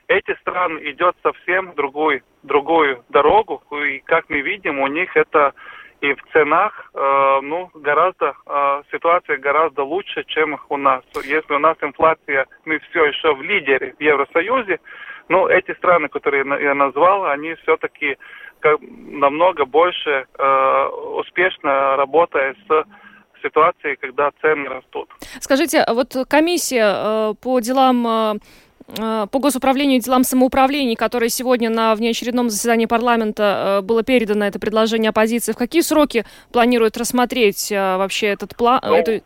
Эти 0.08 0.34
страны 0.40 0.80
идет 0.92 1.16
совсем 1.22 1.74
другой, 1.76 2.24
другую 2.44 3.04
дорогу, 3.10 3.62
и 3.72 4.00
как 4.00 4.30
мы 4.30 4.40
видим, 4.42 4.80
у 4.80 4.88
них 4.88 5.16
это 5.18 5.54
и 6.00 6.14
в 6.14 6.22
ценах, 6.32 6.92
э, 6.94 7.40
ну, 7.42 7.72
гораздо, 7.74 8.36
э, 8.46 8.84
ситуация 8.92 9.38
гораздо 9.38 9.84
лучше, 9.84 10.24
чем 10.26 10.60
у 10.70 10.78
нас. 10.78 11.04
Если 11.24 11.54
у 11.54 11.60
нас 11.60 11.76
инфляция, 11.82 12.46
мы 12.66 12.80
все 12.80 13.06
еще 13.06 13.34
в 13.34 13.42
лидере 13.42 13.96
в 13.98 14.02
Евросоюзе, 14.02 14.80
ну, 15.28 15.48
эти 15.48 15.74
страны, 15.74 16.08
которые 16.08 16.46
я 16.62 16.76
назвал, 16.76 17.26
они 17.26 17.56
все-таки 17.56 18.18
намного 18.90 19.66
больше 19.66 20.26
э, 20.38 20.86
успешно 21.16 21.96
работая 21.96 22.56
с 22.68 22.86
ситуацией, 23.42 23.96
когда 23.96 24.32
цены 24.42 24.70
растут. 24.70 25.10
Скажите, 25.40 25.80
а 25.80 25.94
вот 25.94 26.16
комиссия 26.30 26.86
э, 26.86 27.34
по 27.42 27.60
делам 27.60 28.08
э, 28.08 28.34
э, 28.98 29.28
по 29.32 29.40
госуправлению 29.40 29.98
и 29.98 30.02
делам 30.02 30.24
самоуправления, 30.24 30.96
которое 30.96 31.30
сегодня 31.30 31.70
на 31.70 31.96
внеочередном 31.96 32.50
заседании 32.50 32.86
парламента 32.86 33.82
было 33.84 34.04
передано 34.04 34.46
это 34.46 34.60
предложение 34.60 35.10
оппозиции, 35.10 35.54
в 35.54 35.58
какие 35.58 35.82
сроки 35.82 36.26
планирует 36.52 36.98
рассмотреть 36.98 37.72
вообще 37.72 38.28
этот 38.28 38.56
план? 38.56 38.80
Ну, 38.84 38.96
эту... 38.96 39.24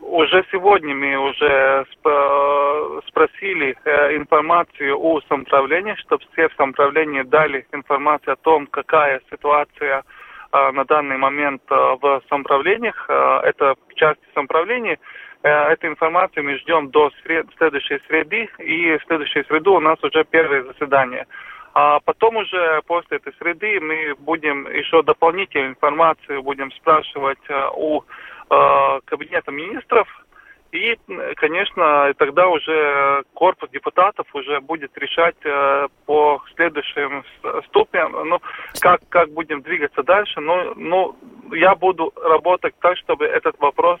Уже 0.00 0.44
сегодня 0.50 0.94
мы 0.94 1.16
уже 1.18 1.84
спросили 3.08 3.76
информацию 4.16 4.98
у 4.98 5.20
самоуправления, 5.22 5.96
чтобы 5.96 6.24
все 6.32 6.48
в 6.48 6.54
самоуправлении 6.54 7.22
дали 7.22 7.66
информацию 7.72 8.34
о 8.34 8.36
том, 8.36 8.66
какая 8.66 9.20
ситуация 9.30 10.04
на 10.52 10.84
данный 10.84 11.16
момент 11.16 11.62
э, 11.70 11.74
в 11.74 12.22
самоуправлениях. 12.28 13.06
Э, 13.08 13.40
это 13.44 13.74
часть 13.94 14.20
самоуправления. 14.34 14.98
Эту 15.42 15.86
информацию 15.86 16.44
мы 16.44 16.58
ждем 16.58 16.90
до 16.90 17.10
сред... 17.22 17.46
следующей 17.56 18.00
среды, 18.08 18.48
и 18.58 18.96
в 18.96 19.04
следующей 19.04 19.44
среду 19.44 19.74
у 19.74 19.80
нас 19.80 20.02
уже 20.02 20.24
первое 20.24 20.64
заседание. 20.64 21.26
А 21.72 22.00
потом 22.00 22.36
уже 22.36 22.80
после 22.86 23.18
этой 23.18 23.32
среды 23.34 23.78
мы 23.80 24.16
будем 24.18 24.66
еще 24.66 25.02
дополнительную 25.02 25.70
информацию 25.70 26.42
будем 26.42 26.72
спрашивать 26.72 27.38
у 27.76 28.02
кабинета 28.48 29.52
министров, 29.52 30.08
и, 30.76 30.98
конечно, 31.36 32.12
тогда 32.16 32.48
уже 32.48 33.24
корпус 33.34 33.70
депутатов 33.70 34.26
уже 34.34 34.60
будет 34.60 34.96
решать 34.98 35.36
э, 35.44 35.88
по 36.06 36.42
следующим 36.54 37.24
ступеням, 37.66 38.12
ну, 38.28 38.40
как, 38.80 39.00
как 39.08 39.30
будем 39.30 39.62
двигаться 39.62 40.02
дальше. 40.02 40.40
Но, 40.40 40.74
ну, 40.76 41.16
я 41.52 41.74
буду 41.74 42.12
работать 42.16 42.74
так, 42.80 42.96
чтобы 42.98 43.26
этот 43.26 43.58
вопрос 43.58 44.00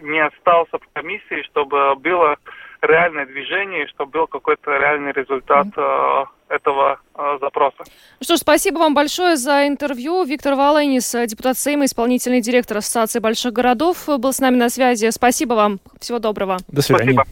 не 0.00 0.20
остался 0.20 0.78
в 0.78 0.92
комиссии, 0.92 1.42
чтобы 1.42 1.94
было 1.96 2.36
реальное 2.82 3.26
движение, 3.26 3.86
чтобы 3.88 4.10
был 4.12 4.26
какой-то 4.26 4.76
реальный 4.76 5.12
результат 5.12 5.66
э, 5.76 6.24
этого 6.48 7.00
э, 7.14 7.38
запроса. 7.40 7.84
Ну 8.20 8.24
что 8.24 8.36
ж, 8.36 8.40
спасибо 8.40 8.78
вам 8.78 8.94
большое 8.94 9.36
за 9.36 9.66
интервью. 9.66 10.24
Виктор 10.24 10.54
Валенис, 10.54 11.14
депутат 11.26 11.58
Сейма, 11.58 11.84
исполнительный 11.84 12.40
директор 12.40 12.78
Ассоциации 12.78 13.18
больших 13.18 13.52
городов, 13.52 14.06
был 14.06 14.32
с 14.32 14.40
нами 14.40 14.56
на 14.56 14.70
связи. 14.70 15.10
Спасибо 15.10 15.54
вам. 15.54 15.80
Всего 16.00 16.18
доброго. 16.18 16.58
До 16.68 16.82
свидания. 16.82 17.12
Спасибо. 17.12 17.24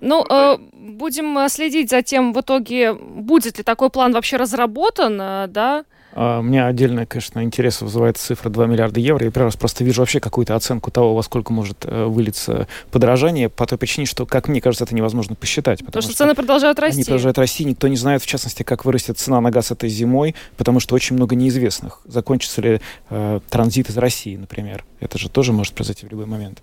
Ну, 0.00 0.24
э, 0.28 0.56
будем 0.72 1.48
следить 1.48 1.90
за 1.90 2.02
тем, 2.02 2.32
в 2.32 2.40
итоге, 2.40 2.92
будет 2.94 3.58
ли 3.58 3.64
такой 3.64 3.90
план 3.90 4.12
вообще 4.12 4.36
разработан, 4.36 5.18
э, 5.20 5.46
да, 5.48 5.84
у 6.16 6.42
меня 6.42 6.66
отдельно, 6.66 7.04
конечно, 7.04 7.44
интерес 7.44 7.82
вызывает 7.82 8.16
цифра 8.16 8.48
2 8.48 8.66
миллиарда 8.66 9.00
евро. 9.00 9.26
Я 9.26 9.30
первый 9.30 9.48
раз 9.48 9.56
просто 9.56 9.84
вижу 9.84 10.00
вообще 10.00 10.18
какую-то 10.18 10.56
оценку 10.56 10.90
того, 10.90 11.14
во 11.14 11.22
сколько 11.22 11.52
может 11.52 11.84
э, 11.84 12.06
вылиться 12.06 12.68
подорожание, 12.90 13.50
по 13.50 13.66
той 13.66 13.76
причине, 13.76 14.06
что, 14.06 14.24
как 14.24 14.48
мне 14.48 14.62
кажется, 14.62 14.84
это 14.84 14.94
невозможно 14.94 15.34
посчитать. 15.34 15.80
Потому, 15.80 15.88
потому 15.88 16.02
что, 16.02 16.12
что 16.12 16.18
цены 16.24 16.34
продолжают 16.34 16.78
расти. 16.78 17.00
Они 17.00 17.04
продолжают 17.04 17.36
расти. 17.36 17.64
Никто 17.66 17.86
не 17.88 17.96
знает, 17.96 18.22
в 18.22 18.26
частности, 18.26 18.62
как 18.62 18.86
вырастет 18.86 19.18
цена 19.18 19.42
на 19.42 19.50
газ 19.50 19.72
этой 19.72 19.90
зимой, 19.90 20.34
потому 20.56 20.80
что 20.80 20.94
очень 20.94 21.16
много 21.16 21.36
неизвестных. 21.36 22.00
Закончится 22.06 22.62
ли 22.62 22.80
э, 23.10 23.40
транзит 23.50 23.90
из 23.90 23.98
России, 23.98 24.36
например. 24.36 24.86
Это 25.00 25.18
же 25.18 25.28
тоже 25.28 25.52
может 25.52 25.74
произойти 25.74 26.06
в 26.06 26.10
любой 26.10 26.24
момент. 26.24 26.62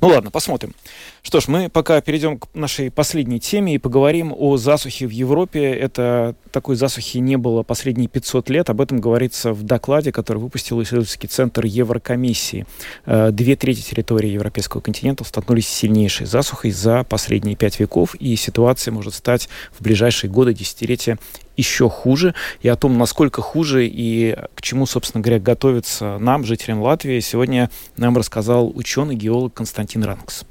Ну 0.00 0.08
ладно, 0.08 0.30
посмотрим. 0.30 0.74
Что 1.22 1.40
ж, 1.40 1.48
мы 1.48 1.68
пока 1.68 2.00
перейдем 2.00 2.38
к 2.38 2.48
нашей 2.54 2.90
последней 2.90 3.38
теме 3.38 3.74
и 3.74 3.78
поговорим 3.78 4.34
о 4.36 4.56
засухе 4.56 5.06
в 5.06 5.10
Европе. 5.10 5.72
Это 5.72 6.34
такой 6.50 6.74
засухи 6.76 7.18
не 7.18 7.36
было 7.36 7.62
последние 7.62 8.08
500 8.08 8.50
лет. 8.50 8.70
Об 8.70 8.79
этом 8.80 9.00
говорится 9.00 9.52
в 9.52 9.62
докладе, 9.62 10.12
который 10.12 10.38
выпустил 10.38 10.82
исследовательский 10.82 11.28
центр 11.28 11.64
Еврокомиссии. 11.64 12.66
Э, 13.06 13.30
две 13.30 13.56
трети 13.56 13.80
территории 13.80 14.30
европейского 14.30 14.80
континента 14.80 15.24
столкнулись 15.24 15.68
с 15.68 15.72
сильнейшей 15.72 16.26
засухой 16.26 16.70
за 16.70 17.04
последние 17.04 17.56
пять 17.56 17.80
веков, 17.80 18.14
и 18.14 18.36
ситуация 18.36 18.92
может 18.92 19.14
стать 19.14 19.48
в 19.78 19.82
ближайшие 19.82 20.30
годы, 20.30 20.54
десятилетия 20.54 21.18
еще 21.56 21.88
хуже, 21.90 22.34
и 22.62 22.68
о 22.68 22.76
том, 22.76 22.96
насколько 22.96 23.42
хуже 23.42 23.86
и 23.86 24.36
к 24.54 24.62
чему, 24.62 24.86
собственно 24.86 25.22
говоря, 25.22 25.40
готовится 25.40 26.18
нам, 26.18 26.44
жителям 26.44 26.80
Латвии, 26.80 27.20
сегодня 27.20 27.70
нам 27.96 28.16
рассказал 28.16 28.70
ученый-геолог 28.74 29.52
Константин 29.54 30.04
Ранкс. 30.04 30.44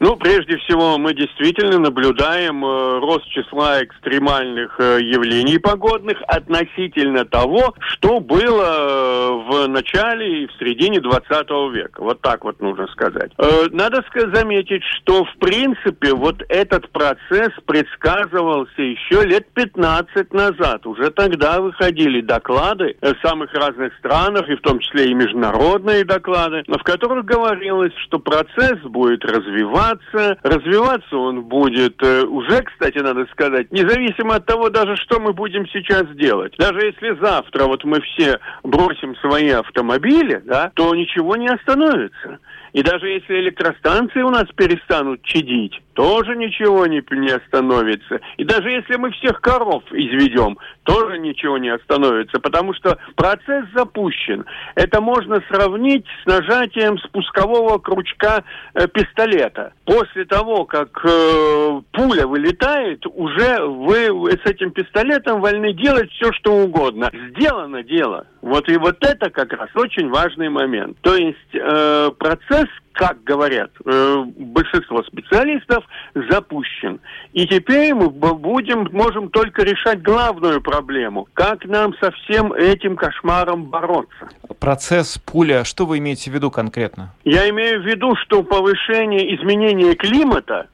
Ну, 0.00 0.16
прежде 0.16 0.56
всего, 0.56 0.96
мы 0.96 1.12
действительно 1.12 1.78
наблюдаем 1.78 2.64
э, 2.64 3.00
рост 3.00 3.26
числа 3.28 3.84
экстремальных 3.84 4.74
э, 4.80 4.98
явлений 5.02 5.58
погодных 5.58 6.16
относительно 6.26 7.26
того, 7.26 7.74
что 7.80 8.18
было 8.18 8.64
э, 8.64 9.30
в 9.46 9.68
начале 9.68 10.44
и 10.44 10.46
в 10.46 10.52
середине 10.58 11.02
20 11.02 11.28
века. 11.74 12.02
Вот 12.02 12.22
так 12.22 12.44
вот 12.44 12.62
нужно 12.62 12.86
сказать. 12.86 13.32
Э, 13.36 13.66
надо 13.72 14.02
сказать, 14.08 14.34
заметить, 14.34 14.82
что 14.96 15.26
в 15.26 15.36
принципе 15.36 16.14
вот 16.14 16.44
этот 16.48 16.90
процесс 16.92 17.50
предсказывался 17.66 18.80
еще 18.80 19.22
лет 19.26 19.52
15 19.52 20.32
назад. 20.32 20.86
Уже 20.86 21.10
тогда 21.10 21.60
выходили 21.60 22.22
доклады 22.22 22.96
в 23.02 23.14
самых 23.22 23.52
разных 23.52 23.92
странах, 23.98 24.48
и 24.48 24.56
в 24.56 24.62
том 24.62 24.78
числе 24.78 25.10
и 25.10 25.14
международные 25.14 26.06
доклады, 26.06 26.62
в 26.66 26.82
которых 26.84 27.26
говорилось, 27.26 27.92
что 28.06 28.18
процесс 28.18 28.78
будет 28.84 29.26
развиваться 29.26 29.89
развиваться. 29.90 30.38
Развиваться 30.42 31.16
он 31.16 31.42
будет 31.42 32.02
э, 32.02 32.22
уже, 32.24 32.62
кстати, 32.62 32.98
надо 32.98 33.26
сказать, 33.32 33.70
независимо 33.72 34.36
от 34.36 34.46
того 34.46 34.70
даже, 34.70 34.96
что 34.96 35.20
мы 35.20 35.32
будем 35.32 35.66
сейчас 35.68 36.06
делать. 36.16 36.54
Даже 36.58 36.86
если 36.86 37.18
завтра 37.20 37.64
вот 37.64 37.84
мы 37.84 38.00
все 38.00 38.38
бросим 38.62 39.16
свои 39.16 39.50
автомобили, 39.50 40.42
да, 40.44 40.70
то 40.74 40.94
ничего 40.94 41.36
не 41.36 41.48
остановится. 41.48 42.38
И 42.72 42.82
даже 42.82 43.08
если 43.08 43.40
электростанции 43.40 44.22
у 44.22 44.30
нас 44.30 44.46
перестанут 44.54 45.22
чадить, 45.22 45.80
тоже 45.94 46.36
ничего 46.36 46.86
не, 46.86 47.02
не 47.10 47.30
остановится. 47.30 48.20
И 48.36 48.44
даже 48.44 48.70
если 48.70 48.96
мы 48.96 49.10
всех 49.12 49.40
коров 49.40 49.82
изведем, 49.90 50.56
тоже 50.84 51.18
ничего 51.18 51.58
не 51.58 51.68
остановится, 51.68 52.40
потому 52.40 52.74
что 52.74 52.96
процесс 53.16 53.66
запущен. 53.74 54.44
Это 54.76 55.00
можно 55.00 55.42
сравнить 55.50 56.06
с 56.22 56.26
нажатием 56.26 56.98
спускового 56.98 57.78
крючка 57.80 58.44
э, 58.74 58.86
пистолета. 58.88 59.72
После 59.84 60.24
того, 60.24 60.64
как 60.64 61.04
э, 61.04 61.80
пуля 61.92 62.26
вылетает, 62.26 63.04
уже 63.06 63.60
вы 63.66 64.30
с 64.32 64.48
этим 64.48 64.70
пистолетом 64.70 65.40
вольны 65.40 65.72
делать 65.74 66.10
все, 66.12 66.32
что 66.32 66.54
угодно. 66.54 67.10
Сделано 67.30 67.82
дело. 67.82 68.26
Вот 68.42 68.68
и 68.70 68.76
вот 68.76 68.96
это 69.04 69.30
как 69.30 69.52
раз 69.52 69.68
очень 69.74 70.08
важный 70.08 70.48
момент. 70.48 70.96
То 71.02 71.14
есть 71.14 71.36
э, 71.52 72.10
процесс 72.18 72.59
как 72.92 73.22
говорят 73.24 73.70
э, 73.84 74.24
большинство 74.36 75.02
специалистов, 75.04 75.84
запущен. 76.14 77.00
И 77.32 77.46
теперь 77.46 77.94
мы 77.94 78.10
будем, 78.10 78.88
можем 78.92 79.30
только 79.30 79.62
решать 79.62 80.02
главную 80.02 80.60
проблему. 80.60 81.26
Как 81.32 81.64
нам 81.64 81.94
со 82.00 82.10
всем 82.10 82.52
этим 82.52 82.96
кошмаром 82.96 83.64
бороться? 83.64 84.28
Процесс 84.58 85.18
пуля, 85.18 85.64
что 85.64 85.86
вы 85.86 85.98
имеете 85.98 86.30
в 86.30 86.34
виду 86.34 86.50
конкретно? 86.50 87.14
Я 87.24 87.48
имею 87.48 87.82
в 87.82 87.86
виду, 87.86 88.14
что 88.16 88.42
повышение 88.42 89.34
изменения 89.36 89.94
климата 89.94 90.68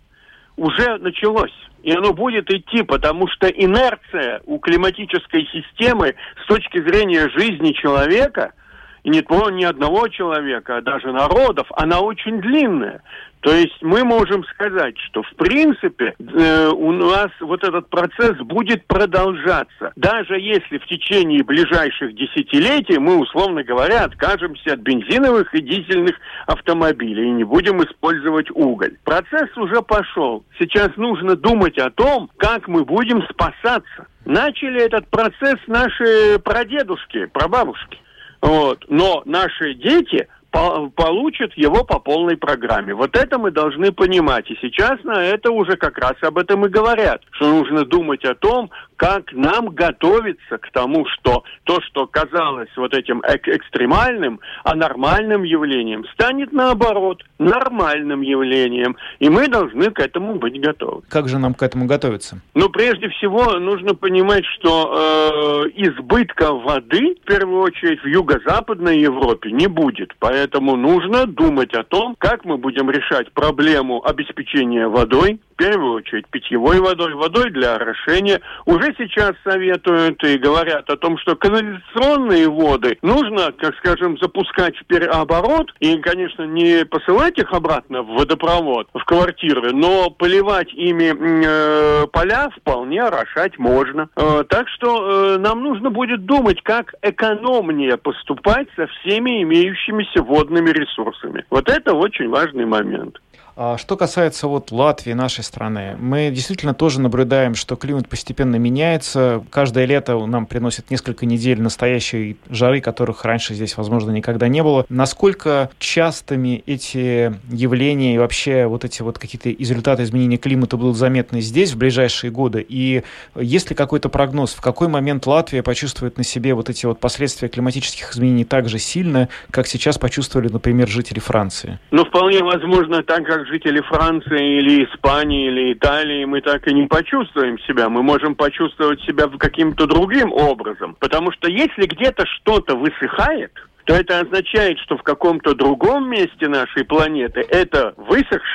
уже 0.57 0.99
началось. 0.99 1.55
И 1.83 1.93
оно 1.93 2.13
будет 2.13 2.51
идти, 2.51 2.83
потому 2.83 3.29
что 3.29 3.47
инерция 3.47 4.41
у 4.47 4.59
климатической 4.59 5.47
системы 5.53 6.17
с 6.43 6.47
точки 6.49 6.81
зрения 6.81 7.29
жизни 7.29 7.71
человека– 7.73 8.53
и 9.07 9.11
не 9.11 9.23
то 9.23 9.51
ни 9.51 9.63
одного 9.63 10.09
человека, 10.09 10.79
а 10.79 10.83
даже 10.83 11.13
народов, 11.13 11.69
она 11.77 12.01
очень 12.01 12.41
длинная. 12.41 13.03
То 13.41 13.53
есть 13.55 13.81
мы 13.81 14.03
можем 14.03 14.43
сказать, 14.47 14.99
что 14.99 15.23
в 15.23 15.33
принципе 15.37 16.17
э, 16.19 16.69
у 16.71 16.91
нас 16.91 17.29
вот 17.39 17.63
этот 17.63 17.89
процесс 17.89 18.37
будет 18.39 18.85
продолжаться. 18.89 19.93
Даже 19.95 20.41
если 20.41 20.79
в 20.79 20.87
течение 20.87 21.45
ближайших 21.45 22.17
десятилетий 22.17 22.99
мы, 22.99 23.21
условно 23.21 23.63
говоря, 23.63 24.07
откажемся 24.07 24.73
от 24.73 24.81
бензиновых 24.81 25.55
и 25.55 25.61
дизельных 25.61 26.17
автомобилей 26.49 27.29
и 27.29 27.31
не 27.31 27.45
будем 27.45 27.81
использовать 27.85 28.51
уголь. 28.51 28.97
Процесс 29.05 29.57
уже 29.57 29.83
пошел. 29.83 30.43
Сейчас 30.59 30.91
нужно 30.97 31.37
думать 31.37 31.79
о 31.79 31.91
том, 31.91 32.29
как 32.39 32.67
мы 32.67 32.85
будем 32.85 33.23
спасаться. 33.31 34.09
Начали 34.25 34.83
этот 34.83 35.07
процесс 35.11 35.61
наши 35.69 36.41
прадедушки, 36.41 37.27
прабабушки. 37.27 38.01
Вот. 38.47 38.85
Но 38.89 39.23
наши 39.25 39.75
дети 39.75 40.29
получат 40.51 41.53
его 41.55 41.85
по 41.85 41.99
полной 41.99 42.37
программе. 42.37 42.95
Вот 42.95 43.17
это 43.17 43.39
мы 43.39 43.51
должны 43.51 43.93
понимать. 43.93 44.49
И 44.51 44.57
сейчас 44.61 45.03
на 45.03 45.23
это 45.23 45.51
уже 45.51 45.77
как 45.77 45.99
раз 45.99 46.15
об 46.23 46.39
этом 46.39 46.65
и 46.65 46.71
говорят, 46.71 47.23
что 47.33 47.51
нужно 47.51 47.85
думать 47.85 48.25
о 48.25 48.35
том, 48.35 48.71
как 48.97 49.33
нам 49.33 49.71
готовиться 49.71 50.59
к 50.59 50.71
тому, 50.73 51.07
что 51.07 51.45
то, 51.65 51.81
что 51.83 52.07
казалось 52.07 52.71
вот 52.77 52.95
этим 52.95 53.21
эк 53.23 53.49
экстремальным, 53.49 54.41
а 54.65 54.75
нормальным 54.75 55.43
явлением, 55.43 56.05
станет 56.15 56.53
наоборот 56.53 57.23
нормальным 57.39 58.23
явлением. 58.23 58.97
И 59.19 59.29
мы 59.29 59.49
должны 59.49 59.91
к 59.91 60.01
этому 60.01 60.37
быть 60.37 60.61
готовы. 60.61 61.03
Как 61.09 61.29
же 61.29 61.39
нам 61.39 61.55
к 61.55 61.63
этому 61.63 61.87
готовиться? 61.87 62.41
Ну, 62.55 62.69
прежде 62.69 63.09
всего, 63.11 63.59
нужно 63.59 63.95
понимать, 63.95 64.45
что 64.59 65.65
э, 65.67 65.71
избытка 65.77 66.53
воды, 66.53 67.17
в 67.23 67.27
первую 67.27 67.63
очередь, 67.63 68.03
в 68.03 68.07
юго-западной 68.07 68.99
Европе 69.01 69.51
не 69.53 69.67
будет. 69.67 70.15
Поэтому 70.19 70.77
нужно 70.77 71.27
думать 71.27 71.75
о 71.75 71.85
том, 71.85 72.17
как 72.19 72.45
мы 72.45 72.57
будем 72.57 72.91
решать 72.91 73.31
проблему 73.33 74.05
обеспечения 74.05 74.89
водой, 74.89 75.41
в 75.57 75.59
первую 75.59 75.95
очередь 75.95 76.29
питьевой 76.29 76.81
водой, 76.81 77.15
водой 77.15 77.51
для 77.51 77.77
орошения. 77.77 78.41
Уже 78.67 78.95
сейчас 78.99 79.33
советуют 79.43 80.23
и 80.23 80.37
говорят 80.37 80.91
о 80.91 80.97
том, 80.97 81.17
что 81.19 81.35
канализационные 81.35 82.49
воды 82.49 82.99
нужно, 83.01 83.53
как 83.53 83.75
скажем, 83.77 84.19
запускать 84.19 84.77
в 84.77 84.85
переоборот 84.85 85.73
и, 85.81 85.97
конечно, 85.99 86.43
не 86.43 86.85
посылать 86.85 87.39
их 87.39 87.53
обратно 87.53 88.03
в 88.03 88.09
водопровод, 88.09 88.89
в 88.93 89.03
квартиры, 89.05 89.73
но 89.73 90.11
поливать 90.11 90.73
ими 90.75 91.15
э, 91.17 92.07
поля 92.09 92.51
вполне 92.51 93.03
орошать 93.03 93.59
можно. 93.59 94.11
Э, 94.15 94.45
так 94.47 94.69
что 94.69 95.37
э, 95.37 95.39
нам 95.39 95.63
нужно 95.63 95.91
будет 95.91 96.27
думать, 96.27 96.63
как 96.63 96.95
экономнее 97.01 97.97
поступать 97.97 98.69
со 98.77 98.87
всеми 98.89 99.43
имеющимися 99.43 100.23
водными 100.23 100.69
ресурсами. 100.69 101.47
Вот 101.49 101.71
это 101.71 101.95
очень 101.95 102.29
важный 102.29 102.67
момент. 102.67 103.19
А 103.59 103.79
что 103.79 103.97
касается 103.97 104.49
вот 104.49 104.71
Латвии, 104.71 105.13
нашей 105.13 105.43
страны, 105.43 105.97
мы 105.99 106.31
действительно 106.31 106.75
тоже 106.75 107.01
наблюдаем, 107.01 107.55
что 107.55 107.77
климат 107.77 108.07
постепенно 108.07 108.57
меняется. 108.57 109.43
Каждое 109.51 109.87
лето 109.87 110.27
нам 110.27 110.45
приносит 110.45 110.91
несколько 110.91 111.25
недель 111.25 111.63
настоящей 111.63 112.37
жары, 112.51 112.83
которых 112.83 113.25
раньше 113.25 113.55
здесь, 113.55 113.79
возможно, 113.79 114.11
никогда 114.11 114.49
не 114.49 114.63
было. 114.63 114.85
Насколько 114.91 115.71
частыми 115.79 116.63
эти 116.67 117.35
явления 117.51 118.17
и 118.17 118.19
вообще 118.19 118.67
вот 118.67 118.85
эти 118.85 119.01
вот 119.01 119.19
какие-то 119.19 119.49
результаты 119.49 120.03
изменения 120.03 120.37
климата 120.37 120.77
будут 120.77 120.99
заметны 120.99 121.41
здесь 121.41 121.73
в 121.73 121.79
ближайшие 121.79 122.31
годы? 122.31 122.65
И 122.69 123.05
есть 123.35 123.71
ли 123.71 123.77
какой-то 123.77 124.11
прогноз, 124.11 124.53
в 124.53 124.61
какой 124.61 124.89
момент 124.89 125.27
Латвия 125.27 125.63
почувствует 125.63 126.19
на 126.19 126.25
себе 126.25 126.53
вот 126.53 126.69
эти 126.69 126.85
вот 126.85 127.01
последствия 127.01 127.49
климатических 127.49 128.13
изменений 128.13 128.45
так 128.45 128.69
же 128.69 128.79
сильно, 128.79 129.31
как 129.51 129.67
сейчас 129.67 129.97
почувствовали, 129.97 130.49
например, 130.49 130.89
жители 130.89 131.21
Франции? 131.21 131.79
Ну, 131.91 132.05
вполне 132.05 132.45
возможно, 132.45 133.03
так 133.03 133.25
как 133.25 133.46
жители 133.47 133.81
Франции 133.81 134.59
или 134.59 134.85
Испании 134.85 135.49
или 135.49 135.73
Италии, 135.73 136.25
мы 136.25 136.41
так 136.41 136.67
и 136.69 136.75
не 136.75 136.87
почувствуем 136.87 137.59
себя. 137.61 137.89
Мы 137.89 138.03
можем 138.03 138.35
почувствовать 138.35 139.01
себя 139.03 139.27
каким-то 139.39 139.87
другим 139.87 140.33
образом. 140.33 140.97
Потому 140.99 141.33
что 141.33 141.49
если 141.49 141.87
где-то 141.87 142.25
что-то 142.27 142.77
высыхает, 142.77 143.53
то 143.87 143.95
это 143.95 144.21
означает, 144.21 144.79
что 144.81 144.97
в 144.97 145.03
каком-то 145.03 145.55
другом 145.55 146.11
месте 146.11 146.49
нашей 146.49 146.85
планеты 146.85 147.41
это 147.49 147.95
высохшее 147.97 148.46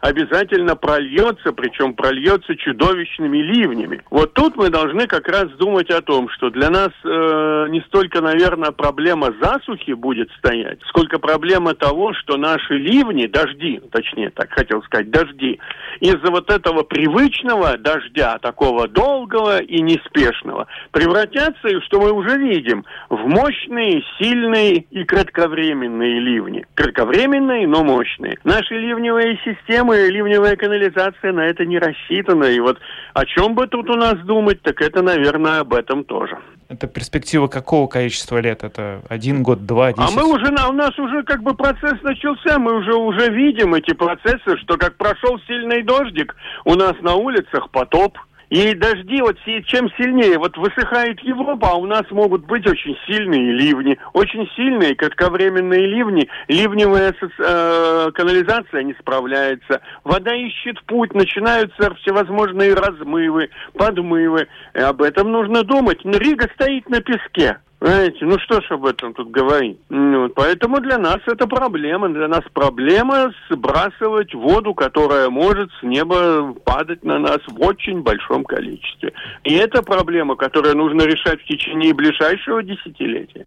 обязательно 0.00 0.76
прольется, 0.76 1.52
причем 1.52 1.94
прольется 1.94 2.56
чудовищными 2.56 3.38
ливнями. 3.38 4.02
Вот 4.10 4.34
тут 4.34 4.56
мы 4.56 4.70
должны 4.70 5.06
как 5.06 5.28
раз 5.28 5.46
думать 5.58 5.90
о 5.90 6.02
том, 6.02 6.28
что 6.30 6.50
для 6.50 6.70
нас 6.70 6.90
э, 7.04 7.66
не 7.70 7.80
столько, 7.82 8.20
наверное, 8.20 8.70
проблема 8.70 9.32
засухи 9.40 9.92
будет 9.92 10.30
стоять, 10.38 10.78
сколько 10.88 11.18
проблема 11.18 11.74
того, 11.74 12.12
что 12.14 12.36
наши 12.36 12.74
ливни, 12.74 13.26
дожди, 13.26 13.80
точнее 13.90 14.30
так 14.30 14.50
хотел 14.50 14.82
сказать, 14.82 15.10
дожди, 15.10 15.58
из-за 16.00 16.30
вот 16.30 16.50
этого 16.50 16.82
привычного 16.82 17.76
дождя, 17.78 18.38
такого 18.38 18.88
долгого 18.88 19.60
и 19.60 19.80
неспешного, 19.80 20.66
превратятся, 20.90 21.80
что 21.82 22.00
мы 22.00 22.12
уже 22.12 22.36
видим, 22.38 22.84
в 23.08 23.26
мощные, 23.26 24.02
сильные 24.18 24.84
и 24.90 25.04
кратковременные 25.04 26.20
ливни. 26.20 26.66
Кратковременные, 26.74 27.66
но 27.66 27.84
мощные. 27.84 28.38
Наши 28.44 28.74
ливневые 28.74 29.38
системы, 29.46 30.08
ливневая 30.08 30.56
канализация 30.56 31.32
на 31.32 31.46
это 31.46 31.64
не 31.64 31.78
рассчитана. 31.78 32.44
И 32.44 32.58
вот 32.58 32.78
о 33.14 33.24
чем 33.24 33.54
бы 33.54 33.66
тут 33.68 33.88
у 33.88 33.94
нас 33.94 34.14
думать, 34.24 34.60
так 34.62 34.82
это, 34.82 35.02
наверное, 35.02 35.60
об 35.60 35.72
этом 35.72 36.04
тоже. 36.04 36.36
Это 36.68 36.88
перспектива 36.88 37.46
какого 37.46 37.86
количества 37.86 38.38
лет? 38.38 38.64
Это 38.64 39.00
один 39.08 39.44
год, 39.44 39.66
два, 39.66 39.92
десять? 39.92 40.16
А 40.16 40.20
мы 40.20 40.24
уже, 40.28 40.46
у 40.68 40.72
нас 40.72 40.98
уже 40.98 41.22
как 41.22 41.42
бы 41.42 41.54
процесс 41.54 41.94
начался, 42.02 42.58
мы 42.58 42.76
уже, 42.76 42.92
уже 42.94 43.30
видим 43.30 43.74
эти 43.74 43.94
процессы, 43.94 44.56
что 44.62 44.76
как 44.76 44.96
прошел 44.96 45.38
сильный 45.46 45.82
дождик, 45.82 46.34
у 46.64 46.74
нас 46.74 46.94
на 47.02 47.14
улицах 47.14 47.70
потоп, 47.70 48.18
и 48.50 48.74
дожди, 48.74 49.20
вот 49.20 49.36
чем 49.44 49.90
сильнее 49.98 50.38
вот 50.38 50.56
высыхает 50.56 51.18
Европа, 51.20 51.70
а 51.72 51.74
у 51.76 51.86
нас 51.86 52.04
могут 52.10 52.46
быть 52.46 52.66
очень 52.66 52.96
сильные 53.06 53.52
ливни, 53.52 53.98
очень 54.12 54.48
сильные 54.54 54.94
кратковременные 54.94 55.86
ливни, 55.86 56.28
ливневая 56.48 57.14
э, 57.20 58.10
канализация 58.14 58.84
не 58.84 58.94
справляется, 58.94 59.80
вода 60.04 60.34
ищет 60.34 60.80
путь, 60.84 61.12
начинаются 61.14 61.94
всевозможные 61.96 62.74
размывы, 62.74 63.50
подмывы. 63.74 64.46
Об 64.74 65.02
этом 65.02 65.32
нужно 65.32 65.62
думать. 65.62 66.04
Рига 66.04 66.48
стоит 66.54 66.88
на 66.88 67.00
песке. 67.00 67.58
Знаете, 67.78 68.24
ну 68.24 68.38
что 68.38 68.62
ж 68.62 68.70
об 68.70 68.86
этом 68.86 69.12
тут 69.12 69.30
говорить? 69.30 69.78
Ну, 69.90 70.30
поэтому 70.30 70.80
для 70.80 70.96
нас 70.96 71.18
это 71.26 71.46
проблема. 71.46 72.08
Для 72.08 72.26
нас 72.26 72.42
проблема 72.54 73.34
сбрасывать 73.50 74.34
воду, 74.34 74.72
которая 74.74 75.28
может 75.28 75.70
с 75.80 75.82
неба 75.82 76.54
падать 76.64 77.04
на 77.04 77.18
нас 77.18 77.38
в 77.46 77.60
очень 77.60 78.00
большом 78.00 78.44
количестве. 78.44 79.12
И 79.44 79.52
это 79.54 79.82
проблема, 79.82 80.36
которую 80.36 80.76
нужно 80.76 81.02
решать 81.02 81.40
в 81.42 81.46
течение 81.46 81.92
ближайшего 81.92 82.62
десятилетия. 82.62 83.44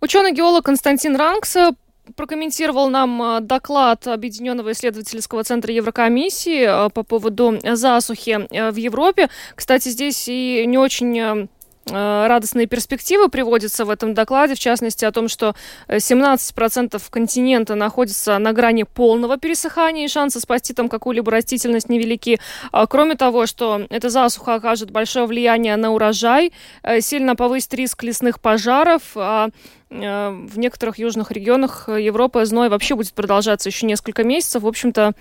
Ученый-геолог 0.00 0.64
Константин 0.64 1.16
Ранкс 1.16 1.56
прокомментировал 2.16 2.88
нам 2.88 3.22
э, 3.22 3.40
доклад 3.40 4.06
Объединенного 4.08 4.72
исследовательского 4.72 5.44
центра 5.44 5.72
Еврокомиссии 5.72 6.86
э, 6.86 6.90
по 6.90 7.04
поводу 7.04 7.58
засухи 7.62 8.48
э, 8.50 8.70
в 8.72 8.76
Европе. 8.76 9.28
Кстати, 9.54 9.90
здесь 9.90 10.26
и 10.26 10.64
не 10.66 10.78
очень 10.78 11.20
Э, 11.20 11.46
радостные 11.86 12.66
перспективы 12.66 13.28
приводятся 13.28 13.84
в 13.84 13.90
этом 13.90 14.14
докладе, 14.14 14.54
в 14.54 14.58
частности 14.58 15.04
о 15.04 15.12
том, 15.12 15.28
что 15.28 15.54
17% 15.88 16.96
э, 16.96 16.98
континента 17.10 17.74
находится 17.74 18.38
на 18.38 18.52
грани 18.52 18.84
полного 18.84 19.38
пересыхания, 19.38 20.04
и 20.04 20.08
шансы 20.08 20.40
спасти 20.40 20.72
там 20.74 20.88
какую-либо 20.88 21.30
растительность 21.30 21.88
невелики. 21.88 22.40
А, 22.72 22.86
кроме 22.86 23.14
того, 23.14 23.46
что 23.46 23.86
эта 23.90 24.10
засуха 24.10 24.54
окажет 24.54 24.90
большое 24.90 25.26
влияние 25.26 25.76
на 25.76 25.90
урожай, 25.90 26.52
э, 26.82 27.00
сильно 27.00 27.34
повысит 27.36 27.72
риск 27.74 28.02
лесных 28.02 28.40
пожаров, 28.40 29.02
а 29.14 29.48
Э, 29.48 29.48
в 29.90 30.56
некоторых 30.56 30.98
южных 30.98 31.32
регионах 31.32 31.88
Европы 31.88 32.44
зной 32.44 32.68
вообще 32.68 32.94
будет 32.94 33.12
продолжаться 33.12 33.68
еще 33.68 33.86
несколько 33.86 34.22
месяцев. 34.22 34.62
В 34.62 34.66
общем-то, 34.66 35.14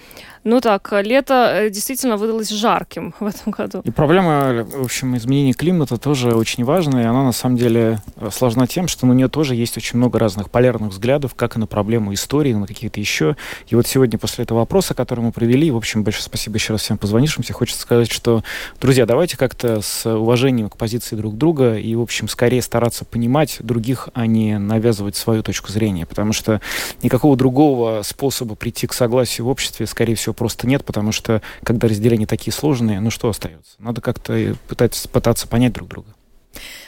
ну 0.43 0.61
так, 0.61 0.93
лето 1.01 1.51
э, 1.53 1.69
действительно 1.71 2.17
выдалось 2.17 2.49
жарким 2.49 3.15
в 3.19 3.25
этом 3.25 3.51
году. 3.51 3.81
И 3.83 3.89
проблема, 3.89 4.63
в 4.63 4.83
общем, 4.83 5.17
изменения 5.17 5.53
климата 5.53 5.97
тоже 5.97 6.29
очень 6.35 6.63
важная, 6.63 7.03
и 7.03 7.07
она 7.07 7.23
на 7.23 7.31
самом 7.31 7.57
деле 7.57 7.99
э, 8.17 8.29
сложна 8.31 8.67
тем, 8.67 8.87
что 8.87 9.07
на 9.07 9.13
нее 9.13 9.27
тоже 9.27 9.55
есть 9.55 9.75
очень 9.75 9.97
много 9.97 10.19
разных 10.19 10.51
полярных 10.51 10.91
взглядов, 10.91 11.33
как 11.33 11.55
и 11.55 11.59
на 11.59 11.65
проблему 11.65 12.13
истории, 12.13 12.53
на 12.53 12.67
какие-то 12.67 12.99
еще. 12.99 13.35
И 13.69 13.75
вот 13.75 13.87
сегодня 13.87 14.19
после 14.19 14.43
этого 14.43 14.59
вопроса, 14.59 14.93
который 14.93 15.21
мы 15.21 15.31
провели, 15.31 15.71
в 15.71 15.77
общем, 15.77 16.03
большое 16.03 16.23
спасибо 16.23 16.57
еще 16.57 16.73
раз 16.73 16.81
всем 16.81 16.99
позвонившимся, 16.99 17.53
хочется 17.53 17.81
сказать, 17.81 18.11
что, 18.11 18.43
друзья, 18.79 19.07
давайте 19.07 19.35
как-то 19.35 19.81
с 19.81 20.05
уважением 20.05 20.69
к 20.69 20.77
позиции 20.77 21.15
друг 21.15 21.35
друга 21.37 21.75
и, 21.75 21.95
в 21.95 22.01
общем, 22.01 22.27
скорее 22.27 22.61
стараться 22.61 23.03
понимать 23.03 23.57
других, 23.61 24.09
а 24.13 24.27
не 24.27 24.58
навязывать 24.67 25.15
свою 25.15 25.43
точку 25.43 25.71
зрения, 25.71 26.05
потому 26.05 26.33
что 26.33 26.61
никакого 27.03 27.35
другого 27.35 28.01
способа 28.03 28.55
прийти 28.55 28.87
к 28.87 28.93
согласию 28.93 29.45
в 29.45 29.49
обществе, 29.49 29.85
скорее 29.85 30.15
всего, 30.15 30.33
просто 30.33 30.67
нет, 30.67 30.85
потому 30.85 31.11
что 31.11 31.41
когда 31.63 31.87
разделения 31.87 32.25
такие 32.25 32.53
сложные, 32.53 32.99
ну 32.99 33.09
что 33.09 33.29
остается? 33.29 33.75
Надо 33.79 34.01
как-то 34.01 34.55
пытаться, 34.67 35.07
пытаться 35.09 35.47
понять 35.47 35.73
друг 35.73 35.89
друга. 35.89 36.09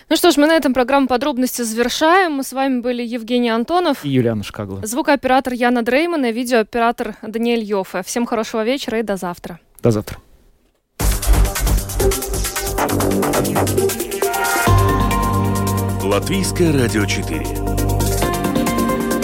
Ну 0.10 0.18
что 0.18 0.32
ж, 0.32 0.38
мы 0.38 0.48
на 0.48 0.58
этом 0.58 0.74
программу 0.74 1.08
подробности 1.08 1.62
завершаем. 1.62 2.34
Мы 2.34 2.44
с 2.44 2.52
вами 2.52 2.82
были 2.82 3.02
Евгений 3.02 3.50
Антонов 3.50 4.04
и 4.04 4.10
Юлиана 4.10 4.44
Шкагла. 4.44 4.82
Звукооператор 4.84 5.54
Яна 5.54 5.84
Дрейман 5.84 6.26
и 6.26 6.32
видеооператор 6.34 7.16
Даниэль 7.22 7.64
Йофе. 7.64 8.04
Всем 8.04 8.26
хорошего 8.26 8.64
вечера 8.64 9.00
и 9.00 9.04
до 9.04 9.16
завтра. 9.16 9.60
До 9.82 9.92
завтра. 9.92 10.18
Латвийское 16.04 16.74
радио 16.74 17.06
4. 17.06 17.61